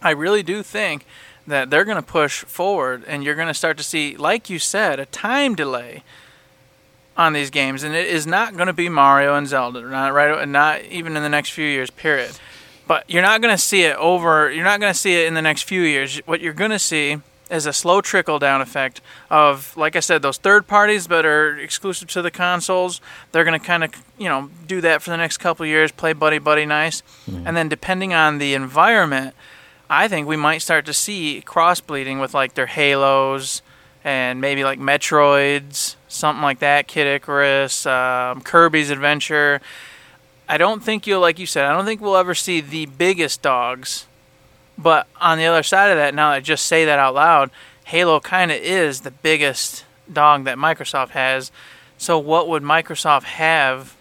I 0.00 0.10
really 0.10 0.42
do 0.42 0.62
think 0.62 1.04
that 1.46 1.70
they're 1.70 1.84
going 1.84 1.96
to 1.96 2.02
push 2.02 2.44
forward 2.44 3.04
and 3.06 3.22
you're 3.24 3.34
going 3.34 3.48
to 3.48 3.54
start 3.54 3.76
to 3.76 3.82
see 3.82 4.16
like 4.16 4.48
you 4.48 4.58
said 4.58 5.00
a 5.00 5.06
time 5.06 5.54
delay 5.54 6.02
on 7.16 7.32
these 7.32 7.50
games, 7.50 7.82
and 7.82 7.94
it 7.94 8.06
is 8.06 8.26
not 8.26 8.54
going 8.54 8.68
to 8.68 8.72
be 8.72 8.88
Mario 8.88 9.34
and 9.34 9.46
Zelda, 9.46 9.82
not 9.82 10.12
right, 10.12 10.48
not 10.48 10.82
even 10.84 11.16
in 11.16 11.22
the 11.22 11.28
next 11.28 11.50
few 11.50 11.66
years. 11.66 11.90
Period. 11.90 12.38
But 12.86 13.08
you're 13.08 13.22
not 13.22 13.40
going 13.40 13.54
to 13.54 13.62
see 13.62 13.82
it 13.82 13.96
over. 13.96 14.50
You're 14.50 14.64
not 14.64 14.80
going 14.80 14.92
to 14.92 14.98
see 14.98 15.14
it 15.14 15.26
in 15.26 15.34
the 15.34 15.42
next 15.42 15.62
few 15.62 15.82
years. 15.82 16.18
What 16.26 16.40
you're 16.40 16.52
going 16.52 16.70
to 16.72 16.78
see 16.78 17.18
is 17.50 17.66
a 17.66 17.72
slow 17.72 18.00
trickle 18.00 18.38
down 18.38 18.62
effect 18.62 19.00
of, 19.30 19.76
like 19.76 19.94
I 19.94 20.00
said, 20.00 20.22
those 20.22 20.38
third 20.38 20.66
parties 20.66 21.06
that 21.08 21.26
are 21.26 21.58
exclusive 21.58 22.08
to 22.10 22.22
the 22.22 22.30
consoles. 22.30 23.00
They're 23.30 23.44
going 23.44 23.58
to 23.58 23.64
kind 23.64 23.84
of, 23.84 23.90
you 24.18 24.28
know, 24.28 24.50
do 24.66 24.80
that 24.80 25.02
for 25.02 25.10
the 25.10 25.18
next 25.18 25.36
couple 25.36 25.64
of 25.64 25.68
years, 25.68 25.92
play 25.92 26.14
buddy 26.14 26.38
buddy 26.38 26.64
nice, 26.64 27.02
mm-hmm. 27.30 27.46
and 27.46 27.56
then 27.56 27.68
depending 27.68 28.14
on 28.14 28.38
the 28.38 28.54
environment, 28.54 29.34
I 29.90 30.08
think 30.08 30.26
we 30.26 30.36
might 30.36 30.58
start 30.58 30.86
to 30.86 30.94
see 30.94 31.42
cross 31.42 31.80
bleeding 31.80 32.18
with 32.18 32.32
like 32.32 32.54
their 32.54 32.66
Halos 32.66 33.60
and 34.02 34.40
maybe 34.40 34.64
like 34.64 34.78
Metroids, 34.78 35.96
something 36.12 36.42
like 36.42 36.58
that, 36.60 36.86
Kid 36.86 37.06
Icarus, 37.06 37.86
um, 37.86 38.40
Kirby's 38.40 38.90
Adventure. 38.90 39.60
I 40.48 40.58
don't 40.58 40.82
think 40.82 41.06
you'll, 41.06 41.20
like 41.20 41.38
you 41.38 41.46
said, 41.46 41.64
I 41.64 41.72
don't 41.72 41.84
think 41.84 42.00
we'll 42.00 42.16
ever 42.16 42.34
see 42.34 42.60
the 42.60 42.86
biggest 42.86 43.42
dogs. 43.42 44.06
But 44.76 45.06
on 45.20 45.38
the 45.38 45.46
other 45.46 45.62
side 45.62 45.90
of 45.90 45.96
that, 45.96 46.14
now 46.14 46.30
that 46.30 46.36
I 46.36 46.40
just 46.40 46.66
say 46.66 46.84
that 46.84 46.98
out 46.98 47.14
loud, 47.14 47.50
Halo 47.84 48.20
kind 48.20 48.50
of 48.50 48.58
is 48.58 49.00
the 49.00 49.10
biggest 49.10 49.84
dog 50.12 50.44
that 50.44 50.58
Microsoft 50.58 51.10
has. 51.10 51.50
So 51.98 52.18
what 52.18 52.48
would 52.48 52.62
Microsoft 52.62 53.24
have 53.24 53.96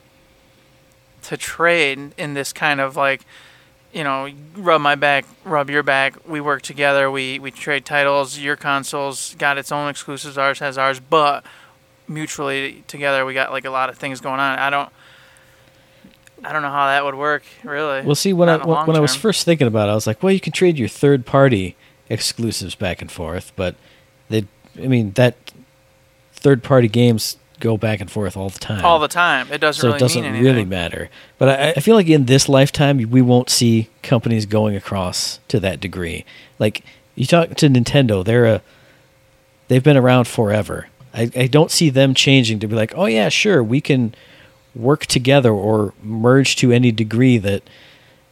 to 1.23 1.37
trade 1.37 2.13
in 2.17 2.33
this 2.33 2.51
kind 2.51 2.79
of 2.79 2.95
like 2.95 3.25
you 3.93 4.03
know, 4.03 4.29
rub 4.55 4.81
my 4.81 4.95
back, 4.95 5.25
rub 5.43 5.69
your 5.69 5.83
back. 5.83 6.27
We 6.27 6.39
work 6.39 6.61
together. 6.61 7.11
We 7.11 7.39
we 7.39 7.51
trade 7.51 7.85
titles. 7.85 8.37
Your 8.37 8.55
console's 8.55 9.35
got 9.35 9.57
its 9.57 9.71
own 9.71 9.89
exclusives. 9.89 10.37
Ours 10.37 10.59
has 10.59 10.77
ours, 10.77 10.99
but 10.99 11.45
mutually 12.11 12.83
together, 12.87 13.25
we 13.25 13.33
got 13.33 13.51
like 13.51 13.65
a 13.65 13.69
lot 13.69 13.89
of 13.89 13.97
things 13.97 14.21
going 14.21 14.39
on. 14.39 14.59
I 14.59 14.69
don't, 14.69 14.89
I 16.43 16.53
don't 16.53 16.61
know 16.61 16.69
how 16.71 16.87
that 16.87 17.03
would 17.05 17.15
work, 17.15 17.43
really. 17.63 18.01
Well, 18.01 18.15
see, 18.15 18.33
when 18.33 18.49
I 18.49 18.57
Not 18.57 18.67
when, 18.67 18.87
when 18.87 18.95
I 18.95 18.99
was 18.99 19.15
first 19.15 19.45
thinking 19.45 19.67
about 19.67 19.87
it, 19.87 19.91
I 19.91 19.95
was 19.95 20.07
like, 20.07 20.21
well, 20.21 20.33
you 20.33 20.39
can 20.39 20.53
trade 20.53 20.77
your 20.77 20.87
third 20.87 21.25
party 21.25 21.75
exclusives 22.09 22.75
back 22.75 23.01
and 23.01 23.11
forth, 23.11 23.53
but 23.55 23.75
they, 24.29 24.45
I 24.77 24.87
mean, 24.87 25.11
that 25.11 25.35
third 26.33 26.63
party 26.63 26.87
games 26.87 27.37
go 27.59 27.77
back 27.77 28.01
and 28.01 28.11
forth 28.11 28.35
all 28.35 28.49
the 28.49 28.59
time. 28.59 28.83
all 28.83 28.99
the 28.99 29.07
time, 29.07 29.47
it 29.51 29.59
doesn't 29.59 29.79
so 29.79 29.87
really 29.87 29.97
it 29.97 29.99
doesn't 29.99 30.21
mean 30.23 30.31
anything. 30.31 30.45
really 30.45 30.65
matter. 30.65 31.09
But 31.37 31.49
I, 31.49 31.69
I 31.77 31.79
feel 31.79 31.95
like 31.95 32.09
in 32.09 32.25
this 32.25 32.49
lifetime, 32.49 32.97
we 33.09 33.21
won't 33.21 33.49
see 33.49 33.89
companies 34.01 34.45
going 34.45 34.75
across 34.75 35.39
to 35.47 35.59
that 35.59 35.79
degree. 35.79 36.25
Like 36.59 36.83
you 37.15 37.25
talk 37.25 37.55
to 37.55 37.69
Nintendo, 37.69 38.25
they're 38.25 38.45
a 38.45 38.61
they've 39.67 39.83
been 39.83 39.97
around 39.97 40.27
forever. 40.27 40.87
I, 41.13 41.29
I 41.35 41.47
don't 41.47 41.71
see 41.71 41.89
them 41.89 42.13
changing 42.13 42.59
to 42.59 42.67
be 42.67 42.75
like, 42.75 42.93
oh 42.95 43.05
yeah, 43.05 43.29
sure, 43.29 43.63
we 43.63 43.81
can 43.81 44.15
work 44.75 45.05
together 45.05 45.51
or 45.51 45.93
merge 46.01 46.55
to 46.57 46.71
any 46.71 46.91
degree 46.91 47.37
that 47.37 47.63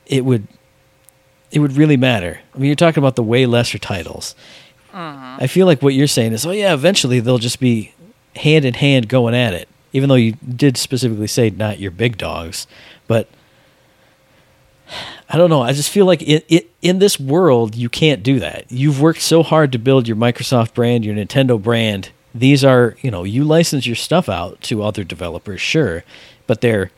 it 0.05 0.25
would 0.25 0.47
it 1.51 1.59
would 1.59 1.75
really 1.75 1.97
matter. 1.97 2.41
I 2.53 2.57
mean, 2.57 2.67
you're 2.67 2.75
talking 2.75 3.01
about 3.01 3.15
the 3.15 3.23
way 3.23 3.45
lesser 3.45 3.79
titles. 3.79 4.35
Mm-hmm. 4.93 5.43
I 5.43 5.47
feel 5.47 5.65
like 5.65 5.81
what 5.81 5.93
you're 5.93 6.07
saying 6.07 6.33
is, 6.33 6.45
oh 6.45 6.51
yeah, 6.51 6.73
eventually 6.73 7.19
they'll 7.19 7.37
just 7.37 7.59
be 7.59 7.93
hand 8.35 8.65
in 8.65 8.75
hand 8.75 9.09
going 9.09 9.35
at 9.35 9.53
it. 9.53 9.67
Even 9.91 10.09
though 10.09 10.15
you 10.15 10.33
did 10.33 10.77
specifically 10.77 11.27
say 11.27 11.49
not 11.49 11.79
your 11.79 11.89
big 11.89 12.17
dogs, 12.17 12.67
but 13.07 13.27
I 15.27 15.37
don't 15.37 15.49
know. 15.49 15.61
I 15.61 15.73
just 15.73 15.89
feel 15.89 16.05
like 16.05 16.21
it, 16.21 16.45
it 16.47 16.69
in 16.81 16.99
this 16.99 17.19
world 17.19 17.75
you 17.75 17.89
can't 17.89 18.21
do 18.21 18.39
that. 18.39 18.65
You've 18.69 19.01
worked 19.01 19.21
so 19.21 19.43
hard 19.43 19.71
to 19.71 19.79
build 19.79 20.07
your 20.07 20.17
Microsoft 20.17 20.73
brand, 20.73 21.05
your 21.05 21.15
Nintendo 21.15 21.61
brand. 21.61 22.09
These 22.33 22.63
are, 22.63 22.95
you 23.01 23.09
know, 23.11 23.23
you 23.23 23.43
license 23.43 23.87
your 23.87 23.95
stuff 23.95 24.29
out 24.29 24.61
to 24.63 24.83
other 24.83 25.03
developers, 25.03 25.61
sure, 25.61 26.03
but 26.47 26.61
they're 26.61 26.91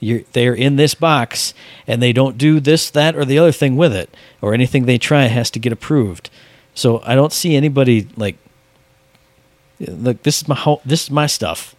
you're, 0.00 0.20
they're 0.32 0.54
in 0.54 0.76
this 0.76 0.94
box 0.94 1.54
and 1.86 2.00
they 2.00 2.12
don't 2.12 2.38
do 2.38 2.60
this, 2.60 2.88
that, 2.90 3.16
or 3.16 3.24
the 3.24 3.38
other 3.38 3.50
thing 3.50 3.76
with 3.76 3.92
it, 3.92 4.14
or 4.40 4.54
anything 4.54 4.84
they 4.86 4.98
try 4.98 5.24
has 5.24 5.50
to 5.50 5.58
get 5.58 5.72
approved. 5.72 6.30
So 6.74 7.02
I 7.04 7.16
don't 7.16 7.32
see 7.32 7.56
anybody 7.56 8.06
like, 8.16 8.36
look, 9.80 10.22
this 10.22 10.40
is 10.42 10.48
my 10.48 10.54
ho- 10.54 10.80
this 10.84 11.04
is 11.04 11.10
my 11.10 11.26
stuff. 11.26 11.74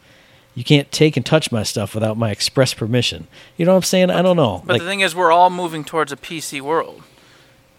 you 0.56 0.64
can't 0.66 0.92
take 0.92 1.16
and 1.16 1.26
touch 1.26 1.52
my 1.52 1.64
stuff 1.64 1.94
without 1.94 2.18
my 2.18 2.32
express 2.32 2.74
permission. 2.74 3.28
You 3.56 3.66
know 3.66 3.72
what 3.72 3.78
I'm 3.78 3.84
saying? 3.84 4.10
I 4.10 4.22
don't 4.22 4.36
know. 4.36 4.64
But 4.66 4.74
Like, 4.74 4.82
the 4.82 4.88
thing 4.88 5.00
is, 5.02 5.16
we're 5.16 5.32
all 5.32 5.50
moving 5.50 5.86
towards 5.86 6.12
a 6.12 6.18
PC 6.18 6.60
world, 6.60 7.04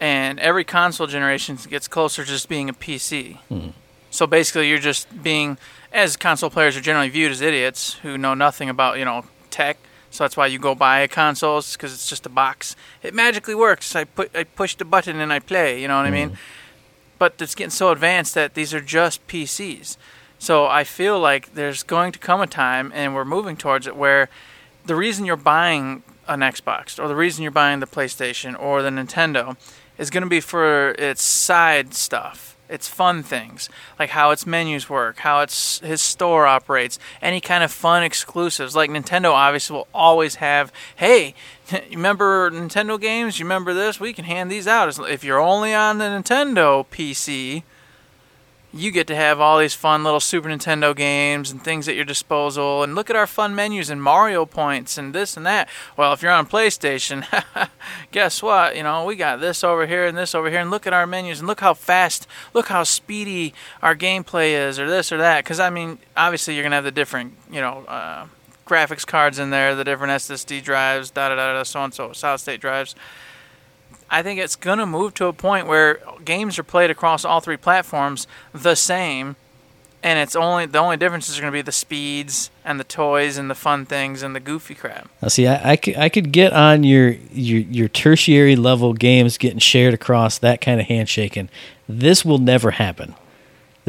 and 0.00 0.38
every 0.40 0.64
console 0.64 1.06
generation 1.06 1.58
gets 1.68 1.88
closer 1.88 2.24
to 2.24 2.30
just 2.30 2.48
being 2.48 2.70
a 2.70 2.72
PC. 2.72 3.36
Hmm. 3.48 3.68
So 4.10 4.26
basically, 4.26 4.68
you're 4.68 4.78
just 4.78 5.22
being, 5.22 5.58
as 5.92 6.16
console 6.16 6.50
players 6.50 6.76
are 6.76 6.80
generally 6.80 7.08
viewed 7.08 7.32
as 7.32 7.40
idiots 7.40 7.94
who 8.02 8.18
know 8.18 8.34
nothing 8.34 8.68
about 8.68 8.98
you 8.98 9.04
know 9.04 9.24
tech. 9.50 9.78
So 10.10 10.24
that's 10.24 10.36
why 10.36 10.48
you 10.48 10.58
go 10.58 10.74
buy 10.74 11.00
a 11.00 11.08
console 11.08 11.62
because 11.72 11.94
it's 11.94 12.08
just 12.08 12.26
a 12.26 12.28
box. 12.28 12.74
It 13.02 13.14
magically 13.14 13.54
works. 13.54 13.94
I 13.94 14.04
put 14.04 14.34
I 14.34 14.44
push 14.44 14.74
the 14.74 14.84
button 14.84 15.20
and 15.20 15.32
I 15.32 15.38
play. 15.38 15.80
You 15.80 15.88
know 15.88 15.96
what 15.96 16.06
I 16.06 16.10
mean? 16.10 16.30
Mm-hmm. 16.30 16.40
But 17.18 17.34
it's 17.40 17.54
getting 17.54 17.70
so 17.70 17.90
advanced 17.90 18.34
that 18.34 18.54
these 18.54 18.74
are 18.74 18.80
just 18.80 19.26
PCs. 19.28 19.96
So 20.38 20.66
I 20.66 20.84
feel 20.84 21.20
like 21.20 21.54
there's 21.54 21.82
going 21.82 22.12
to 22.12 22.18
come 22.18 22.40
a 22.40 22.46
time, 22.46 22.90
and 22.94 23.14
we're 23.14 23.26
moving 23.26 23.58
towards 23.58 23.86
it, 23.86 23.94
where 23.94 24.30
the 24.86 24.96
reason 24.96 25.26
you're 25.26 25.36
buying 25.36 26.02
an 26.26 26.40
Xbox 26.40 26.98
or 26.98 27.08
the 27.08 27.16
reason 27.16 27.42
you're 27.42 27.50
buying 27.50 27.80
the 27.80 27.86
PlayStation 27.86 28.58
or 28.58 28.80
the 28.80 28.88
Nintendo 28.88 29.56
is 29.98 30.08
going 30.08 30.22
to 30.22 30.30
be 30.30 30.40
for 30.40 30.92
its 30.92 31.22
side 31.22 31.92
stuff, 31.92 32.49
its 32.70 32.88
fun 32.88 33.22
things, 33.22 33.68
like 33.98 34.10
how 34.10 34.30
its 34.30 34.46
menus 34.46 34.88
work, 34.88 35.18
how 35.18 35.40
its 35.40 35.80
his 35.80 36.00
store 36.00 36.46
operates, 36.46 36.98
any 37.20 37.40
kind 37.40 37.64
of 37.64 37.72
fun 37.72 38.02
exclusives. 38.02 38.76
Like 38.76 38.90
Nintendo 38.90 39.32
obviously 39.32 39.76
will 39.76 39.88
always 39.92 40.36
have, 40.36 40.72
hey, 40.96 41.34
you 41.72 41.96
remember 41.96 42.50
Nintendo 42.50 43.00
games? 43.00 43.38
You 43.38 43.44
remember 43.44 43.74
this? 43.74 44.00
We 44.00 44.12
can 44.12 44.24
hand 44.24 44.50
these 44.50 44.66
out. 44.66 44.98
If 45.08 45.24
you're 45.24 45.40
only 45.40 45.74
on 45.74 45.98
the 45.98 46.04
Nintendo 46.04 46.86
PC, 46.86 47.62
you 48.72 48.90
get 48.90 49.06
to 49.08 49.16
have 49.16 49.40
all 49.40 49.58
these 49.58 49.74
fun 49.74 50.04
little 50.04 50.20
Super 50.20 50.48
Nintendo 50.48 50.94
games 50.94 51.50
and 51.50 51.62
things 51.62 51.88
at 51.88 51.96
your 51.96 52.04
disposal. 52.04 52.82
And 52.82 52.94
look 52.94 53.10
at 53.10 53.16
our 53.16 53.26
fun 53.26 53.54
menus 53.54 53.90
and 53.90 54.00
Mario 54.00 54.46
points 54.46 54.96
and 54.96 55.12
this 55.14 55.36
and 55.36 55.44
that. 55.44 55.68
Well, 55.96 56.12
if 56.12 56.22
you're 56.22 56.30
on 56.30 56.46
PlayStation, 56.46 57.26
guess 58.12 58.42
what? 58.42 58.76
You 58.76 58.84
know, 58.84 59.04
we 59.04 59.16
got 59.16 59.40
this 59.40 59.64
over 59.64 59.86
here 59.86 60.06
and 60.06 60.16
this 60.16 60.34
over 60.34 60.50
here. 60.50 60.60
And 60.60 60.70
look 60.70 60.86
at 60.86 60.92
our 60.92 61.06
menus 61.06 61.40
and 61.40 61.48
look 61.48 61.60
how 61.60 61.74
fast, 61.74 62.28
look 62.54 62.68
how 62.68 62.84
speedy 62.84 63.54
our 63.82 63.96
gameplay 63.96 64.52
is, 64.52 64.78
or 64.78 64.88
this 64.88 65.10
or 65.10 65.18
that. 65.18 65.44
Because, 65.44 65.58
I 65.58 65.70
mean, 65.70 65.98
obviously, 66.16 66.54
you're 66.54 66.62
going 66.62 66.72
to 66.72 66.76
have 66.76 66.84
the 66.84 66.92
different, 66.92 67.34
you 67.50 67.60
know, 67.60 67.84
uh, 67.88 68.26
graphics 68.66 69.04
cards 69.04 69.40
in 69.40 69.50
there, 69.50 69.74
the 69.74 69.84
different 69.84 70.12
SSD 70.12 70.62
drives, 70.62 71.10
da 71.10 71.30
da 71.30 71.34
da 71.34 71.52
da, 71.54 71.62
so 71.64 71.82
and 71.82 71.92
so, 71.92 72.12
solid 72.12 72.38
state 72.38 72.60
drives. 72.60 72.94
I 74.10 74.22
think 74.22 74.40
it's 74.40 74.56
going 74.56 74.78
to 74.78 74.86
move 74.86 75.14
to 75.14 75.26
a 75.26 75.32
point 75.32 75.66
where 75.66 76.00
games 76.24 76.58
are 76.58 76.64
played 76.64 76.90
across 76.90 77.24
all 77.24 77.40
three 77.40 77.56
platforms 77.56 78.26
the 78.52 78.74
same, 78.74 79.36
and 80.02 80.18
it's 80.18 80.34
only 80.34 80.66
the 80.66 80.78
only 80.78 80.96
differences 80.96 81.38
are 81.38 81.42
going 81.42 81.52
to 81.52 81.56
be 81.56 81.62
the 81.62 81.70
speeds 81.70 82.50
and 82.64 82.80
the 82.80 82.84
toys 82.84 83.36
and 83.36 83.48
the 83.48 83.54
fun 83.54 83.86
things 83.86 84.22
and 84.22 84.34
the 84.34 84.40
goofy 84.40 84.74
crap. 84.74 85.08
Now, 85.22 85.28
see, 85.28 85.46
I, 85.46 85.72
I, 85.72 85.76
could, 85.76 85.96
I 85.96 86.08
could 86.08 86.32
get 86.32 86.52
on 86.52 86.82
your, 86.82 87.10
your 87.32 87.60
your 87.60 87.88
tertiary 87.88 88.56
level 88.56 88.94
games 88.94 89.38
getting 89.38 89.58
shared 89.60 89.94
across 89.94 90.38
that 90.38 90.60
kind 90.60 90.80
of 90.80 90.86
handshaking. 90.86 91.48
This 91.88 92.24
will 92.24 92.38
never 92.38 92.72
happen. 92.72 93.14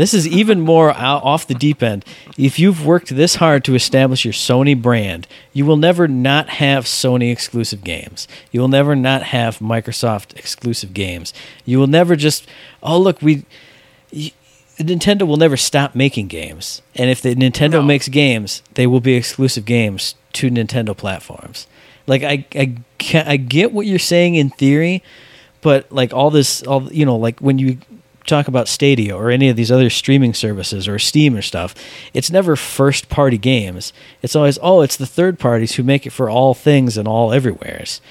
This 0.01 0.13
is 0.15 0.27
even 0.27 0.61
more 0.61 0.91
out, 0.95 1.23
off 1.23 1.45
the 1.47 1.53
deep 1.53 1.83
end. 1.83 2.03
If 2.37 2.57
you've 2.57 2.85
worked 2.85 3.09
this 3.15 3.35
hard 3.35 3.63
to 3.65 3.75
establish 3.75 4.25
your 4.25 4.33
Sony 4.33 4.79
brand, 4.79 5.27
you 5.53 5.65
will 5.65 5.77
never 5.77 6.07
not 6.07 6.49
have 6.49 6.85
Sony 6.85 7.31
exclusive 7.31 7.83
games. 7.83 8.27
You 8.51 8.61
will 8.61 8.67
never 8.67 8.95
not 8.95 9.21
have 9.23 9.59
Microsoft 9.59 10.35
exclusive 10.37 10.93
games. 10.93 11.33
You 11.65 11.77
will 11.79 11.87
never 11.87 12.15
just, 12.15 12.47
oh, 12.81 12.97
look, 12.99 13.21
we. 13.21 13.45
y- 14.11 14.31
Nintendo 14.77 15.27
will 15.27 15.37
never 15.37 15.57
stop 15.57 15.93
making 15.93 16.27
games. 16.27 16.81
And 16.95 17.11
if 17.11 17.21
the 17.21 17.35
Nintendo 17.35 17.73
No. 17.73 17.83
makes 17.83 18.07
games, 18.07 18.63
they 18.73 18.87
will 18.87 19.01
be 19.01 19.13
exclusive 19.13 19.65
games 19.65 20.15
to 20.33 20.49
Nintendo 20.49 20.97
platforms. 20.97 21.67
Like 22.07 22.23
I 22.23 22.45
I 22.55 22.75
I 23.13 23.37
get 23.37 23.71
what 23.73 23.85
you're 23.85 23.99
saying 23.99 24.33
in 24.35 24.49
theory, 24.49 25.03
but 25.61 25.91
like 25.91 26.13
all 26.13 26.31
this 26.31 26.63
all 26.63 26.91
you 26.91 27.05
know 27.05 27.15
like 27.15 27.39
when 27.39 27.59
you 27.59 27.77
talk 28.26 28.47
about 28.47 28.67
Stadia 28.67 29.15
or 29.15 29.30
any 29.30 29.49
of 29.49 29.55
these 29.55 29.72
other 29.72 29.89
streaming 29.89 30.34
services 30.34 30.88
or 30.88 30.99
Steam 30.99 31.36
or 31.36 31.41
stuff, 31.41 31.74
it's 32.13 32.32
never 32.32 32.55
first 32.55 33.09
party 33.09 33.38
games. 33.38 33.93
It's 34.22 34.36
always 34.36 34.59
oh, 34.61 34.82
it's 34.82 34.97
the 34.97 35.05
third 35.05 35.39
parties 35.39 35.76
who 35.76 35.84
make 35.84 36.05
it 36.05 36.11
for 36.11 36.30
all 36.30 36.53
things 36.53 36.97
and 36.97 37.07
all 37.07 37.34
everywheres. 37.34 38.01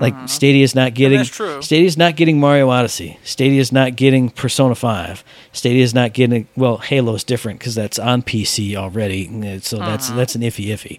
Like 0.00 0.28
Stadia's 0.28 0.74
not 0.74 0.94
getting. 0.94 1.22
Stadia's 1.62 1.96
not 1.96 2.16
getting 2.16 2.40
Mario 2.40 2.68
Odyssey. 2.70 3.20
Stadia's 3.22 3.70
not 3.70 3.94
getting 3.94 4.30
Persona 4.30 4.74
5. 4.74 5.22
Stadia's 5.52 5.94
not 5.94 6.12
getting 6.12 6.48
well, 6.56 6.78
Halo's 6.78 7.22
different 7.22 7.60
cuz 7.60 7.76
that's 7.76 7.98
on 7.98 8.22
PC 8.22 8.74
already. 8.74 9.60
So 9.60 9.78
that's 9.78 10.10
that's 10.10 10.34
an 10.34 10.42
iffy 10.42 10.66
iffy. 10.66 10.98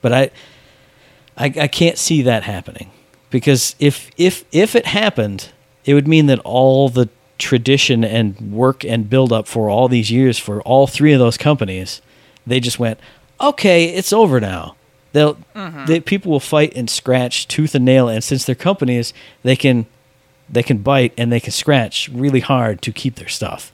But 0.00 0.12
I 0.12 0.30
I, 1.36 1.44
I 1.46 1.68
can't 1.68 1.96
see 1.96 2.22
that 2.22 2.42
happening 2.42 2.90
because 3.30 3.76
if 3.78 4.10
if 4.16 4.44
if 4.50 4.74
it 4.74 4.86
happened, 4.86 5.50
it 5.84 5.94
would 5.94 6.08
mean 6.08 6.26
that 6.26 6.40
all 6.40 6.88
the 6.88 7.08
tradition 7.38 8.04
and 8.04 8.38
work 8.52 8.84
and 8.84 9.10
build 9.10 9.32
up 9.32 9.46
for 9.46 9.68
all 9.68 9.88
these 9.88 10.10
years 10.10 10.38
for 10.38 10.62
all 10.62 10.86
three 10.86 11.12
of 11.12 11.18
those 11.18 11.36
companies, 11.36 12.00
they 12.46 12.60
just 12.60 12.78
went, 12.78 12.98
okay, 13.40 13.86
it's 13.86 14.12
over 14.12 14.40
now. 14.40 14.76
They'll 15.12 15.36
mm-hmm. 15.54 15.86
they, 15.86 16.00
people 16.00 16.32
will 16.32 16.40
fight 16.40 16.72
and 16.74 16.90
scratch 16.90 17.46
tooth 17.46 17.74
and 17.74 17.84
nail, 17.84 18.08
and 18.08 18.22
since 18.22 18.44
they're 18.44 18.56
companies, 18.56 19.14
they 19.44 19.54
can 19.54 19.86
they 20.48 20.62
can 20.62 20.78
bite 20.78 21.12
and 21.16 21.30
they 21.30 21.40
can 21.40 21.52
scratch 21.52 22.08
really 22.08 22.40
hard 22.40 22.82
to 22.82 22.92
keep 22.92 23.14
their 23.14 23.28
stuff. 23.28 23.72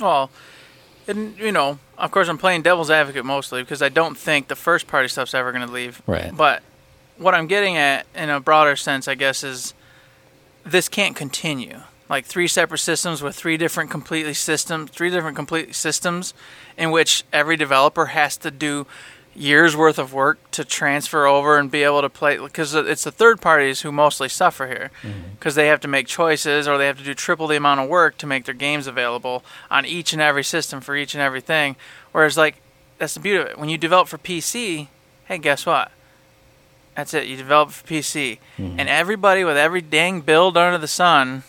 Well, 0.00 0.30
and 1.06 1.38
you 1.38 1.52
know, 1.52 1.78
of 1.98 2.10
course, 2.10 2.28
I'm 2.28 2.38
playing 2.38 2.62
devil's 2.62 2.90
advocate 2.90 3.24
mostly 3.24 3.62
because 3.62 3.82
I 3.82 3.90
don't 3.90 4.16
think 4.16 4.48
the 4.48 4.56
first 4.56 4.86
party 4.86 5.08
stuff's 5.08 5.34
ever 5.34 5.52
going 5.52 5.66
to 5.66 5.72
leave. 5.72 6.00
Right. 6.06 6.34
But 6.34 6.62
what 7.18 7.34
I'm 7.34 7.46
getting 7.46 7.76
at, 7.76 8.06
in 8.14 8.30
a 8.30 8.40
broader 8.40 8.76
sense, 8.76 9.08
I 9.08 9.14
guess, 9.14 9.44
is 9.44 9.74
this 10.64 10.88
can't 10.88 11.14
continue. 11.14 11.80
Like 12.08 12.24
three 12.24 12.46
separate 12.46 12.78
systems 12.78 13.22
with 13.22 13.34
three 13.34 13.56
different 13.56 13.90
completely 13.90 14.34
systems, 14.34 14.90
three 14.90 15.10
different 15.10 15.36
complete 15.36 15.74
systems, 15.74 16.34
in 16.76 16.90
which 16.90 17.24
every 17.32 17.56
developer 17.56 18.06
has 18.06 18.36
to 18.38 18.50
do 18.50 18.86
years 19.36 19.76
worth 19.76 19.98
of 19.98 20.12
work 20.12 20.38
to 20.50 20.64
transfer 20.64 21.26
over 21.26 21.58
and 21.58 21.70
be 21.70 21.82
able 21.82 22.00
to 22.00 22.08
play 22.08 22.38
because 22.38 22.74
it's 22.74 23.04
the 23.04 23.10
third 23.10 23.40
parties 23.40 23.82
who 23.82 23.92
mostly 23.92 24.28
suffer 24.28 24.66
here. 24.66 24.90
Mm-hmm. 25.02 25.30
Because 25.38 25.54
they 25.54 25.66
have 25.68 25.80
to 25.80 25.88
make 25.88 26.06
choices 26.06 26.66
or 26.66 26.78
they 26.78 26.86
have 26.86 26.98
to 26.98 27.04
do 27.04 27.14
triple 27.14 27.46
the 27.46 27.56
amount 27.56 27.80
of 27.80 27.88
work 27.88 28.16
to 28.18 28.26
make 28.26 28.44
their 28.44 28.54
games 28.54 28.86
available 28.86 29.44
on 29.70 29.84
each 29.84 30.12
and 30.12 30.22
every 30.22 30.44
system 30.44 30.80
for 30.80 30.96
each 30.96 31.14
and 31.14 31.22
everything. 31.22 31.76
Whereas 32.12 32.36
like 32.36 32.56
that's 32.98 33.14
the 33.14 33.20
beauty 33.20 33.40
of 33.40 33.46
it. 33.48 33.58
When 33.58 33.68
you 33.68 33.78
develop 33.78 34.08
for 34.08 34.18
pc 34.18 34.88
hey 35.26 35.38
guess 35.38 35.66
what? 35.66 35.90
That's 36.94 37.12
it. 37.12 37.26
You 37.26 37.36
develop 37.36 37.70
for 37.70 37.86
pc 37.86 38.38
mm-hmm. 38.58 38.80
and 38.80 38.88
everybody 38.88 39.44
with 39.44 39.56
every 39.56 39.82
dang 39.82 40.22
build 40.22 40.56
under 40.56 40.78
the 40.78 40.88
sun 40.88 41.42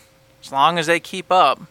as 0.48 0.52
long 0.52 0.80
as 0.80 0.88
they 0.88 1.00
keep 1.00 1.32
up 1.32 1.62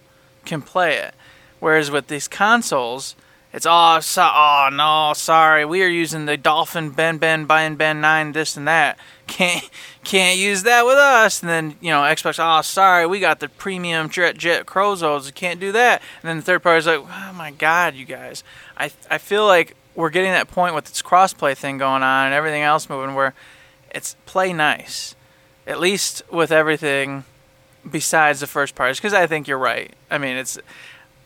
can 0.44 0.62
play 0.62 0.96
it 0.96 1.14
whereas 1.60 1.90
with 1.90 2.08
these 2.08 2.28
consoles 2.28 3.16
it's 3.56 3.66
oh, 3.66 4.00
so, 4.00 4.22
oh 4.22 4.68
no, 4.70 5.14
sorry. 5.14 5.64
We 5.64 5.82
are 5.82 5.88
using 5.88 6.26
the 6.26 6.36
Dolphin 6.36 6.90
Ben 6.90 7.16
Ben 7.16 7.46
Ben 7.46 7.76
Ben 7.76 8.02
Nine, 8.02 8.32
this 8.32 8.54
and 8.54 8.68
that. 8.68 8.98
Can't 9.26 9.68
can't 10.04 10.38
use 10.38 10.62
that 10.62 10.86
with 10.86 10.98
us. 10.98 11.42
And 11.42 11.48
then 11.48 11.76
you 11.80 11.90
know 11.90 12.02
Xbox. 12.02 12.38
Oh, 12.38 12.62
sorry, 12.62 13.06
we 13.06 13.18
got 13.18 13.40
the 13.40 13.48
premium 13.48 14.08
Jet 14.08 14.36
Jet 14.36 14.66
Crozos. 14.66 15.34
Can't 15.34 15.58
do 15.58 15.72
that. 15.72 16.00
And 16.22 16.28
then 16.28 16.36
the 16.36 16.42
third 16.44 16.62
party's 16.62 16.86
like, 16.86 17.00
oh 17.00 17.32
my 17.34 17.50
god, 17.50 17.96
you 17.96 18.04
guys. 18.04 18.44
I 18.76 18.92
I 19.10 19.18
feel 19.18 19.44
like 19.46 19.74
we're 19.96 20.10
getting 20.10 20.30
that 20.30 20.48
point 20.48 20.76
with 20.76 20.84
this 20.84 21.02
crossplay 21.02 21.56
thing 21.56 21.78
going 21.78 22.04
on 22.04 22.26
and 22.26 22.34
everything 22.34 22.62
else 22.62 22.88
moving 22.88 23.16
where 23.16 23.34
it's 23.90 24.14
play 24.26 24.52
nice, 24.52 25.16
at 25.66 25.80
least 25.80 26.22
with 26.30 26.52
everything 26.52 27.24
besides 27.90 28.40
the 28.40 28.46
first 28.46 28.74
parties. 28.74 28.98
Because 28.98 29.14
I 29.14 29.26
think 29.26 29.48
you're 29.48 29.58
right. 29.58 29.92
I 30.10 30.18
mean, 30.18 30.36
it's 30.36 30.58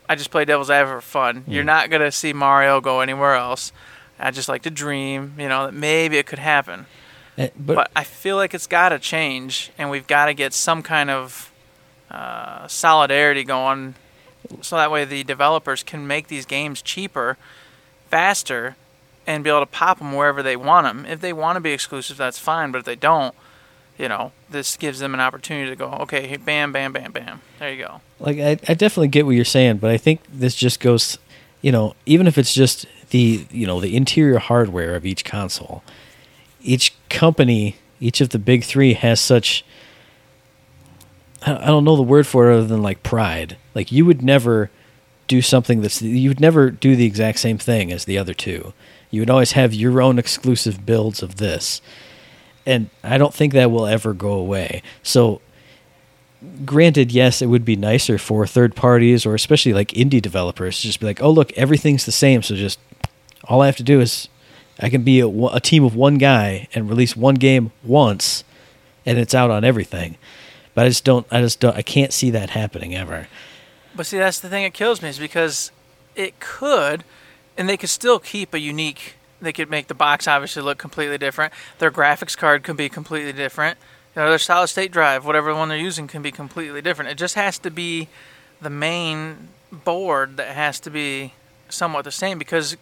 I 0.09 0.17
just 0.17 0.31
play 0.31 0.45
devil's 0.45 0.71
advocate 0.71 1.03
for 1.03 1.09
fun. 1.09 1.45
You're 1.47 1.65
not 1.65 1.91
gonna 1.91 2.13
see 2.13 2.33
Mario 2.33 2.81
go 2.81 3.01
anywhere 3.01 3.35
else. 3.35 3.73
I 4.19 4.31
just 4.31 4.49
like 4.49 4.63
to 4.63 4.71
dream, 4.71 5.35
you 5.39 5.49
know, 5.49 5.67
that 5.67 5.73
maybe 5.73 6.19
it 6.19 6.27
could 6.27 6.39
happen. 6.39 6.87
Eh, 7.39 7.49
But, 7.57 7.75
But 7.75 7.91
I 7.97 8.05
feel 8.05 8.37
like 8.37 8.53
it's 8.53 8.67
got 8.67 8.91
to 8.91 8.99
change, 8.99 9.71
and 9.79 9.89
we've 9.89 10.07
got 10.07 10.27
to 10.27 10.35
get 10.35 10.53
some 10.53 10.83
kind 10.83 11.09
of 11.09 11.51
uh, 12.11 12.69
solidarity 12.69 13.45
going, 13.45 13.95
so 14.61 14.77
that 14.77 14.91
way 14.91 15.07
the 15.07 15.25
developers 15.25 15.83
can 15.83 16.07
make 16.07 16.27
these 16.29 16.45
games 16.45 16.83
cheaper, 16.83 17.39
faster, 18.11 18.77
and 19.27 19.45
be 19.45 19.49
able 19.49 19.61
to 19.61 19.67
pop 19.67 19.99
them 19.99 20.13
wherever 20.13 20.43
they 20.43 20.57
want 20.57 20.87
them. 20.87 21.07
If 21.07 21.21
they 21.21 21.33
want 21.33 21.57
to 21.57 21.61
be 21.61 21.73
exclusive, 21.73 22.17
that's 22.17 22.39
fine. 22.39 22.73
But 22.73 22.79
if 22.79 22.85
they 22.85 22.97
don't, 22.97 23.35
you 24.01 24.09
know, 24.09 24.33
this 24.49 24.79
gives 24.79 24.99
them 24.99 25.13
an 25.13 25.21
opportunity 25.21 25.69
to 25.69 25.77
go, 25.77 25.91
okay, 26.01 26.39
bam, 26.39 26.73
bam, 26.73 26.93
bam, 26.93 27.13
bam. 27.13 27.43
There 27.59 27.71
you 27.71 27.85
go. 27.85 28.01
like 28.19 28.39
I, 28.39 28.53
I 28.67 28.75
definitely 28.75 29.09
get 29.09 29.27
what 29.27 29.33
you're 29.33 29.45
saying, 29.45 29.77
but 29.77 29.91
I 29.91 29.99
think 29.99 30.23
this 30.33 30.55
just 30.55 30.81
goes, 30.81 31.19
you 31.61 31.71
know, 31.71 31.95
even 32.07 32.27
if 32.27 32.39
it's 32.39 32.55
just 32.55 32.87
the 33.11 33.47
you 33.51 33.67
know 33.67 33.79
the 33.79 33.95
interior 33.95 34.39
hardware 34.39 34.95
of 34.95 35.05
each 35.05 35.23
console, 35.25 35.83
each 36.63 36.95
company, 37.11 37.77
each 38.01 38.23
of 38.23 38.31
the 38.31 38.39
big 38.39 38.65
three 38.65 38.95
has 38.95 39.21
such. 39.21 39.65
I 41.43 41.67
don't 41.67 41.85
know 41.85 41.97
the 41.97 42.03
word 42.03 42.27
for 42.27 42.51
it 42.51 42.55
other 42.55 42.67
than 42.67 42.83
like 42.83 43.03
pride. 43.03 43.59
Like 43.75 43.93
you 43.93 44.07
would 44.07 44.23
never 44.23 44.71
do 45.27 45.43
something 45.43 45.83
that's 45.83 46.01
you 46.01 46.31
would 46.31 46.41
never 46.41 46.71
do 46.71 46.97
the 46.97 47.05
exact 47.05 47.39
same 47.39 47.59
thing 47.59 47.93
as 47.93 48.07
the 48.07 48.17
other 48.17 48.35
two. 48.35 48.73
You 49.11 49.21
would 49.21 49.31
always 49.31 49.53
have 49.53 49.75
your 49.75 50.01
own 50.01 50.19
exclusive 50.19 50.87
builds 50.87 51.23
of 51.23 51.37
this. 51.37 51.83
And 52.67 52.91
I 53.03 53.19
don't 53.19 53.35
think 53.35 53.53
that 53.53 53.71
will 53.71 53.87
ever 53.87 54.13
go 54.13 54.33
away. 54.33 54.83
So 55.03 55.41
granted, 56.65 57.13
yes, 57.13 57.43
it 57.43 57.47
would 57.47 57.65
be 57.65 57.77
nicer 57.77 58.19
for 58.19 58.47
third 58.47 58.75
parties 58.75 59.27
or 59.27 59.35
especially 59.35 59.73
like 59.73 59.89
indie 59.89 60.23
developers 60.23 60.81
to 60.81 60.87
just 60.87 61.01
be 61.01 61.07
like, 61.07 61.23
"Oh, 61.23 61.31
look, 61.31 61.53
everything's 61.53 62.05
the 62.07 62.13
same, 62.13 62.43
so 62.43 62.55
just 62.55 62.79
all 63.45 63.63
I 63.63 63.67
have 63.67 63.77
to 63.77 63.83
do 63.83 64.01
is 64.01 64.29
I 64.79 64.89
can 64.89 65.03
be 65.03 65.21
a, 65.21 65.29
a 65.29 65.61
team 65.61 65.85
of 65.85 65.95
one 65.95 66.19
guy 66.19 66.69
and 66.75 66.89
release 66.89 67.17
one 67.17 67.35
game 67.35 67.73
once 67.83 68.45
and 69.05 69.19
it's 69.19 69.35
out 69.35 69.51
on 69.51 69.65
everything." 69.65 70.17
But 70.75 70.87
I 70.87 70.89
just 70.89 71.05
don't 71.05 71.27
I 71.31 71.41
just 71.41 71.61
don't 71.61 71.77
I 71.77 71.83
can't 71.83 72.13
see 72.13 72.31
that 72.31 72.51
happening 72.51 72.95
ever. 72.95 73.29
But 73.95 74.07
see, 74.07 74.19
that's 74.19 74.41
the 74.41 74.49
thing 74.49 74.65
that 74.65 74.75
kills 74.75 75.03
me 75.03 75.09
is 75.09 75.19
because 75.19 75.73
it 76.15 76.39
could, 76.41 77.05
and 77.57 77.69
they 77.69 77.77
could 77.77 77.91
still 77.91 78.19
keep 78.19 78.55
a 78.55 78.61
unique. 78.61 79.15
They 79.41 79.53
could 79.53 79.71
make 79.71 79.87
the 79.87 79.95
box 79.95 80.29
obviously 80.29 80.63
look 80.63 80.79
completely 80.79 81.19
different. 81.19 81.53
Their 81.79 81.91
graphics 81.91 82.37
card 82.37 82.63
could 82.63 82.77
be 82.77 82.89
completely 82.89 83.33
different. 83.33 83.79
You 84.15 84.23
know, 84.23 84.29
their 84.29 84.39
solid 84.39 84.69
state 84.69 84.91
drive, 84.91 85.25
whatever 85.25 85.55
one 85.55 85.69
they're 85.69 85.79
using, 85.79 86.09
can 86.09 86.21
be 86.23 86.33
completely 86.33 86.83
different. 86.83 87.11
It 87.11 87.19
just 87.19 87.37
has 87.37 87.59
to 87.61 87.71
be 87.71 88.09
the 88.61 88.71
main 88.71 89.49
board 89.71 90.37
that 90.37 90.55
has 90.55 90.81
to 90.81 90.91
be 90.91 91.33
somewhat 91.69 92.05
the 92.05 92.11
same 92.11 92.39
because, 92.39 92.77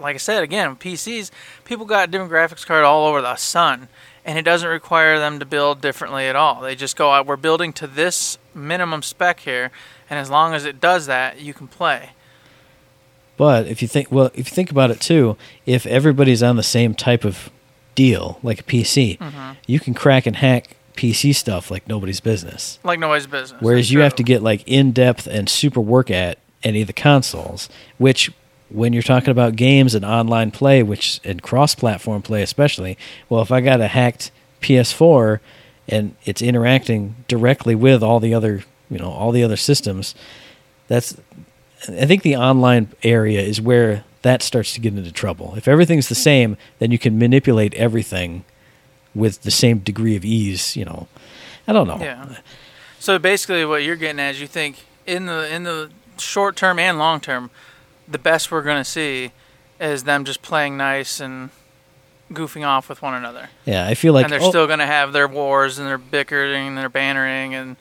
like 0.00 0.14
I 0.14 0.18
said, 0.18 0.42
again, 0.42 0.76
PCs, 0.76 1.30
people 1.64 1.86
got 1.86 2.10
different 2.10 2.32
graphics 2.32 2.66
card 2.66 2.84
all 2.84 3.06
over 3.06 3.22
the 3.22 3.36
sun, 3.36 3.88
and 4.24 4.38
it 4.38 4.42
doesn't 4.42 4.68
require 4.68 5.18
them 5.18 5.38
to 5.38 5.46
build 5.46 5.80
differently 5.80 6.26
at 6.26 6.36
all. 6.36 6.60
They 6.60 6.74
just 6.74 6.96
go, 6.96 7.12
out, 7.12 7.26
we're 7.26 7.36
building 7.36 7.72
to 7.74 7.86
this 7.86 8.38
minimum 8.54 9.02
spec 9.02 9.40
here, 9.40 9.70
and 10.10 10.18
as 10.18 10.30
long 10.30 10.52
as 10.52 10.64
it 10.64 10.80
does 10.80 11.06
that, 11.06 11.40
you 11.40 11.54
can 11.54 11.68
play. 11.68 12.10
But 13.42 13.66
if 13.66 13.82
you 13.82 13.88
think 13.88 14.12
well, 14.12 14.26
if 14.34 14.38
you 14.50 14.54
think 14.54 14.70
about 14.70 14.92
it 14.92 15.00
too, 15.00 15.36
if 15.66 15.84
everybody's 15.86 16.44
on 16.44 16.54
the 16.54 16.62
same 16.62 16.94
type 16.94 17.24
of 17.24 17.50
deal, 17.96 18.38
like 18.40 18.60
a 18.60 18.62
PC, 18.62 19.18
Mm-hmm. 19.18 19.52
you 19.66 19.80
can 19.80 19.94
crack 19.94 20.26
and 20.26 20.36
hack 20.36 20.76
PC 20.94 21.34
stuff 21.34 21.68
like 21.68 21.88
nobody's 21.88 22.20
business. 22.20 22.78
Like 22.84 23.00
nobody's 23.00 23.26
business. 23.26 23.60
Whereas 23.60 23.86
That's 23.86 23.90
you 23.90 23.98
have 24.02 24.14
to 24.14 24.22
get 24.22 24.44
like 24.44 24.62
in 24.68 24.92
depth 24.92 25.26
and 25.26 25.48
super 25.48 25.80
work 25.80 26.08
at 26.08 26.38
any 26.62 26.82
of 26.82 26.86
the 26.86 26.92
consoles, 26.92 27.68
which 27.98 28.30
when 28.68 28.92
you're 28.92 29.02
talking 29.02 29.30
about 29.30 29.56
games 29.56 29.96
and 29.96 30.04
online 30.04 30.52
play, 30.52 30.84
which 30.84 31.20
and 31.24 31.42
cross 31.42 31.74
platform 31.74 32.22
play 32.22 32.42
especially, 32.42 32.96
well 33.28 33.42
if 33.42 33.50
I 33.50 33.60
got 33.60 33.80
a 33.80 33.88
hacked 33.88 34.30
PS4 34.60 35.40
and 35.88 36.14
it's 36.24 36.42
interacting 36.42 37.16
directly 37.26 37.74
with 37.74 38.04
all 38.04 38.20
the 38.20 38.34
other 38.34 38.62
you 38.88 38.98
know, 38.98 39.10
all 39.10 39.32
the 39.32 39.42
other 39.42 39.56
systems, 39.56 40.14
that's 40.86 41.16
I 41.88 42.06
think 42.06 42.22
the 42.22 42.36
online 42.36 42.92
area 43.02 43.40
is 43.40 43.60
where 43.60 44.04
that 44.22 44.42
starts 44.42 44.74
to 44.74 44.80
get 44.80 44.94
into 44.94 45.12
trouble. 45.12 45.54
If 45.56 45.66
everything's 45.66 46.08
the 46.08 46.14
same, 46.14 46.56
then 46.78 46.90
you 46.90 46.98
can 46.98 47.18
manipulate 47.18 47.74
everything 47.74 48.44
with 49.14 49.42
the 49.42 49.50
same 49.50 49.78
degree 49.78 50.16
of 50.16 50.24
ease, 50.24 50.76
you 50.76 50.84
know. 50.84 51.08
I 51.66 51.72
don't 51.72 51.86
know. 51.86 51.98
Yeah. 52.00 52.36
So 52.98 53.18
basically, 53.18 53.64
what 53.64 53.82
you're 53.82 53.96
getting 53.96 54.20
at 54.20 54.36
is 54.36 54.40
you 54.40 54.46
think 54.46 54.84
in 55.06 55.26
the 55.26 55.52
in 55.52 55.64
the 55.64 55.90
short 56.18 56.56
term 56.56 56.78
and 56.78 56.98
long 56.98 57.20
term, 57.20 57.50
the 58.08 58.18
best 58.18 58.50
we're 58.50 58.62
going 58.62 58.78
to 58.82 58.88
see 58.88 59.32
is 59.80 60.04
them 60.04 60.24
just 60.24 60.42
playing 60.42 60.76
nice 60.76 61.20
and 61.20 61.50
goofing 62.32 62.66
off 62.66 62.88
with 62.88 63.02
one 63.02 63.14
another, 63.14 63.50
Yeah, 63.66 63.86
I 63.86 63.94
feel 63.94 64.14
like 64.14 64.24
and 64.24 64.32
they're 64.32 64.40
oh, 64.40 64.48
still 64.48 64.66
going 64.66 64.78
to 64.78 64.86
have 64.86 65.12
their 65.12 65.28
wars 65.28 65.78
and 65.78 65.86
their 65.86 65.98
bickering 65.98 66.68
and 66.68 66.78
their 66.78 66.88
bannering 66.88 67.54
and. 67.54 67.76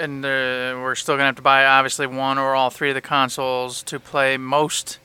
And 0.00 0.24
uh, 0.24 0.80
we're 0.80 0.94
still 0.94 1.14
gonna 1.14 1.26
have 1.26 1.36
to 1.36 1.42
buy 1.42 1.64
obviously 1.66 2.06
one 2.06 2.38
or 2.38 2.54
all 2.54 2.70
three 2.70 2.88
of 2.88 2.94
the 2.94 3.00
consoles 3.00 3.82
to 3.84 4.00
play 4.00 4.36
most 4.36 4.98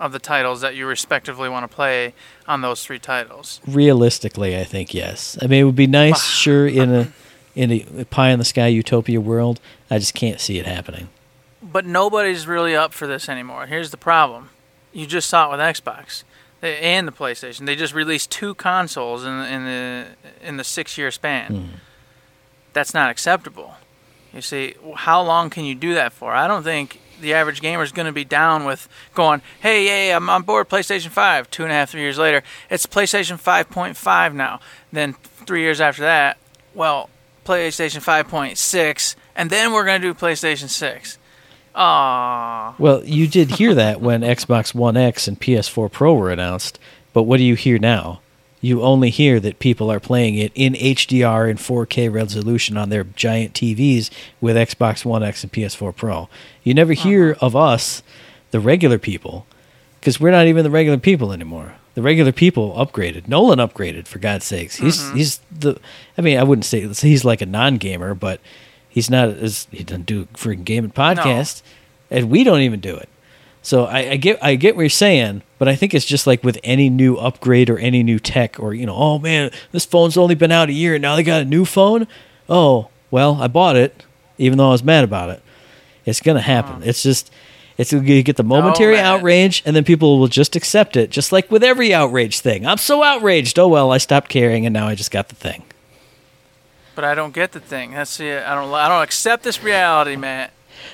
of 0.00 0.12
the 0.12 0.18
titles 0.18 0.60
that 0.60 0.74
you 0.74 0.86
respectively 0.86 1.48
want 1.48 1.68
to 1.68 1.74
play 1.74 2.14
on 2.46 2.60
those 2.62 2.84
three 2.84 2.98
titles. 2.98 3.60
realistically, 3.66 4.56
I 4.58 4.64
think 4.64 4.94
yes. 4.94 5.36
I 5.42 5.46
mean, 5.46 5.60
it 5.60 5.64
would 5.64 5.76
be 5.76 5.86
nice, 5.86 6.24
sure, 6.44 6.66
in 6.66 6.94
a 6.94 7.12
in 7.54 7.72
a 7.72 8.04
pie 8.04 8.30
in 8.30 8.38
the 8.38 8.44
sky 8.44 8.68
utopia 8.68 9.20
world. 9.20 9.60
I 9.90 9.98
just 9.98 10.14
can't 10.14 10.40
see 10.40 10.58
it 10.58 10.66
happening. 10.66 11.08
But 11.60 11.84
nobody's 11.84 12.46
really 12.46 12.74
up 12.74 12.92
for 12.92 13.06
this 13.06 13.28
anymore. 13.28 13.66
Here's 13.66 13.90
the 13.90 13.96
problem: 13.96 14.50
you 14.92 15.06
just 15.06 15.28
saw 15.28 15.48
it 15.48 15.50
with 15.56 15.60
Xbox 15.60 16.22
and 16.62 17.06
the 17.06 17.12
PlayStation. 17.12 17.66
They 17.66 17.76
just 17.76 17.94
released 17.94 18.30
two 18.30 18.54
consoles 18.54 19.24
in 19.24 19.40
in 19.40 19.64
the 19.64 20.06
in 20.40 20.56
the 20.56 20.64
six 20.64 20.96
year 20.96 21.10
span. 21.10 21.80
That's 22.72 22.94
not 22.94 23.10
acceptable. 23.10 23.74
You 24.32 24.42
see, 24.42 24.74
how 24.94 25.22
long 25.22 25.50
can 25.50 25.64
you 25.64 25.74
do 25.74 25.94
that 25.94 26.12
for? 26.12 26.32
I 26.32 26.46
don't 26.46 26.62
think 26.62 27.00
the 27.20 27.34
average 27.34 27.60
gamer 27.60 27.82
is 27.82 27.92
going 27.92 28.06
to 28.06 28.12
be 28.12 28.24
down 28.24 28.64
with 28.64 28.88
going, 29.14 29.42
"Hey, 29.60 29.86
yay, 29.86 30.12
I'm 30.14 30.28
on 30.28 30.42
board 30.42 30.68
PlayStation 30.68 31.08
Five." 31.08 31.50
Two 31.50 31.62
and 31.62 31.72
a 31.72 31.74
half, 31.74 31.90
three 31.90 32.02
years 32.02 32.18
later, 32.18 32.42
it's 32.70 32.86
PlayStation 32.86 33.40
5.5 33.40 34.34
now. 34.34 34.60
Then 34.92 35.14
three 35.14 35.62
years 35.62 35.80
after 35.80 36.02
that, 36.02 36.36
well, 36.74 37.10
PlayStation 37.44 38.02
5.6, 38.04 39.16
and 39.34 39.50
then 39.50 39.72
we're 39.72 39.84
going 39.84 40.00
to 40.02 40.12
do 40.12 40.14
PlayStation 40.14 40.68
6. 40.68 41.18
Aww. 41.74 42.78
Well, 42.78 43.04
you 43.04 43.28
did 43.28 43.52
hear 43.52 43.74
that 43.74 44.00
when 44.00 44.20
Xbox 44.22 44.74
One 44.74 44.96
X 44.96 45.28
and 45.28 45.40
PS4 45.40 45.90
Pro 45.90 46.14
were 46.14 46.30
announced, 46.30 46.78
but 47.12 47.22
what 47.22 47.38
do 47.38 47.44
you 47.44 47.54
hear 47.54 47.78
now? 47.78 48.20
You 48.60 48.82
only 48.82 49.10
hear 49.10 49.38
that 49.40 49.58
people 49.58 49.90
are 49.90 50.00
playing 50.00 50.34
it 50.36 50.50
in 50.54 50.74
HDR 50.74 51.48
and 51.48 51.58
4K 51.58 52.12
resolution 52.12 52.76
on 52.76 52.88
their 52.88 53.04
giant 53.04 53.54
TVs 53.54 54.10
with 54.40 54.56
Xbox 54.56 55.04
One 55.04 55.22
X 55.22 55.44
and 55.44 55.52
PS4 55.52 55.94
Pro. 55.94 56.28
You 56.64 56.74
never 56.74 56.92
uh-huh. 56.92 57.08
hear 57.08 57.36
of 57.40 57.54
us, 57.54 58.02
the 58.50 58.60
regular 58.60 58.98
people, 58.98 59.46
because 60.00 60.18
we're 60.18 60.32
not 60.32 60.46
even 60.46 60.64
the 60.64 60.70
regular 60.70 60.98
people 60.98 61.32
anymore. 61.32 61.74
The 61.94 62.02
regular 62.02 62.32
people 62.32 62.74
upgraded. 62.74 63.28
Nolan 63.28 63.58
upgraded 63.58 64.06
for 64.06 64.18
God's 64.18 64.44
sakes. 64.44 64.76
He's 64.76 65.00
mm-hmm. 65.00 65.16
he's 65.16 65.40
the. 65.50 65.80
I 66.16 66.22
mean, 66.22 66.38
I 66.38 66.44
wouldn't 66.44 66.64
say 66.64 66.86
he's 66.86 67.24
like 67.24 67.40
a 67.40 67.46
non-gamer, 67.46 68.14
but 68.14 68.40
he's 68.88 69.10
not 69.10 69.30
as 69.30 69.66
he 69.72 69.82
doesn't 69.82 70.06
do 70.06 70.26
freaking 70.26 70.64
gaming 70.64 70.92
podcast, 70.92 71.62
and 72.10 72.30
we 72.30 72.44
don't 72.44 72.60
even 72.60 72.78
do 72.78 72.96
it. 72.96 73.08
So 73.62 73.84
I, 73.84 74.10
I 74.12 74.16
get 74.16 74.42
I 74.42 74.54
get 74.54 74.76
what 74.76 74.82
you're 74.82 74.90
saying, 74.90 75.42
but 75.58 75.68
I 75.68 75.74
think 75.74 75.94
it's 75.94 76.04
just 76.04 76.26
like 76.26 76.42
with 76.44 76.58
any 76.62 76.88
new 76.88 77.16
upgrade 77.16 77.68
or 77.68 77.78
any 77.78 78.02
new 78.02 78.18
tech, 78.18 78.58
or 78.58 78.74
you 78.74 78.86
know, 78.86 78.94
oh 78.96 79.18
man, 79.18 79.50
this 79.72 79.84
phone's 79.84 80.16
only 80.16 80.34
been 80.34 80.52
out 80.52 80.68
a 80.68 80.72
year 80.72 80.94
and 80.94 81.02
now 81.02 81.16
they 81.16 81.22
got 81.22 81.42
a 81.42 81.44
new 81.44 81.64
phone. 81.64 82.06
Oh 82.48 82.88
well, 83.10 83.42
I 83.42 83.48
bought 83.48 83.76
it, 83.76 84.04
even 84.38 84.58
though 84.58 84.68
I 84.68 84.72
was 84.72 84.84
mad 84.84 85.04
about 85.04 85.30
it. 85.30 85.42
It's 86.06 86.20
gonna 86.20 86.40
happen. 86.40 86.82
It's 86.84 87.02
just 87.02 87.30
it's 87.78 87.92
you 87.92 88.22
get 88.24 88.36
the 88.36 88.42
momentary 88.42 88.94
oh, 88.94 89.02
man. 89.02 89.06
outrage, 89.06 89.62
and 89.64 89.76
then 89.76 89.84
people 89.84 90.18
will 90.18 90.26
just 90.26 90.56
accept 90.56 90.96
it, 90.96 91.10
just 91.10 91.30
like 91.30 91.48
with 91.48 91.62
every 91.62 91.94
outrage 91.94 92.40
thing. 92.40 92.66
I'm 92.66 92.76
so 92.76 93.04
outraged. 93.04 93.56
Oh 93.58 93.68
well, 93.68 93.92
I 93.92 93.98
stopped 93.98 94.28
caring, 94.28 94.66
and 94.66 94.72
now 94.72 94.88
I 94.88 94.96
just 94.96 95.12
got 95.12 95.28
the 95.28 95.36
thing. 95.36 95.62
But 96.96 97.04
I 97.04 97.14
don't 97.14 97.32
get 97.32 97.52
the 97.52 97.60
thing. 97.60 97.92
That's 97.92 98.18
it. 98.18 98.42
I 98.42 98.56
don't. 98.56 98.74
I 98.74 98.88
don't 98.88 99.02
accept 99.02 99.44
this 99.44 99.62
reality, 99.62 100.16
Matt. 100.16 100.50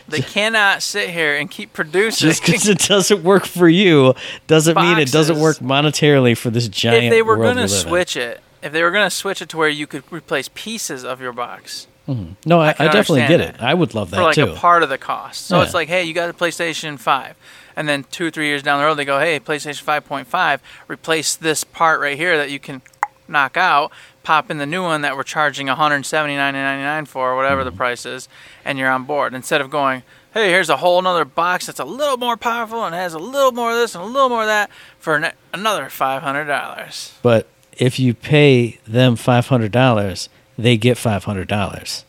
They 0.09 0.20
cannot 0.20 0.82
sit 0.82 1.11
here 1.11 1.37
and 1.37 1.51
keep 1.51 1.72
producing. 1.72 2.28
Just 2.28 2.45
because 2.45 2.68
it 2.68 2.78
doesn't 2.78 3.22
work 3.22 3.47
for 3.47 3.68
you 3.68 4.14
doesn't 4.47 4.76
mean 4.76 4.99
it 4.99 5.11
doesn't 5.11 5.39
work 5.39 5.59
monetarily 5.59 6.37
for 6.37 6.51
this 6.51 6.68
giant. 6.68 7.05
if 7.05 7.11
they 7.11 7.22
were 7.22 7.37
going 7.37 7.57
to 7.57 7.68
switch 7.68 8.16
it, 8.16 8.41
if 8.62 8.72
they 8.72 8.82
were 8.82 8.91
going 8.91 9.07
to 9.07 9.14
switch 9.14 9.43
it 9.43 9.49
to 9.51 9.57
where 9.57 9.68
you 9.68 9.87
could 9.87 10.05
replace 10.11 10.49
pieces 10.55 11.05
of 11.05 11.20
your 11.20 11.32
box 11.32 11.87
mm-hmm. 12.09 12.32
no, 12.47 12.61
I, 12.61 12.70
I, 12.70 12.72
can 12.72 12.87
definitely 12.87 13.26
get 13.26 13.41
it. 13.41 13.53
that. 13.59 13.62
I 13.62 13.74
would 13.74 13.95
love 13.95 14.11
that 14.11 14.16
for 14.16 14.22
like 14.22 14.35
too. 14.35 14.53
a 14.53 14.55
part 14.55 14.82
of 14.82 14.89
the 14.89 14.99
cost, 14.99 15.47
so 15.47 15.59
Yeah. 15.59 15.64
it's 15.64 15.74
like, 15.74 15.89
hey, 15.89 16.05
you 16.05 16.14
got 16.14 16.30
a 16.30 16.32
PlayStation 16.32 16.99
Five, 16.99 17.37
and 17.76 17.89
then 17.89 18.05
two 18.11 18.26
or 18.26 18.30
three 18.30 18.47
years 18.47 18.62
down 18.62 18.78
the 18.80 18.87
road, 18.87 18.95
they 18.95 19.05
go, 19.05 19.20
hey, 19.20 19.41
PlayStation 19.41 19.82
Five 19.82 20.07
Point 20.07 20.26
Five, 20.26 20.62
replace 20.89 21.37
this 21.37 21.64
part 21.64 22.01
right 22.01 22.16
here 22.16 22.37
that 22.37 22.51
you 22.51 22.59
can 22.59 22.82
knock 23.28 23.57
out, 23.57 23.93
pop 24.24 24.50
in 24.50 24.58
the 24.58 24.66
new 24.66 24.82
one 24.82 25.02
that 25.02 25.16
we're 25.16 25.22
charging 25.22 25.68
one 25.68 25.76
hundred 25.76 26.04
seventy 26.04 26.34
nine 26.34 26.54
ninety 26.54 26.82
nine 26.82 27.04
for, 27.06 27.30
or 27.32 27.36
whatever 27.36 27.60
Mm-hmm. 27.60 27.70
the 27.70 27.76
price 27.76 28.04
is, 28.04 28.28
and 28.64 28.78
you're 28.78 28.90
on 28.90 29.04
board. 29.04 29.32
Instead 29.34 29.60
of 29.60 29.70
going, 29.70 30.02
hey, 30.32 30.50
here's 30.50 30.68
a 30.68 30.78
whole 30.78 31.00
nother 31.00 31.24
box 31.24 31.66
that's 31.66 31.78
a 31.78 31.84
little 31.84 32.16
more 32.16 32.36
powerful 32.36 32.84
and 32.84 32.94
has 32.94 33.14
a 33.14 33.18
little 33.18 33.52
more 33.52 33.70
of 33.70 33.76
this 33.76 33.94
and 33.94 34.02
a 34.02 34.06
little 34.06 34.28
more 34.28 34.42
of 34.42 34.48
that 34.48 34.68
for 34.98 35.14
an, 35.16 35.32
another 35.52 35.88
five 35.88 36.22
hundred 36.22 36.46
dollars. 36.46 37.12
but 37.22 37.46
if 37.76 37.98
you 37.98 38.14
pay 38.14 38.78
them 38.86 39.16
five 39.16 39.46
hundred 39.48 39.72
dollars, 39.72 40.28
they 40.58 40.76
get 40.76 40.96
five 40.98 41.24
hundred 41.24 41.48
dollars. 41.48 42.04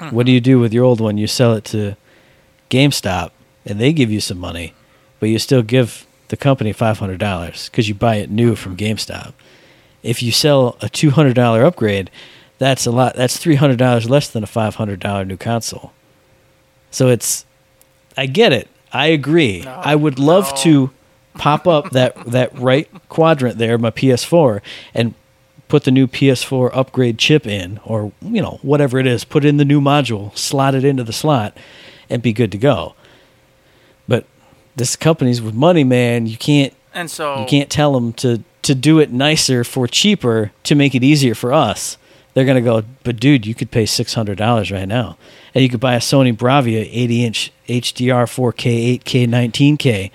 Mm-hmm. 0.00 0.14
What 0.14 0.26
do 0.26 0.32
you 0.32 0.40
do 0.40 0.58
with 0.58 0.72
your 0.72 0.84
old 0.84 1.00
one? 1.00 1.18
You 1.18 1.26
sell 1.26 1.54
it 1.54 1.64
to 1.66 1.96
GameStop, 2.70 3.30
and 3.64 3.80
they 3.80 3.92
give 3.92 4.10
you 4.10 4.20
some 4.20 4.38
money, 4.38 4.74
but 5.20 5.28
you 5.28 5.38
still 5.38 5.62
give 5.62 6.06
the 6.28 6.36
company 6.36 6.72
five 6.72 6.98
hundred 6.98 7.18
dollars 7.18 7.68
because 7.68 7.88
you 7.88 7.94
buy 7.94 8.16
it 8.16 8.30
new 8.30 8.54
from 8.54 8.76
GameStop. 8.76 9.32
If 10.02 10.22
you 10.22 10.32
sell 10.32 10.76
a 10.80 10.88
two 10.88 11.10
hundred 11.10 11.34
dollar 11.34 11.64
upgrade, 11.64 12.10
that's 12.58 12.86
a 12.86 12.90
lot. 12.90 13.16
That's 13.16 13.36
three 13.36 13.56
hundred 13.56 13.78
dollars 13.78 14.08
less 14.08 14.28
than 14.28 14.42
a 14.42 14.46
five 14.46 14.76
hundred 14.76 15.00
dollar 15.00 15.24
new 15.24 15.36
console. 15.36 15.92
So 16.90 17.08
it's, 17.08 17.44
I 18.16 18.26
get 18.26 18.52
it. 18.52 18.68
I 18.92 19.08
agree. 19.08 19.62
No, 19.62 19.70
I 19.84 19.94
would 19.94 20.18
love 20.18 20.50
no. 20.50 20.56
to 20.62 20.90
pop 21.34 21.66
up 21.66 21.90
that 21.92 22.16
that 22.26 22.56
right 22.58 22.88
quadrant 23.08 23.58
there, 23.58 23.78
my 23.78 23.90
PS4, 23.90 24.60
and 24.94 25.14
put 25.68 25.84
the 25.84 25.90
new 25.90 26.06
PS4 26.06 26.70
upgrade 26.72 27.18
chip 27.18 27.46
in, 27.46 27.78
or 27.84 28.12
you 28.22 28.42
know 28.42 28.58
whatever 28.62 28.98
it 28.98 29.06
is, 29.06 29.24
put 29.24 29.44
in 29.44 29.56
the 29.56 29.64
new 29.64 29.80
module, 29.80 30.36
slot 30.36 30.74
it 30.74 30.84
into 30.84 31.04
the 31.04 31.12
slot, 31.12 31.56
and 32.08 32.22
be 32.22 32.32
good 32.32 32.52
to 32.52 32.58
go. 32.58 32.94
But 34.06 34.26
this 34.76 34.96
company's 34.96 35.42
with 35.42 35.54
money, 35.54 35.84
man. 35.84 36.26
You 36.26 36.36
can't 36.36 36.74
And 36.94 37.10
so 37.10 37.40
you 37.40 37.46
can't 37.46 37.70
tell 37.70 37.92
them 37.92 38.12
to 38.14 38.42
to 38.68 38.74
do 38.74 39.00
it 39.00 39.10
nicer 39.12 39.64
for 39.64 39.86
cheaper 39.88 40.52
to 40.62 40.74
make 40.74 40.94
it 40.94 41.02
easier 41.02 41.34
for 41.34 41.52
us. 41.52 41.98
They're 42.34 42.44
gonna 42.44 42.60
go, 42.60 42.84
but 43.02 43.16
dude, 43.18 43.46
you 43.46 43.54
could 43.54 43.70
pay 43.70 43.84
six 43.86 44.14
hundred 44.14 44.38
dollars 44.38 44.70
right 44.70 44.86
now, 44.86 45.16
and 45.54 45.62
you 45.64 45.68
could 45.68 45.80
buy 45.80 45.94
a 45.94 45.98
Sony 46.00 46.32
Bravia 46.36 46.88
eighty 46.92 47.24
inch 47.24 47.50
HDR 47.68 48.26
4K, 48.26 49.00
8K, 49.02 49.26
19K. 49.26 50.10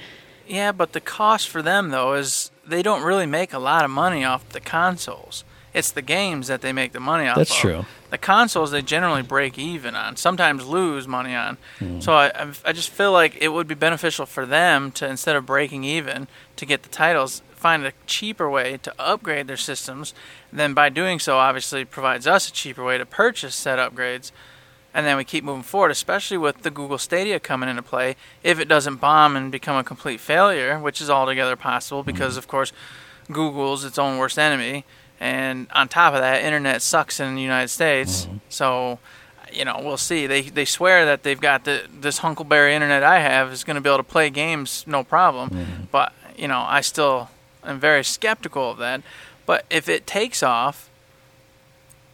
Yeah, 0.47 0.72
but 0.72 0.93
the 0.93 1.01
cost 1.01 1.49
for 1.49 1.62
them 1.62 1.89
though 1.89 2.14
is 2.14 2.51
they 2.66 2.82
don't 2.82 3.04
really 3.04 3.26
make 3.26 3.51
a 3.54 3.60
lot 3.60 3.84
of 3.84 3.91
money 3.91 4.24
off 4.24 4.47
the 4.49 4.60
consoles. 4.62 5.43
It's 5.74 5.91
the 5.91 6.04
games 6.04 6.47
that 6.47 6.62
they 6.62 6.72
make 6.72 6.91
the 6.91 6.99
money 6.99 7.28
off. 7.28 7.36
That's 7.36 7.49
of. 7.51 7.58
true. 7.58 7.86
The 8.12 8.20
consoles 8.20 8.70
they 8.70 8.84
generally 8.84 9.24
break 9.24 9.58
even 9.58 9.95
on, 9.95 10.16
sometimes 10.18 10.68
lose 10.68 11.08
money 11.08 11.34
on. 11.34 11.58
Hmm. 11.80 11.99
So 11.99 12.14
I- 12.14 12.32
I 12.64 12.72
just 12.72 12.91
feel 12.91 13.12
like 13.12 13.36
it 13.41 13.47
would 13.49 13.68
be 13.68 13.74
beneficial 13.74 14.28
for 14.28 14.45
them 14.45 14.91
to 14.91 15.08
instead 15.08 15.36
of 15.36 15.47
breaking 15.47 15.84
even 15.84 16.28
to 16.58 16.66
get 16.68 16.84
the 16.84 16.89
titles, 16.89 17.41
find 17.64 17.86
a 17.86 17.93
cheaper 18.05 18.49
way 18.49 18.78
to 18.84 18.93
upgrade 18.99 19.47
their 19.47 19.57
systems. 19.57 20.14
Then 20.51 20.74
by 20.74 20.89
doing 20.89 21.18
so, 21.20 21.38
obviously 21.38 21.86
provides 21.86 22.28
us 22.28 22.49
a 22.49 22.51
cheaper 22.51 22.84
way 22.84 22.97
to 22.97 23.05
purchase 23.05 23.55
said 23.55 23.80
upgrades 23.80 24.32
and 24.93 25.05
then 25.05 25.18
we 25.18 25.24
keep 25.24 25.43
moving 25.43 25.64
forward, 25.64 25.91
especially 25.91 26.38
with 26.38 26.61
the 26.61 26.70
Google 26.70 26.97
Stadia 26.97 27.39
coming 27.39 27.68
into 27.68 27.82
play. 27.82 28.16
If 28.43 28.59
it 28.59 28.68
doesn't 28.68 28.97
bomb 28.97 29.36
and 29.36 29.51
become 29.51 29.76
a 29.76 29.84
complete 29.84 30.20
failure, 30.20 30.78
which 30.78 31.01
is 31.01 31.09
altogether 31.09 31.55
possible 31.55 32.03
because, 32.03 32.34
mm-hmm. 32.34 32.39
of 32.39 32.47
course, 32.47 32.72
Google's 33.32 33.84
its 33.84 33.97
own 33.97 34.18
worst 34.18 34.38
enemy, 34.38 34.86
and 35.20 35.68
on 35.74 35.88
top 35.88 36.14
of 36.14 36.20
that, 36.20 36.43
internet 36.43 36.82
sucks 36.82 37.20
in 37.20 37.36
the 37.36 37.41
United 37.41 37.70
States. 37.70 38.26
Mm-hmm. 38.26 38.38
So, 38.49 38.99
you 39.51 39.66
know, 39.66 39.80
we'll 39.84 39.97
see. 39.97 40.28
They 40.28 40.41
they 40.41 40.66
swear 40.66 41.05
that 41.05 41.24
they've 41.24 41.39
got 41.39 41.64
the 41.64 41.88
this 41.89 42.20
Hunkleberry 42.20 42.74
internet 42.74 43.03
I 43.03 43.20
have 43.20 43.51
is 43.51 43.64
going 43.64 43.76
to 43.76 43.82
be 43.82 43.89
able 43.89 43.97
to 43.97 44.03
play 44.03 44.30
games 44.30 44.84
no 44.86 45.03
problem, 45.03 45.49
mm-hmm. 45.49 45.84
but 45.91 46.14
you 46.38 46.47
know, 46.47 46.66
I 46.68 46.82
still 46.82 47.30
am 47.66 47.80
very 47.80 48.03
skeptical 48.03 48.72
of 48.72 48.78
that. 48.78 49.01
But 49.45 49.66
if 49.70 49.89
it 49.89 50.07
takes 50.07 50.41
off, 50.41 50.89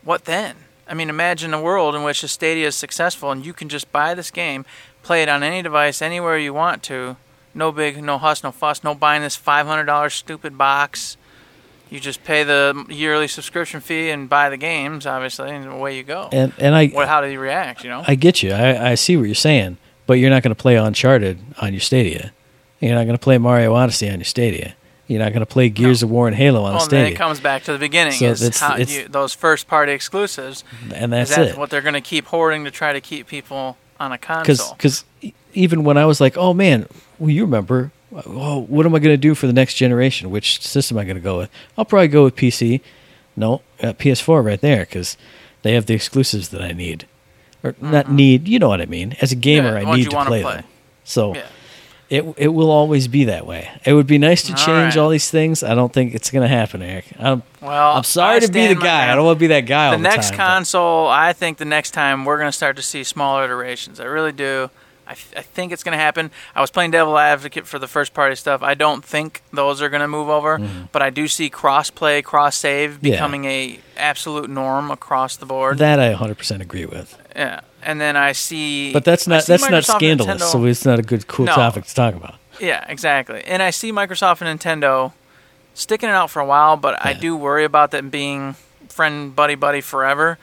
what 0.03 0.25
then? 0.25 0.55
I 0.87 0.95
mean, 0.95 1.09
imagine 1.09 1.53
a 1.53 1.61
world 1.61 1.93
in 1.93 2.03
which 2.03 2.23
a 2.23 2.27
Stadia 2.27 2.67
is 2.67 2.75
successful 2.75 3.31
and 3.31 3.45
you 3.45 3.53
can 3.53 3.69
just 3.69 3.91
buy 3.91 4.15
this 4.15 4.31
game, 4.31 4.65
play 5.03 5.21
it 5.21 5.29
on 5.29 5.43
any 5.43 5.61
device, 5.61 6.01
anywhere 6.01 6.37
you 6.37 6.53
want 6.53 6.81
to. 6.83 7.17
No 7.53 7.71
big, 7.71 8.01
no 8.01 8.17
huss, 8.17 8.43
no 8.43 8.51
fuss, 8.51 8.83
no 8.83 8.95
buying 8.95 9.21
this 9.21 9.37
$500 9.37 10.11
stupid 10.11 10.57
box. 10.57 11.17
You 11.89 11.99
just 11.99 12.23
pay 12.23 12.43
the 12.43 12.85
yearly 12.89 13.27
subscription 13.27 13.81
fee 13.81 14.09
and 14.09 14.29
buy 14.29 14.49
the 14.49 14.57
games, 14.57 15.05
obviously, 15.05 15.49
and 15.49 15.67
away 15.67 15.97
you 15.97 16.03
go. 16.03 16.29
And 16.31 16.53
and 16.59 16.75
I 16.75 16.87
what, 16.87 17.07
how 17.07 17.21
do 17.21 17.27
you 17.27 17.39
react, 17.39 17.83
you 17.83 17.89
know? 17.89 18.03
I 18.07 18.13
get 18.13 18.43
you. 18.43 18.51
I, 18.51 18.91
I 18.91 18.95
see 18.95 19.17
what 19.17 19.23
you're 19.23 19.33
saying, 19.33 19.77
but 20.05 20.13
you're 20.13 20.29
not 20.29 20.43
going 20.43 20.55
to 20.55 20.61
play 20.61 20.75
Uncharted 20.75 21.39
on 21.59 21.73
your 21.73 21.79
Stadia. 21.79 22.31
You're 22.79 22.93
not 22.95 23.05
going 23.05 23.17
to 23.17 23.23
play 23.23 23.39
Mario 23.39 23.73
Odyssey 23.73 24.07
on 24.09 24.19
your 24.19 24.25
Stadia. 24.25 24.75
You're 25.09 25.19
not 25.19 25.33
going 25.33 25.39
to 25.41 25.45
play 25.47 25.69
Gears 25.69 26.03
of 26.03 26.11
War 26.11 26.27
and 26.27 26.35
Halo 26.37 26.59
on 26.63 26.73
well, 26.73 26.81
a 26.81 26.83
and 26.83 26.91
then 26.91 27.05
it 27.07 27.15
comes 27.15 27.39
back 27.39 27.63
to 27.63 27.73
the 27.73 27.79
beginning. 27.79 28.13
So 28.13 28.25
it's- 28.25 28.59
how 28.59 28.75
it's- 28.75 28.95
you, 28.95 29.07
those 29.07 29.33
first 29.33 29.67
party 29.67 29.91
exclusives. 29.91 30.63
and 30.93 31.11
that's 31.11 31.35
that 31.35 31.47
it. 31.47 31.57
what 31.57 31.71
they're 31.71 31.81
going 31.81 31.95
to 31.95 31.99
keep 32.01 32.27
hoarding 32.27 32.63
to 32.65 32.71
try 32.71 32.93
to 32.93 33.01
keep 33.01 33.25
people 33.27 33.75
on 33.99 34.11
a 34.11 34.19
console? 34.19 34.73
Because 34.75 35.03
even 35.55 35.83
when 35.83 35.97
I 35.97 36.05
was 36.05 36.21
like, 36.21 36.37
oh 36.37 36.53
man, 36.53 36.87
well, 37.17 37.31
you 37.31 37.43
remember, 37.43 37.91
oh, 38.25 38.59
what 38.61 38.85
am 38.85 38.93
I 38.93 38.99
going 38.99 39.13
to 39.13 39.17
do 39.17 39.33
for 39.33 39.47
the 39.47 39.53
next 39.53 39.73
generation? 39.73 40.29
Which 40.29 40.61
system 40.61 40.97
am 40.97 41.01
I 41.01 41.05
going 41.05 41.17
to 41.17 41.21
go 41.23 41.39
with? 41.39 41.49
I'll 41.75 41.85
probably 41.85 42.07
go 42.07 42.23
with 42.25 42.35
PC. 42.35 42.81
No, 43.35 43.61
uh, 43.81 43.93
PS4 43.93 44.45
right 44.45 44.61
there 44.61 44.81
because 44.85 45.17
they 45.63 45.73
have 45.73 45.87
the 45.87 45.95
exclusives 45.95 46.49
that 46.49 46.61
I 46.61 46.71
need, 46.71 47.07
or 47.63 47.73
not 47.81 48.11
need. 48.11 48.47
You 48.47 48.59
know 48.59 48.69
what 48.69 48.79
I 48.81 48.85
mean? 48.85 49.15
As 49.21 49.31
a 49.31 49.35
gamer, 49.35 49.71
Mm-hmm. 49.73 49.87
Yeah, 49.87 49.91
I 49.91 49.95
need 49.95 50.03
to 50.11 50.23
play, 50.25 50.41
play. 50.43 50.53
them. 50.57 50.63
So 51.03 51.33
yeah. 51.35 51.47
It 52.09 52.25
it 52.37 52.47
will 52.49 52.71
always 52.71 53.07
be 53.07 53.25
that 53.25 53.45
way. 53.45 53.69
It 53.85 53.93
would 53.93 54.07
be 54.07 54.17
nice 54.17 54.43
to 54.43 54.53
All 54.53 54.57
change 54.57 54.95
right. 54.95 54.97
all 54.97 55.09
these 55.09 55.29
things. 55.29 55.63
I 55.63 55.75
don't 55.75 55.93
think 55.93 56.15
it's 56.15 56.31
going 56.31 56.41
to 56.41 56.47
happen, 56.55 56.81
Eric. 56.81 57.05
I'm, 57.19 57.43
Well, 57.61 57.97
I'm 57.97 58.03
sorry 58.03 58.39
to 58.41 58.51
be 58.51 58.67
the 58.67 58.75
guy. 58.75 59.11
I 59.11 59.15
don't 59.15 59.25
want 59.25 59.37
to 59.37 59.39
be 59.39 59.47
that 59.47 59.61
guy 59.67 59.85
all 59.87 59.91
the 59.91 59.97
the 59.97 60.03
next 60.03 60.29
time. 60.29 60.37
but- 60.37 60.43
console, 60.43 61.07
I 61.07 61.33
think 61.33 61.57
the 61.59 61.65
next 61.65 61.91
time 61.91 62.25
we're 62.25 62.37
going 62.37 62.47
to 62.49 62.57
start 62.57 62.75
to 62.77 62.81
see 62.81 63.03
smaller 63.03 63.43
iterations. 63.45 63.99
I 63.99 64.05
really 64.05 64.31
do. 64.31 64.69
I, 65.07 65.13
f- 65.13 65.33
I 65.35 65.41
think 65.41 65.71
it's 65.71 65.83
going 65.83 65.93
to 65.97 66.03
happen. 66.03 66.29
I 66.55 66.61
was 66.61 66.69
playing 66.69 66.91
devil 66.91 67.17
advocate 67.17 67.65
for 67.65 67.79
the 67.79 67.87
first 67.87 68.13
party 68.13 68.35
stuff. 68.35 68.61
I 68.61 68.75
don't 68.75 69.03
think 69.03 69.41
those 69.51 69.81
are 69.81 69.89
going 69.89 70.01
to 70.01 70.07
move 70.07 70.29
over, 70.29 70.59
but 70.91 71.01
I 71.01 71.09
do 71.09 71.27
see 71.27 71.49
cross 71.49 71.89
play, 71.89 72.21
cross 72.21 72.55
save 72.55 72.91
Mm-hmm. 72.97 73.05
Yeah. 73.07 73.11
becoming 73.13 73.45
a 73.45 73.79
absolute 73.97 74.51
norm 74.51 74.91
across 74.91 75.35
the 75.35 75.47
board. 75.47 75.79
that 75.79 75.99
I 75.99 76.13
100% 76.13 76.61
agree 76.61 76.85
with. 76.85 77.17
yeah, 77.35 77.61
and 77.83 77.99
then 78.01 78.15
I 78.17 78.31
see. 78.33 78.91
But 78.93 79.05
that's 79.05 79.27
not 79.27 79.45
that's 79.45 79.61
not 79.63 79.71
Microsoft 79.71 79.75
and 79.75 79.85
scandalous, 79.85 80.41
Nintendo- 80.43 80.51
so 80.51 80.65
it's 80.65 80.85
not 80.85 80.99
a 80.99 81.03
good 81.03 81.27
cool 81.27 81.45
No. 81.45 81.53
topic 81.55 81.85
to 81.85 81.95
talk 81.95 82.15
about. 82.15 82.35
Yeah, 82.59 82.83
exactly. 82.89 83.41
And 83.45 83.61
I 83.63 83.69
see 83.69 83.91
Microsoft 83.91 84.41
and 84.41 84.59
Nintendo 84.59 85.13
sticking 85.73 86.09
it 86.09 86.13
out 86.13 86.29
for 86.29 86.41
a 86.41 86.45
while, 86.45 86.75
but 86.77 87.03
I 87.05 87.13
do 87.13 87.35
worry 87.37 87.63
about 87.63 87.91
them 87.91 88.09
being 88.09 88.55
friend 88.89 89.33
buddy 89.35 89.55
buddy 89.55 89.81
forever. 89.81 90.37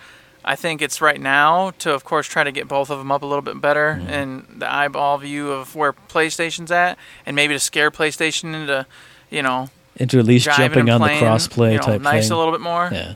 I 0.49 0.55
think 0.55 0.81
it's 0.81 1.01
right 1.01 1.21
now 1.21 1.73
to, 1.81 1.93
of 1.93 2.05
course, 2.05 2.27
try 2.29 2.45
to 2.45 2.53
get 2.53 2.69
both 2.69 2.89
of 2.89 2.99
them 2.99 3.11
up 3.11 3.23
a 3.23 3.27
little 3.27 3.43
bit 3.43 3.61
better 3.61 3.99
Mm-hmm. 4.01 4.11
in 4.11 4.47
the 4.61 4.73
eyeball 4.73 5.19
view 5.19 5.51
of 5.51 5.75
where 5.75 5.93
PlayStation's 5.93 6.71
at, 6.71 6.97
and 7.27 7.35
maybe 7.35 7.53
to 7.53 7.59
scare 7.59 7.91
PlayStation 7.91 8.55
into, 8.55 8.87
you 9.29 9.43
know, 9.43 9.69
Into 9.97 10.19
at 10.21 10.25
least 10.25 10.47
jumping 10.47 10.89
on 10.89 11.01
playing, 11.01 11.19
the 11.21 11.27
crossplay 11.27 11.73
you 11.73 11.79
know, 11.79 11.83
type 11.83 12.01
nice 12.01 12.29
thing. 12.29 12.33
a 12.37 12.39
little 12.39 12.53
bit 12.53 12.61
more. 12.61 12.89
Yeah, 12.93 13.15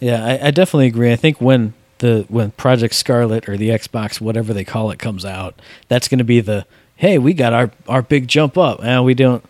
yeah, 0.00 0.24
I, 0.24 0.48
I 0.48 0.50
definitely 0.50 0.86
agree. 0.88 1.12
I 1.12 1.16
think 1.16 1.40
when 1.40 1.74
the 1.98 2.26
when 2.28 2.50
Project 2.52 2.94
Scarlett 2.94 3.48
or 3.48 3.56
the 3.56 3.70
Xbox, 3.70 4.20
whatever 4.20 4.52
they 4.52 4.64
call 4.64 4.90
it, 4.90 4.98
comes 4.98 5.24
out, 5.24 5.60
that's 5.88 6.08
going 6.08 6.18
to 6.18 6.24
be 6.24 6.40
the 6.40 6.66
hey, 6.96 7.18
we 7.18 7.32
got 7.32 7.52
our 7.52 7.70
our 7.88 8.02
big 8.02 8.28
jump 8.28 8.56
up. 8.58 8.82
And 8.82 9.04
we 9.04 9.14
don't. 9.14 9.44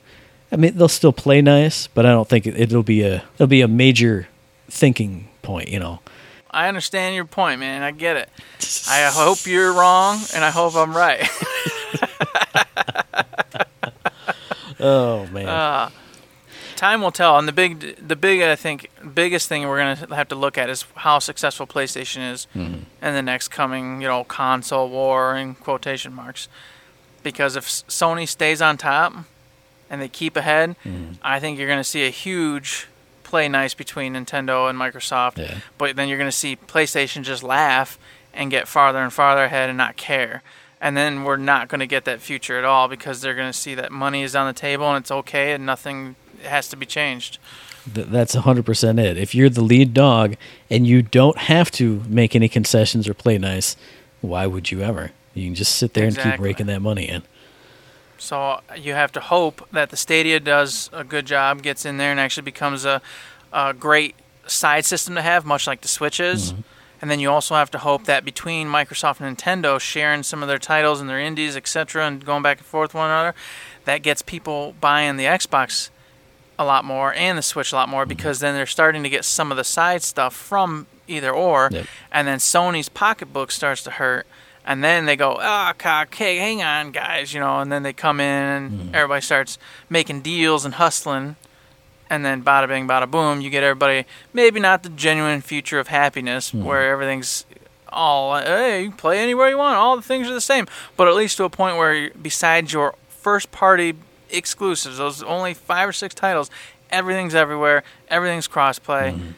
I 0.51 0.57
mean, 0.57 0.77
they'll 0.77 0.89
still 0.89 1.13
play 1.13 1.43
nice, 1.43 1.89
but 1.89 2.07
I 2.07 2.11
don't 2.11 2.29
think 2.29 2.47
it, 2.47 2.59
it'll 2.59 2.83
be 2.83 3.03
a 3.03 3.25
it'll 3.35 3.47
be 3.47 3.61
a 3.61 3.69
major 3.69 4.29
thinking 4.69 5.29
point. 5.43 5.69
You 5.69 5.81
know. 5.81 6.01
I 6.51 6.69
understand 6.69 7.15
your 7.15 7.27
point, 7.27 7.61
man. 7.61 7.83
I 7.83 7.91
get 7.91 8.17
it. 8.17 8.31
I 8.89 9.11
hope 9.13 9.47
you're 9.47 9.73
wrong, 9.73 10.19
and 10.35 10.43
I 10.43 10.51
hope 10.51 10.75
I'm 10.77 10.97
right. 10.97 11.29
Oh 14.81 15.27
man. 15.29 15.49
Uh, 15.49 15.91
time 16.79 17.03
will 17.03 17.11
tell. 17.11 17.39
And 17.39 17.47
the 17.47 17.53
big, 17.53 17.97
the 18.07 18.17
big, 18.17 18.41
I 18.41 18.57
think, 18.57 18.91
biggest 19.15 19.49
thing 19.49 19.67
we're 19.67 19.79
gonna 19.79 20.15
have 20.15 20.29
to 20.29 20.35
look 20.35 20.57
at 20.57 20.71
is 20.71 20.85
how 20.95 21.19
successful 21.19 21.67
PlayStation 21.67 22.33
is 22.33 22.47
mm-hmm. 22.55 22.83
in 23.05 23.15
the 23.15 23.23
next 23.23 23.49
coming, 23.49 24.01
you 24.01 24.09
know, 24.09 24.25
console 24.25 24.89
war 24.89 25.37
in 25.37 25.55
quotation 25.57 26.15
marks. 26.15 26.49
Because 27.23 27.57
if 27.57 27.67
Sony 27.67 28.27
stays 28.27 28.63
on 28.63 28.79
top 28.79 29.13
and 29.91 30.01
they 30.01 30.09
keep 30.09 30.37
ahead, 30.37 30.77
mm-hmm. 30.85 31.15
I 31.23 31.41
think 31.41 31.59
you're 31.59 31.69
gonna 31.69 31.85
see 31.85 32.07
a 32.07 32.11
huge 32.11 32.87
play 33.25 33.49
nice 33.49 33.75
between 33.75 34.15
Nintendo 34.15 34.71
and 34.71 34.79
Microsoft. 34.79 35.37
Yeah. 35.37 35.59
But 35.77 35.97
then 35.97 36.09
you're 36.09 36.19
gonna 36.19 36.33
see 36.33 36.57
PlayStation 36.57 37.25
just 37.25 37.43
laugh 37.43 37.99
and 38.33 38.51
get 38.51 38.69
farther 38.69 39.01
and 39.01 39.13
farther 39.13 39.45
ahead 39.45 39.69
and 39.69 39.77
not 39.77 39.97
care. 39.97 40.43
And 40.81 40.97
then 40.97 41.25
we're 41.25 41.37
not 41.37 41.67
going 41.67 41.81
to 41.81 41.89
get 41.89 42.05
that 42.05 42.21
future 42.21 42.57
at 42.57 42.65
all 42.65 42.87
because 42.87 43.21
they're 43.21 43.35
going 43.35 43.51
to 43.51 43.59
see 43.59 43.75
that 43.75 43.91
money 43.91 44.23
is 44.23 44.37
on 44.37 44.47
the 44.47 44.53
table 44.53 44.89
and 44.89 45.03
it's 45.03 45.11
okay 45.11 45.53
and 45.53 45.67
nothing 45.67 46.15
has 46.43 46.69
to 46.69 46.77
be 46.77 46.87
changed. 46.87 47.39
Th- 47.93 48.07
that's 48.07 48.35
100% 48.35 49.01
it. 49.01 49.17
If 49.17 49.35
you're 49.35 49.49
the 49.49 49.63
lead 49.63 49.95
dog 49.95 50.37
and 50.71 50.87
you 50.87 51.03
don't 51.03 51.39
have 51.39 51.71
to 51.73 52.03
make 52.09 52.35
any 52.37 52.49
concessions 52.49 53.09
or 53.09 53.15
play 53.15 53.39
nice, 53.39 53.77
why 54.21 54.47
would 54.47 54.71
you 54.71 54.83
ever? 54.83 55.13
You 55.35 55.45
can 55.45 55.55
just 55.55 55.77
sit 55.77 55.95
there 55.95 56.07
and 56.07 56.17
keep 56.17 56.39
raking 56.39 56.67
that 56.67 56.83
money 56.83 57.09
in. 57.09 57.23
So 58.19 58.41
uh, 58.41 58.61
you 58.77 58.95
have 58.95 59.13
to 59.13 59.21
hope 59.21 59.67
that 59.71 59.91
the 59.91 59.97
Stadia 59.97 60.41
does 60.41 60.91
a 60.93 61.05
good 61.05 61.27
job, 61.27 61.63
gets 61.63 61.87
in 61.87 61.97
there, 61.97 62.11
and 62.11 62.19
actually 62.19 62.43
becomes 62.43 62.85
a, 62.85 63.01
a 63.53 63.73
great 63.73 64.17
side 64.47 64.85
system 64.85 65.15
to 65.15 65.23
have, 65.23 65.47
much 65.47 65.67
like 65.67 65.81
the 65.83 65.89
Switch 65.89 66.19
is. 66.19 66.53
Mm-hmm. 66.53 66.63
And 67.01 67.11
then 67.11 67.21
you 67.21 67.31
also 67.31 67.55
have 67.55 67.71
to 67.71 67.79
hope 67.79 68.05
that 68.05 68.25
between 68.25 68.67
Microsoft 68.67 69.21
and 69.21 69.37
Nintendo 69.37 69.79
sharing 69.79 70.25
some 70.25 70.43
of 70.43 70.49
their 70.49 70.59
titles 70.59 71.01
and 71.01 71.09
their 71.09 71.21
indies, 71.21 71.57
etc., 71.57 72.05
and 72.05 72.25
going 72.25 72.43
back 72.43 72.59
and 72.59 72.67
forth 72.67 72.91
with 72.91 73.01
one 73.01 73.11
another, 73.11 73.37
that 73.85 74.03
gets 74.03 74.21
people 74.21 74.75
buying 74.81 75.17
the 75.17 75.25
Xbox 75.25 75.91
a 76.59 76.65
lot 76.65 76.85
more 76.85 77.15
and 77.15 77.39
the 77.39 77.43
Switch 77.43 77.73
a 77.73 77.77
lot 77.77 77.89
more 77.89 78.03
mm-hmm. 78.03 78.09
because 78.09 78.41
then 78.41 78.55
they're 78.55 78.67
starting 78.67 79.03
to 79.03 79.09
get 79.09 79.25
some 79.25 79.51
of 79.51 79.57
the 79.57 79.65
side 79.65 80.03
stuff 80.03 80.35
from 80.35 80.87
either 81.07 81.31
or, 81.31 81.69
Yep. 81.73 81.87
and 82.13 82.29
then 82.29 82.39
Sony's 82.39 82.89
pocketbook 82.89 83.51
starts 83.51 83.83
to 83.85 83.91
hurt, 83.93 84.27
and 84.67 84.85
then 84.85 85.07
they 85.07 85.17
go, 85.17 85.39
ah, 85.41 85.73
cock, 85.79 86.15
hey, 86.15 86.37
hang 86.37 86.63
on, 86.63 86.91
guys, 86.91 87.33
you 87.33 87.41
know, 87.41 87.61
and 87.61 87.73
then 87.73 87.83
they 87.83 87.95
come 87.95 88.21
in 88.21 88.27
and 88.27 88.71
mm-hmm. 88.71 88.95
everybody 88.95 89.23
starts 89.23 89.59
making 89.89 90.21
deals 90.21 90.65
and 90.65 90.75
hustling, 90.75 91.37
and 92.11 92.25
then 92.25 92.43
bada 92.43 92.69
bing, 92.69 92.87
bada 92.87 93.11
boom, 93.11 93.41
you 93.41 93.51
get 93.51 93.63
everybody 93.63 94.05
maybe 94.33 94.61
not 94.61 94.83
the 94.83 94.89
genuine 94.91 95.41
future 95.41 95.79
of 95.79 95.89
happiness 95.89 96.51
mm-hmm. 96.51 96.65
where 96.65 96.91
everything's 96.91 97.47
all 97.91 98.39
hey, 98.39 98.83
you 98.83 98.89
can 98.91 98.99
play 98.99 99.19
anywhere 99.19 99.49
you 99.49 99.57
want, 99.57 99.77
all 99.77 99.97
the 99.97 100.03
things 100.03 100.29
are 100.29 100.35
the 100.35 100.41
same, 100.41 100.67
but 100.97 101.09
at 101.09 101.15
least 101.15 101.39
to 101.39 101.45
a 101.45 101.51
point 101.51 101.77
where 101.79 102.11
besides 102.11 102.73
your 102.73 102.95
first 103.09 103.51
party 103.51 103.95
exclusives, 104.31 104.99
those 104.99 105.23
only 105.23 105.55
five 105.55 105.89
or 105.89 105.93
six 105.93 106.15
titles, 106.15 106.51
everything's 106.91 107.35
everywhere, 107.35 107.83
everything's 108.09 108.49
crossplay. 108.49 109.15
Mm-hmm. 109.15 109.31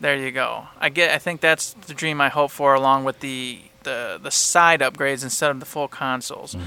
There 0.00 0.16
you 0.16 0.30
go. 0.30 0.66
I 0.78 0.90
get. 0.90 1.10
I 1.10 1.18
think 1.18 1.40
that's 1.40 1.72
the 1.72 1.94
dream 1.94 2.20
I 2.20 2.28
hope 2.28 2.50
for, 2.50 2.74
along 2.74 3.04
with 3.04 3.20
the 3.20 3.60
the 3.84 4.20
the 4.22 4.30
side 4.30 4.80
upgrades 4.80 5.22
instead 5.22 5.50
of 5.50 5.60
the 5.60 5.66
full 5.66 5.88
consoles. 5.88 6.54
But 6.54 6.64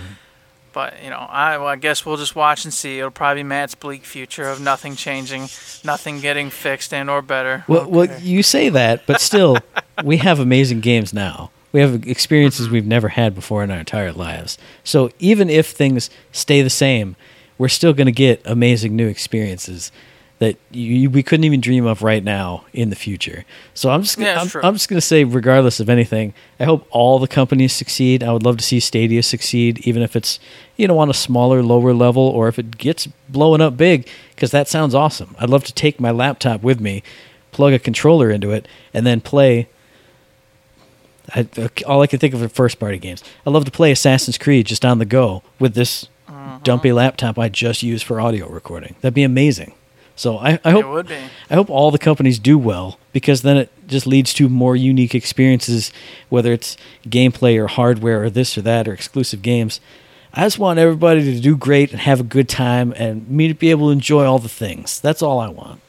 But 0.72 1.03
you 1.03 1.10
know, 1.10 1.18
I, 1.18 1.57
well, 1.57 1.68
I 1.68 1.76
guess 1.76 2.05
we'll 2.05 2.18
just 2.18 2.36
watch 2.36 2.64
and 2.66 2.74
see. 2.74 2.99
It'll 2.99 3.12
probably 3.12 3.43
be 3.43 3.47
Matt's 3.47 3.76
bleak 3.76 4.05
future 4.05 4.49
of 4.49 4.62
nothing 4.62 4.95
changing, 4.95 5.49
nothing 5.84 6.22
getting 6.22 6.49
fixed 6.49 6.93
and 6.93 7.10
or 7.10 7.22
better. 7.22 7.66
Well, 7.68 7.89
well, 7.89 8.20
you 8.20 8.43
say 8.43 8.70
that, 8.70 9.05
but 9.05 9.22
still, 9.22 9.57
we 10.03 10.18
have 10.18 10.39
amazing 10.39 10.82
games 10.82 11.14
now. 11.14 11.51
We 11.72 11.82
have 11.82 12.07
experiences 12.07 12.68
mm-hmm. 12.68 12.76
we've 12.76 12.88
never 12.88 13.10
had 13.10 13.36
before 13.36 13.64
in 13.64 13.72
our 13.72 13.80
entire 13.80 14.12
lives. 14.12 14.57
So 14.84 15.12
even 15.20 15.49
if 15.49 15.68
things 15.68 16.10
stay 16.32 16.62
the 16.62 16.70
same, 16.70 17.16
we're 17.60 17.68
still 17.68 17.93
going 17.93 18.07
to 18.07 18.12
get 18.12 18.41
amazing 18.45 18.95
new 18.95 19.07
experiences 19.07 19.91
that 20.39 20.55
you, 20.72 21.10
we 21.10 21.22
couldn't 21.22 21.43
even 21.43 21.60
dream 21.60 21.86
of 21.86 22.01
right 22.01 22.24
now 22.24 22.64
in 22.72 22.89
the 22.89 22.95
future. 22.95 23.43
So 23.74 23.89
I'm 23.89 24.03
just 24.03 24.18
gonna, 24.18 24.30
Yeah, 24.30 24.41
I'm. 24.41 24.66
I'm 24.66 24.74
just 24.74 24.88
going 24.88 24.97
to 24.97 25.05
say, 25.05 25.26
regardless 25.26 25.82
of 25.82 25.89
anything, 25.89 26.34
I 26.60 26.64
hope 26.64 26.88
all 26.91 27.20
the 27.20 27.28
companies 27.28 27.74
succeed. 27.74 28.24
I 28.24 28.32
would 28.32 28.43
love 28.43 28.55
to 28.57 28.64
see 28.64 28.80
Stadia 28.80 29.22
succeed, 29.22 29.80
even 29.86 30.01
if 30.01 30.16
it's 30.16 30.39
you 30.78 30.88
know 30.88 30.97
on 30.97 31.10
a 31.10 31.14
smaller, 31.14 31.62
lower 31.62 31.93
level, 31.93 32.24
or 32.24 32.47
if 32.47 32.57
it 32.57 32.78
gets 32.78 33.07
blowing 33.28 33.60
up 33.60 33.76
big, 33.76 34.07
because 34.34 34.51
that 34.51 34.70
sounds 34.70 34.95
awesome. 34.95 35.36
I'd 35.38 35.49
love 35.49 35.66
to 35.66 35.74
take 35.74 35.99
my 35.99 36.12
laptop 36.12 36.64
with 36.64 36.80
me, 36.80 37.03
plug 37.51 37.74
a 37.74 37.80
controller 37.80 38.32
into 38.32 38.51
it, 38.51 38.68
and 38.93 39.05
then 39.05 39.20
play. 39.20 39.68
I, 41.36 41.47
uh, 41.57 41.68
all 41.86 42.01
I 42.01 42.07
can 42.07 42.18
think 42.18 42.34
of 42.34 42.41
are 42.41 42.49
first 42.49 42.80
party 42.80 42.97
games. 42.97 43.24
I 43.45 43.49
love 43.49 43.66
to 43.66 43.72
play 43.72 43.91
Assassin's 43.91 44.38
Creed 44.38 44.66
just 44.66 44.86
on 44.86 44.99
the 44.99 45.05
go 45.05 45.43
with 45.60 45.76
this 45.76 46.07
Uh-huh. 46.40 46.60
dumpy 46.64 46.94
laptop 46.94 47.38
I 47.38 47.50
just 47.50 47.84
use 47.84 48.02
for 48.02 48.22
audio 48.22 48.48
recording. 48.48 48.96
That'd 49.02 49.14
be 49.14 49.24
amazing. 49.24 49.74
So 50.16 50.38
I, 50.38 50.60
I 50.64 50.72
hope 50.72 50.86
it 50.86 50.90
would 50.90 51.08
be. 51.08 51.18
I 51.50 51.56
hope 51.56 51.70
all 51.70 51.92
the 51.92 51.98
companies 51.98 52.40
do 52.40 52.58
well 52.58 52.98
because 53.14 53.42
then 53.42 53.58
it 53.58 53.72
just 53.88 54.08
leads 54.08 54.34
to 54.36 54.48
more 54.48 54.76
unique 54.76 55.16
experiences, 55.16 55.92
whether 56.30 56.54
it's 56.54 56.78
gameplay 57.06 57.58
or 57.58 57.68
hardware 57.68 58.24
or 58.24 58.30
this 58.30 58.58
or 58.58 58.62
that 58.62 58.88
or 58.88 58.94
exclusive 58.94 59.42
games. 59.42 59.80
I 60.34 60.44
just 60.44 60.60
want 60.60 60.80
everybody 60.80 61.24
to 61.24 61.40
do 61.40 61.58
great 61.58 61.92
and 61.92 62.00
have 62.02 62.20
a 62.20 62.24
good 62.24 62.48
time 62.48 62.94
and 62.96 63.30
me 63.30 63.48
to 63.48 63.54
be 63.54 63.72
able 63.72 63.88
to 63.88 63.92
enjoy 63.92 64.26
all 64.26 64.40
the 64.40 64.50
things. 64.50 65.02
That's 65.02 65.22
all 65.22 65.40
I 65.40 65.50
want. 65.50 65.82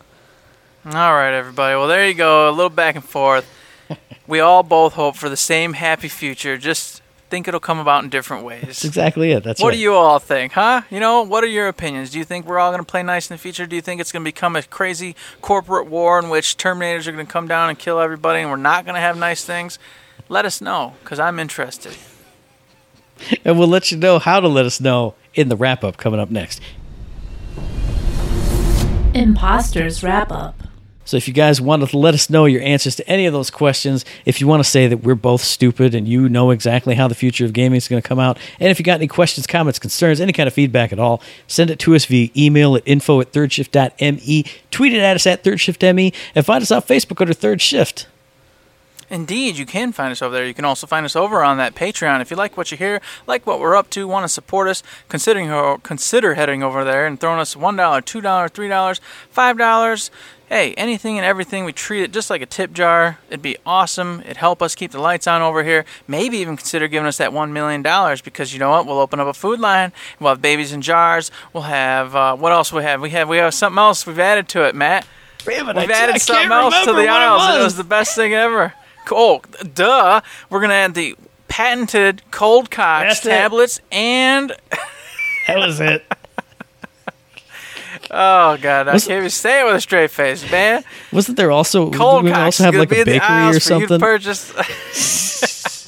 All 0.86 0.92
right, 1.14 1.36
everybody. 1.36 1.76
Well, 1.76 1.88
there 1.88 2.08
you 2.08 2.14
go. 2.14 2.48
A 2.48 2.52
little 2.52 2.70
back 2.70 2.94
and 2.94 3.04
forth. 3.04 3.48
we 4.26 4.40
all 4.40 4.62
both 4.62 4.94
hope 4.94 5.16
for 5.16 5.28
the 5.28 5.36
same 5.36 5.74
happy 5.74 6.08
future. 6.08 6.56
Just 6.56 6.99
think 7.30 7.48
it'll 7.48 7.60
come 7.60 7.78
about 7.78 8.04
in 8.04 8.10
different 8.10 8.44
ways. 8.44 8.64
That's 8.66 8.84
exactly 8.84 9.30
it. 9.32 9.42
That's 9.44 9.62
what 9.62 9.68
right. 9.68 9.74
do 9.76 9.80
you 9.80 9.94
all 9.94 10.18
think, 10.18 10.52
huh? 10.52 10.82
You 10.90 11.00
know, 11.00 11.22
what 11.22 11.42
are 11.44 11.48
your 11.48 11.68
opinions? 11.68 12.10
Do 12.10 12.18
you 12.18 12.24
think 12.24 12.46
we're 12.46 12.58
all 12.58 12.70
going 12.70 12.82
to 12.82 12.90
play 12.90 13.02
nice 13.02 13.30
in 13.30 13.34
the 13.34 13.38
future? 13.38 13.66
Do 13.66 13.76
you 13.76 13.82
think 13.82 14.00
it's 14.00 14.12
going 14.12 14.24
to 14.24 14.28
become 14.28 14.56
a 14.56 14.62
crazy 14.62 15.16
corporate 15.40 15.86
war 15.86 16.18
in 16.18 16.28
which 16.28 16.56
Terminators 16.56 17.06
are 17.06 17.12
going 17.12 17.26
to 17.26 17.32
come 17.32 17.48
down 17.48 17.70
and 17.70 17.78
kill 17.78 18.00
everybody 18.00 18.40
and 18.40 18.50
we're 18.50 18.56
not 18.56 18.84
going 18.84 18.96
to 18.96 19.00
have 19.00 19.16
nice 19.16 19.44
things? 19.44 19.78
Let 20.28 20.44
us 20.44 20.60
know, 20.60 20.94
because 21.02 21.18
I'm 21.18 21.38
interested. 21.38 21.96
and 23.44 23.58
we'll 23.58 23.68
let 23.68 23.90
you 23.90 23.96
know 23.96 24.18
how 24.18 24.40
to 24.40 24.48
let 24.48 24.66
us 24.66 24.80
know 24.80 25.14
in 25.34 25.48
the 25.48 25.56
wrap 25.56 25.84
up 25.84 25.96
coming 25.96 26.20
up 26.20 26.30
next. 26.30 26.60
Imposters 29.14 30.02
Wrap 30.02 30.30
Up. 30.30 30.54
So 31.10 31.16
if 31.16 31.26
you 31.26 31.34
guys 31.34 31.60
want 31.60 31.84
to 31.88 31.98
let 31.98 32.14
us 32.14 32.30
know 32.30 32.44
your 32.44 32.62
answers 32.62 32.94
to 32.94 33.08
any 33.08 33.26
of 33.26 33.32
those 33.32 33.50
questions, 33.50 34.04
if 34.26 34.40
you 34.40 34.46
want 34.46 34.62
to 34.62 34.70
say 34.70 34.86
that 34.86 34.98
we're 34.98 35.16
both 35.16 35.40
stupid 35.40 35.92
and 35.92 36.06
you 36.06 36.28
know 36.28 36.52
exactly 36.52 36.94
how 36.94 37.08
the 37.08 37.16
future 37.16 37.44
of 37.44 37.52
gaming 37.52 37.78
is 37.78 37.88
going 37.88 38.00
to 38.00 38.08
come 38.08 38.20
out, 38.20 38.38
and 38.60 38.70
if 38.70 38.78
you 38.78 38.84
got 38.84 38.94
any 39.00 39.08
questions, 39.08 39.44
comments, 39.44 39.80
concerns, 39.80 40.20
any 40.20 40.32
kind 40.32 40.46
of 40.46 40.54
feedback 40.54 40.92
at 40.92 41.00
all, 41.00 41.20
send 41.48 41.68
it 41.68 41.80
to 41.80 41.96
us 41.96 42.04
via 42.04 42.28
email 42.36 42.76
at 42.76 42.84
info 42.86 43.20
at 43.20 43.32
thirdshift.me, 43.32 44.44
tweet 44.70 44.92
it 44.92 45.00
at 45.00 45.16
us 45.16 45.26
at 45.26 45.42
thirdshiftme, 45.42 46.14
and 46.36 46.46
find 46.46 46.62
us 46.62 46.70
on 46.70 46.80
Facebook 46.82 47.20
under 47.20 47.34
Third 47.34 47.60
Shift. 47.60 48.06
Indeed, 49.10 49.58
you 49.58 49.66
can 49.66 49.90
find 49.90 50.12
us 50.12 50.22
over 50.22 50.32
there. 50.32 50.46
You 50.46 50.54
can 50.54 50.64
also 50.64 50.86
find 50.86 51.04
us 51.04 51.16
over 51.16 51.42
on 51.42 51.56
that 51.56 51.74
Patreon. 51.74 52.20
If 52.20 52.30
you 52.30 52.36
like 52.36 52.56
what 52.56 52.70
you 52.70 52.76
hear, 52.78 53.00
like 53.26 53.44
what 53.44 53.58
we're 53.58 53.74
up 53.74 53.90
to, 53.90 54.06
want 54.06 54.22
to 54.22 54.28
support 54.28 54.68
us, 54.68 54.84
considering 55.08 55.48
consider 55.80 56.34
heading 56.34 56.62
over 56.62 56.84
there 56.84 57.04
and 57.04 57.18
throwing 57.18 57.40
us 57.40 57.56
one 57.56 57.74
dollar, 57.74 58.00
two 58.00 58.20
dollar, 58.20 58.48
three 58.48 58.68
dollars, 58.68 59.00
five 59.28 59.58
dollars. 59.58 60.12
Hey, 60.50 60.74
anything 60.74 61.16
and 61.16 61.24
everything, 61.24 61.64
we 61.64 61.72
treat 61.72 62.02
it 62.02 62.10
just 62.10 62.28
like 62.28 62.42
a 62.42 62.46
tip 62.46 62.72
jar. 62.72 63.18
It'd 63.28 63.40
be 63.40 63.56
awesome. 63.64 64.20
It'd 64.22 64.38
help 64.38 64.60
us 64.60 64.74
keep 64.74 64.90
the 64.90 64.98
lights 65.00 65.28
on 65.28 65.42
over 65.42 65.62
here. 65.62 65.84
Maybe 66.08 66.38
even 66.38 66.56
consider 66.56 66.88
giving 66.88 67.06
us 67.06 67.18
that 67.18 67.32
one 67.32 67.52
million 67.52 67.82
dollars 67.82 68.20
because 68.20 68.52
you 68.52 68.58
know 68.58 68.70
what? 68.70 68.84
We'll 68.84 68.98
open 68.98 69.20
up 69.20 69.28
a 69.28 69.32
food 69.32 69.60
line. 69.60 69.92
We'll 70.18 70.30
have 70.30 70.42
babies 70.42 70.72
in 70.72 70.82
jars. 70.82 71.30
We'll 71.52 71.62
have 71.62 72.16
uh, 72.16 72.34
what 72.36 72.50
else? 72.50 72.72
We 72.72 72.82
have 72.82 73.00
we 73.00 73.10
have 73.10 73.28
we 73.28 73.36
have 73.36 73.54
something 73.54 73.78
else 73.78 74.04
we've 74.08 74.18
added 74.18 74.48
to 74.48 74.66
it, 74.66 74.74
Matt. 74.74 75.06
Damn 75.44 75.68
it, 75.68 75.76
We've 75.76 75.88
I- 75.88 75.94
added 75.94 76.20
something 76.20 76.50
else 76.50 76.74
to 76.80 76.86
the 76.86 76.92
what 76.94 77.04
it 77.04 77.08
aisles. 77.08 77.42
and 77.44 77.54
It 77.54 77.58
was. 77.58 77.64
was 77.66 77.76
the 77.76 77.84
best 77.84 78.16
thing 78.16 78.34
ever. 78.34 78.74
Oh, 79.12 79.40
duh. 79.74 80.20
We're 80.50 80.58
going 80.58 80.70
to 80.70 80.74
add 80.74 80.94
the 80.94 81.16
patented 81.48 82.22
cold 82.32 82.70
cocks 82.72 83.06
That's 83.20 83.26
it. 83.26 83.28
tablets 83.30 83.80
and. 83.92 84.52
That 85.46 85.58
was 85.58 85.78
it. 85.80 86.04
Oh, 88.10 88.56
God. 88.60 88.88
I 88.88 88.94
Was- 88.94 89.06
can't 89.06 89.18
even 89.18 89.30
say 89.30 89.60
it 89.60 89.64
with 89.64 89.76
a 89.76 89.80
straight 89.80 90.10
face, 90.10 90.48
man. 90.50 90.82
Wasn't 91.12 91.36
there 91.36 91.50
also, 91.50 91.90
Cold 91.90 92.24
we 92.24 92.32
also 92.32 92.64
have 92.64 92.74
like 92.74 92.90
a 92.90 93.04
bakery 93.04 93.18
or 93.18 93.20
for 93.20 93.46
you 93.48 93.52
to 93.54 93.60
something? 93.60 94.00
purchase. 94.00 94.52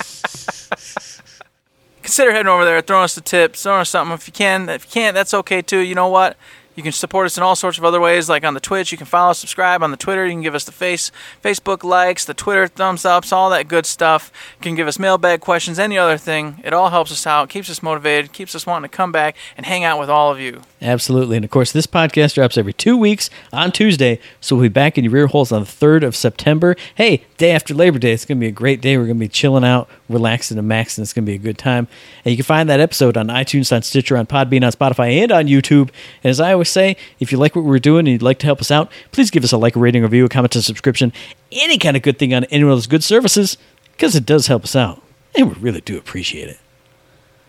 Consider 2.03 2.33
heading 2.33 2.49
over 2.49 2.65
there, 2.65 2.81
throwing 2.81 3.05
us 3.05 3.17
a 3.17 3.21
tip, 3.21 3.55
throwing 3.57 3.81
us 3.81 3.91
something 3.91 4.15
if 4.15 4.27
you 4.27 4.33
can. 4.33 4.69
If 4.69 4.87
you 4.87 4.91
can't, 4.91 5.15
that's 5.15 5.33
okay 5.35 5.63
too. 5.63 5.79
You 5.79 5.95
know 5.95 6.09
what? 6.09 6.37
You 6.75 6.83
can 6.83 6.93
support 6.93 7.27
us 7.27 7.37
in 7.37 7.43
all 7.43 7.57
sorts 7.57 7.79
of 7.79 7.85
other 7.85 8.01
ways, 8.01 8.29
like 8.29 8.45
on 8.45 8.55
the 8.55 8.61
Twitch. 8.61 8.93
You 8.93 8.99
can 8.99 9.07
follow, 9.07 9.33
subscribe 9.33 9.83
on 9.83 9.91
the 9.91 9.97
Twitter. 9.97 10.25
You 10.25 10.33
can 10.33 10.43
give 10.43 10.55
us 10.55 10.65
the 10.65 10.73
face, 10.73 11.11
Facebook 11.43 11.85
likes, 11.85 12.25
the 12.25 12.35
Twitter 12.35 12.67
thumbs 12.67 13.05
ups, 13.05 13.33
all 13.33 13.51
that 13.51 13.69
good 13.69 13.87
stuff. 13.87 14.33
You 14.59 14.63
can 14.63 14.75
give 14.75 14.89
us 14.89 14.99
mailbag 14.99 15.41
questions, 15.41 15.79
any 15.79 15.99
other 15.99 16.17
thing. 16.17 16.61
It 16.65 16.73
all 16.73 16.91
helps 16.91 17.13
us 17.13 17.27
out, 17.27 17.49
keeps 17.49 17.69
us 17.69 17.83
motivated, 17.83 18.33
keeps 18.33 18.55
us 18.55 18.67
wanting 18.67 18.91
to 18.91 18.97
come 18.97 19.13
back 19.13 19.37
and 19.57 19.67
hang 19.67 19.85
out 19.85 20.01
with 20.01 20.11
all 20.11 20.33
of 20.33 20.41
you. 20.41 20.63
Absolutely. 20.81 21.37
And 21.37 21.45
of 21.45 21.51
course, 21.51 21.73
this 21.73 21.87
podcast 21.87 22.35
drops 22.35 22.57
every 22.57 22.73
two 22.73 22.97
weeks 22.97 23.31
on 23.53 23.71
Tuesday. 23.73 24.19
So 24.41 24.57
we'll 24.57 24.65
be 24.65 24.69
back 24.69 24.99
in 24.99 25.05
your 25.05 25.13
rear 25.13 25.27
holes 25.27 25.53
on 25.53 25.63
the 25.63 25.69
3rd 25.69 26.05
of 26.05 26.17
September. 26.17 26.75
Hey, 26.95 27.25
day 27.43 27.51
after 27.51 27.75
Labor 27.75 27.99
Day. 27.99 28.13
It's 28.13 28.25
going 28.25 28.39
to 28.39 28.41
be 28.41 28.47
a 28.47 28.53
great 28.53 28.81
day. 28.81 28.97
We're 28.97 29.07
going 29.07 29.17
to 29.17 29.21
be 29.21 29.27
chilling 29.27 29.65
out, 29.65 29.89
relaxing, 30.09 30.59
and 30.59 30.71
maxing. 30.71 31.01
It's 31.01 31.13
going 31.13 31.25
to 31.25 31.31
be 31.31 31.35
a 31.35 31.39
good 31.39 31.59
time. 31.59 31.89
And 32.25 32.31
you 32.31 32.37
can 32.37 32.45
find 32.45 32.69
that 32.69 32.79
episode 32.79 33.17
on 33.17 33.27
iTunes, 33.27 33.75
on 33.75 33.83
Stitcher, 33.83 34.17
on 34.17 34.27
Podbean, 34.27 34.65
on 34.65 34.71
Spotify, 34.71 35.21
and 35.21 35.33
on 35.33 35.47
YouTube. 35.47 35.91
And 36.23 36.31
as 36.31 36.39
I 36.39 36.53
always 36.53 36.69
say, 36.69 36.97
if 37.19 37.33
you 37.33 37.39
like 37.39 37.57
what 37.57 37.65
we're 37.65 37.81
doing 37.81 38.07
and 38.07 38.09
you'd 38.11 38.23
like 38.23 38.39
to 38.39 38.47
help 38.47 38.61
us 38.61 38.71
out, 38.71 38.93
please 39.11 39.33
give 39.33 39.43
us 39.43 39.51
a 39.51 39.57
like, 39.57 39.75
a 39.75 39.81
rating, 39.81 40.05
a 40.05 40.07
review, 40.07 40.25
a 40.25 40.29
comment, 40.29 40.55
a 40.55 40.63
subscription, 40.63 41.13
any 41.51 41.79
kind 41.79 41.97
of 41.97 42.05
good 42.05 42.17
thing 42.17 42.33
on 42.33 42.45
any 42.45 42.63
of 42.63 42.69
those 42.69 42.87
good 42.87 43.03
services, 43.03 43.59
because 43.91 44.15
it 44.15 44.25
does 44.25 44.47
help 44.47 44.63
us 44.63 44.77
out. 44.77 45.03
And 45.35 45.49
we 45.49 45.61
really 45.61 45.81
do 45.81 45.99
appreciate 45.99 46.49
it. 46.49 46.61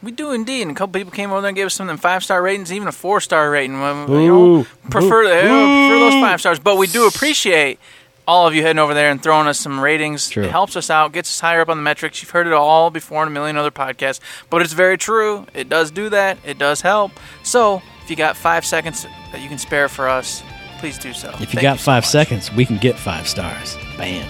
We 0.01 0.11
do 0.11 0.31
indeed, 0.31 0.63
and 0.63 0.71
a 0.71 0.73
couple 0.73 0.99
people 0.99 1.13
came 1.13 1.31
over 1.31 1.41
there 1.41 1.49
and 1.49 1.55
gave 1.55 1.67
us 1.67 1.75
some 1.75 1.85
of 1.85 1.89
them 1.89 1.97
five 1.97 2.23
star 2.23 2.41
ratings, 2.41 2.73
even 2.73 2.87
a 2.87 2.91
four 2.91 3.21
star 3.21 3.51
rating. 3.51 3.79
Know, 3.79 4.65
prefer, 4.89 5.23
prefer 5.23 5.99
those 5.99 6.13
five 6.13 6.39
stars, 6.39 6.59
but 6.59 6.77
we 6.77 6.87
do 6.87 7.07
appreciate 7.07 7.79
all 8.27 8.47
of 8.47 8.55
you 8.55 8.61
heading 8.61 8.79
over 8.79 8.93
there 8.93 9.09
and 9.11 9.21
throwing 9.21 9.47
us 9.47 9.59
some 9.59 9.79
ratings. 9.79 10.29
True. 10.29 10.43
It 10.43 10.51
helps 10.51 10.75
us 10.75 10.89
out, 10.89 11.11
gets 11.11 11.29
us 11.29 11.39
higher 11.39 11.61
up 11.61 11.69
on 11.69 11.77
the 11.77 11.83
metrics. 11.83 12.21
You've 12.21 12.31
heard 12.31 12.47
it 12.47 12.53
all 12.53 12.89
before 12.89 13.21
in 13.23 13.27
a 13.27 13.31
million 13.31 13.57
other 13.57 13.71
podcasts, 13.71 14.19
but 14.49 14.61
it's 14.61 14.73
very 14.73 14.97
true. 14.97 15.45
It 15.53 15.69
does 15.69 15.91
do 15.91 16.09
that. 16.09 16.37
It 16.45 16.57
does 16.57 16.81
help. 16.81 17.11
So 17.43 17.81
if 18.03 18.09
you 18.09 18.15
got 18.15 18.37
five 18.37 18.65
seconds 18.65 19.05
that 19.31 19.41
you 19.41 19.49
can 19.49 19.57
spare 19.57 19.89
for 19.89 20.07
us, 20.07 20.43
please 20.79 20.97
do 20.97 21.13
so. 21.13 21.29
If 21.29 21.39
you 21.39 21.45
Thank 21.47 21.61
got 21.61 21.79
so 21.79 21.85
five 21.85 22.03
much. 22.03 22.11
seconds, 22.11 22.51
we 22.51 22.65
can 22.65 22.77
get 22.77 22.97
five 22.97 23.27
stars. 23.27 23.77
Bam. 23.97 24.27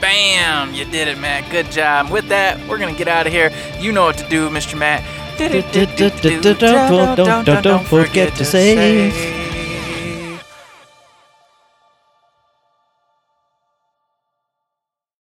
Bam! 0.00 0.74
You 0.74 0.84
did 0.84 1.08
it, 1.08 1.18
Matt. 1.18 1.50
Good 1.50 1.70
job. 1.72 2.10
With 2.10 2.28
that, 2.28 2.58
we're 2.68 2.78
gonna 2.78 2.94
get 2.94 3.08
out 3.08 3.26
of 3.26 3.32
here. 3.32 3.52
You 3.80 3.90
know 3.92 4.04
what 4.04 4.16
to 4.18 4.28
do, 4.28 4.48
Mr. 4.48 4.78
Matt. 4.78 5.02
Don't 7.62 7.86
forget 7.86 8.34
to 8.34 8.44
say 8.44 9.47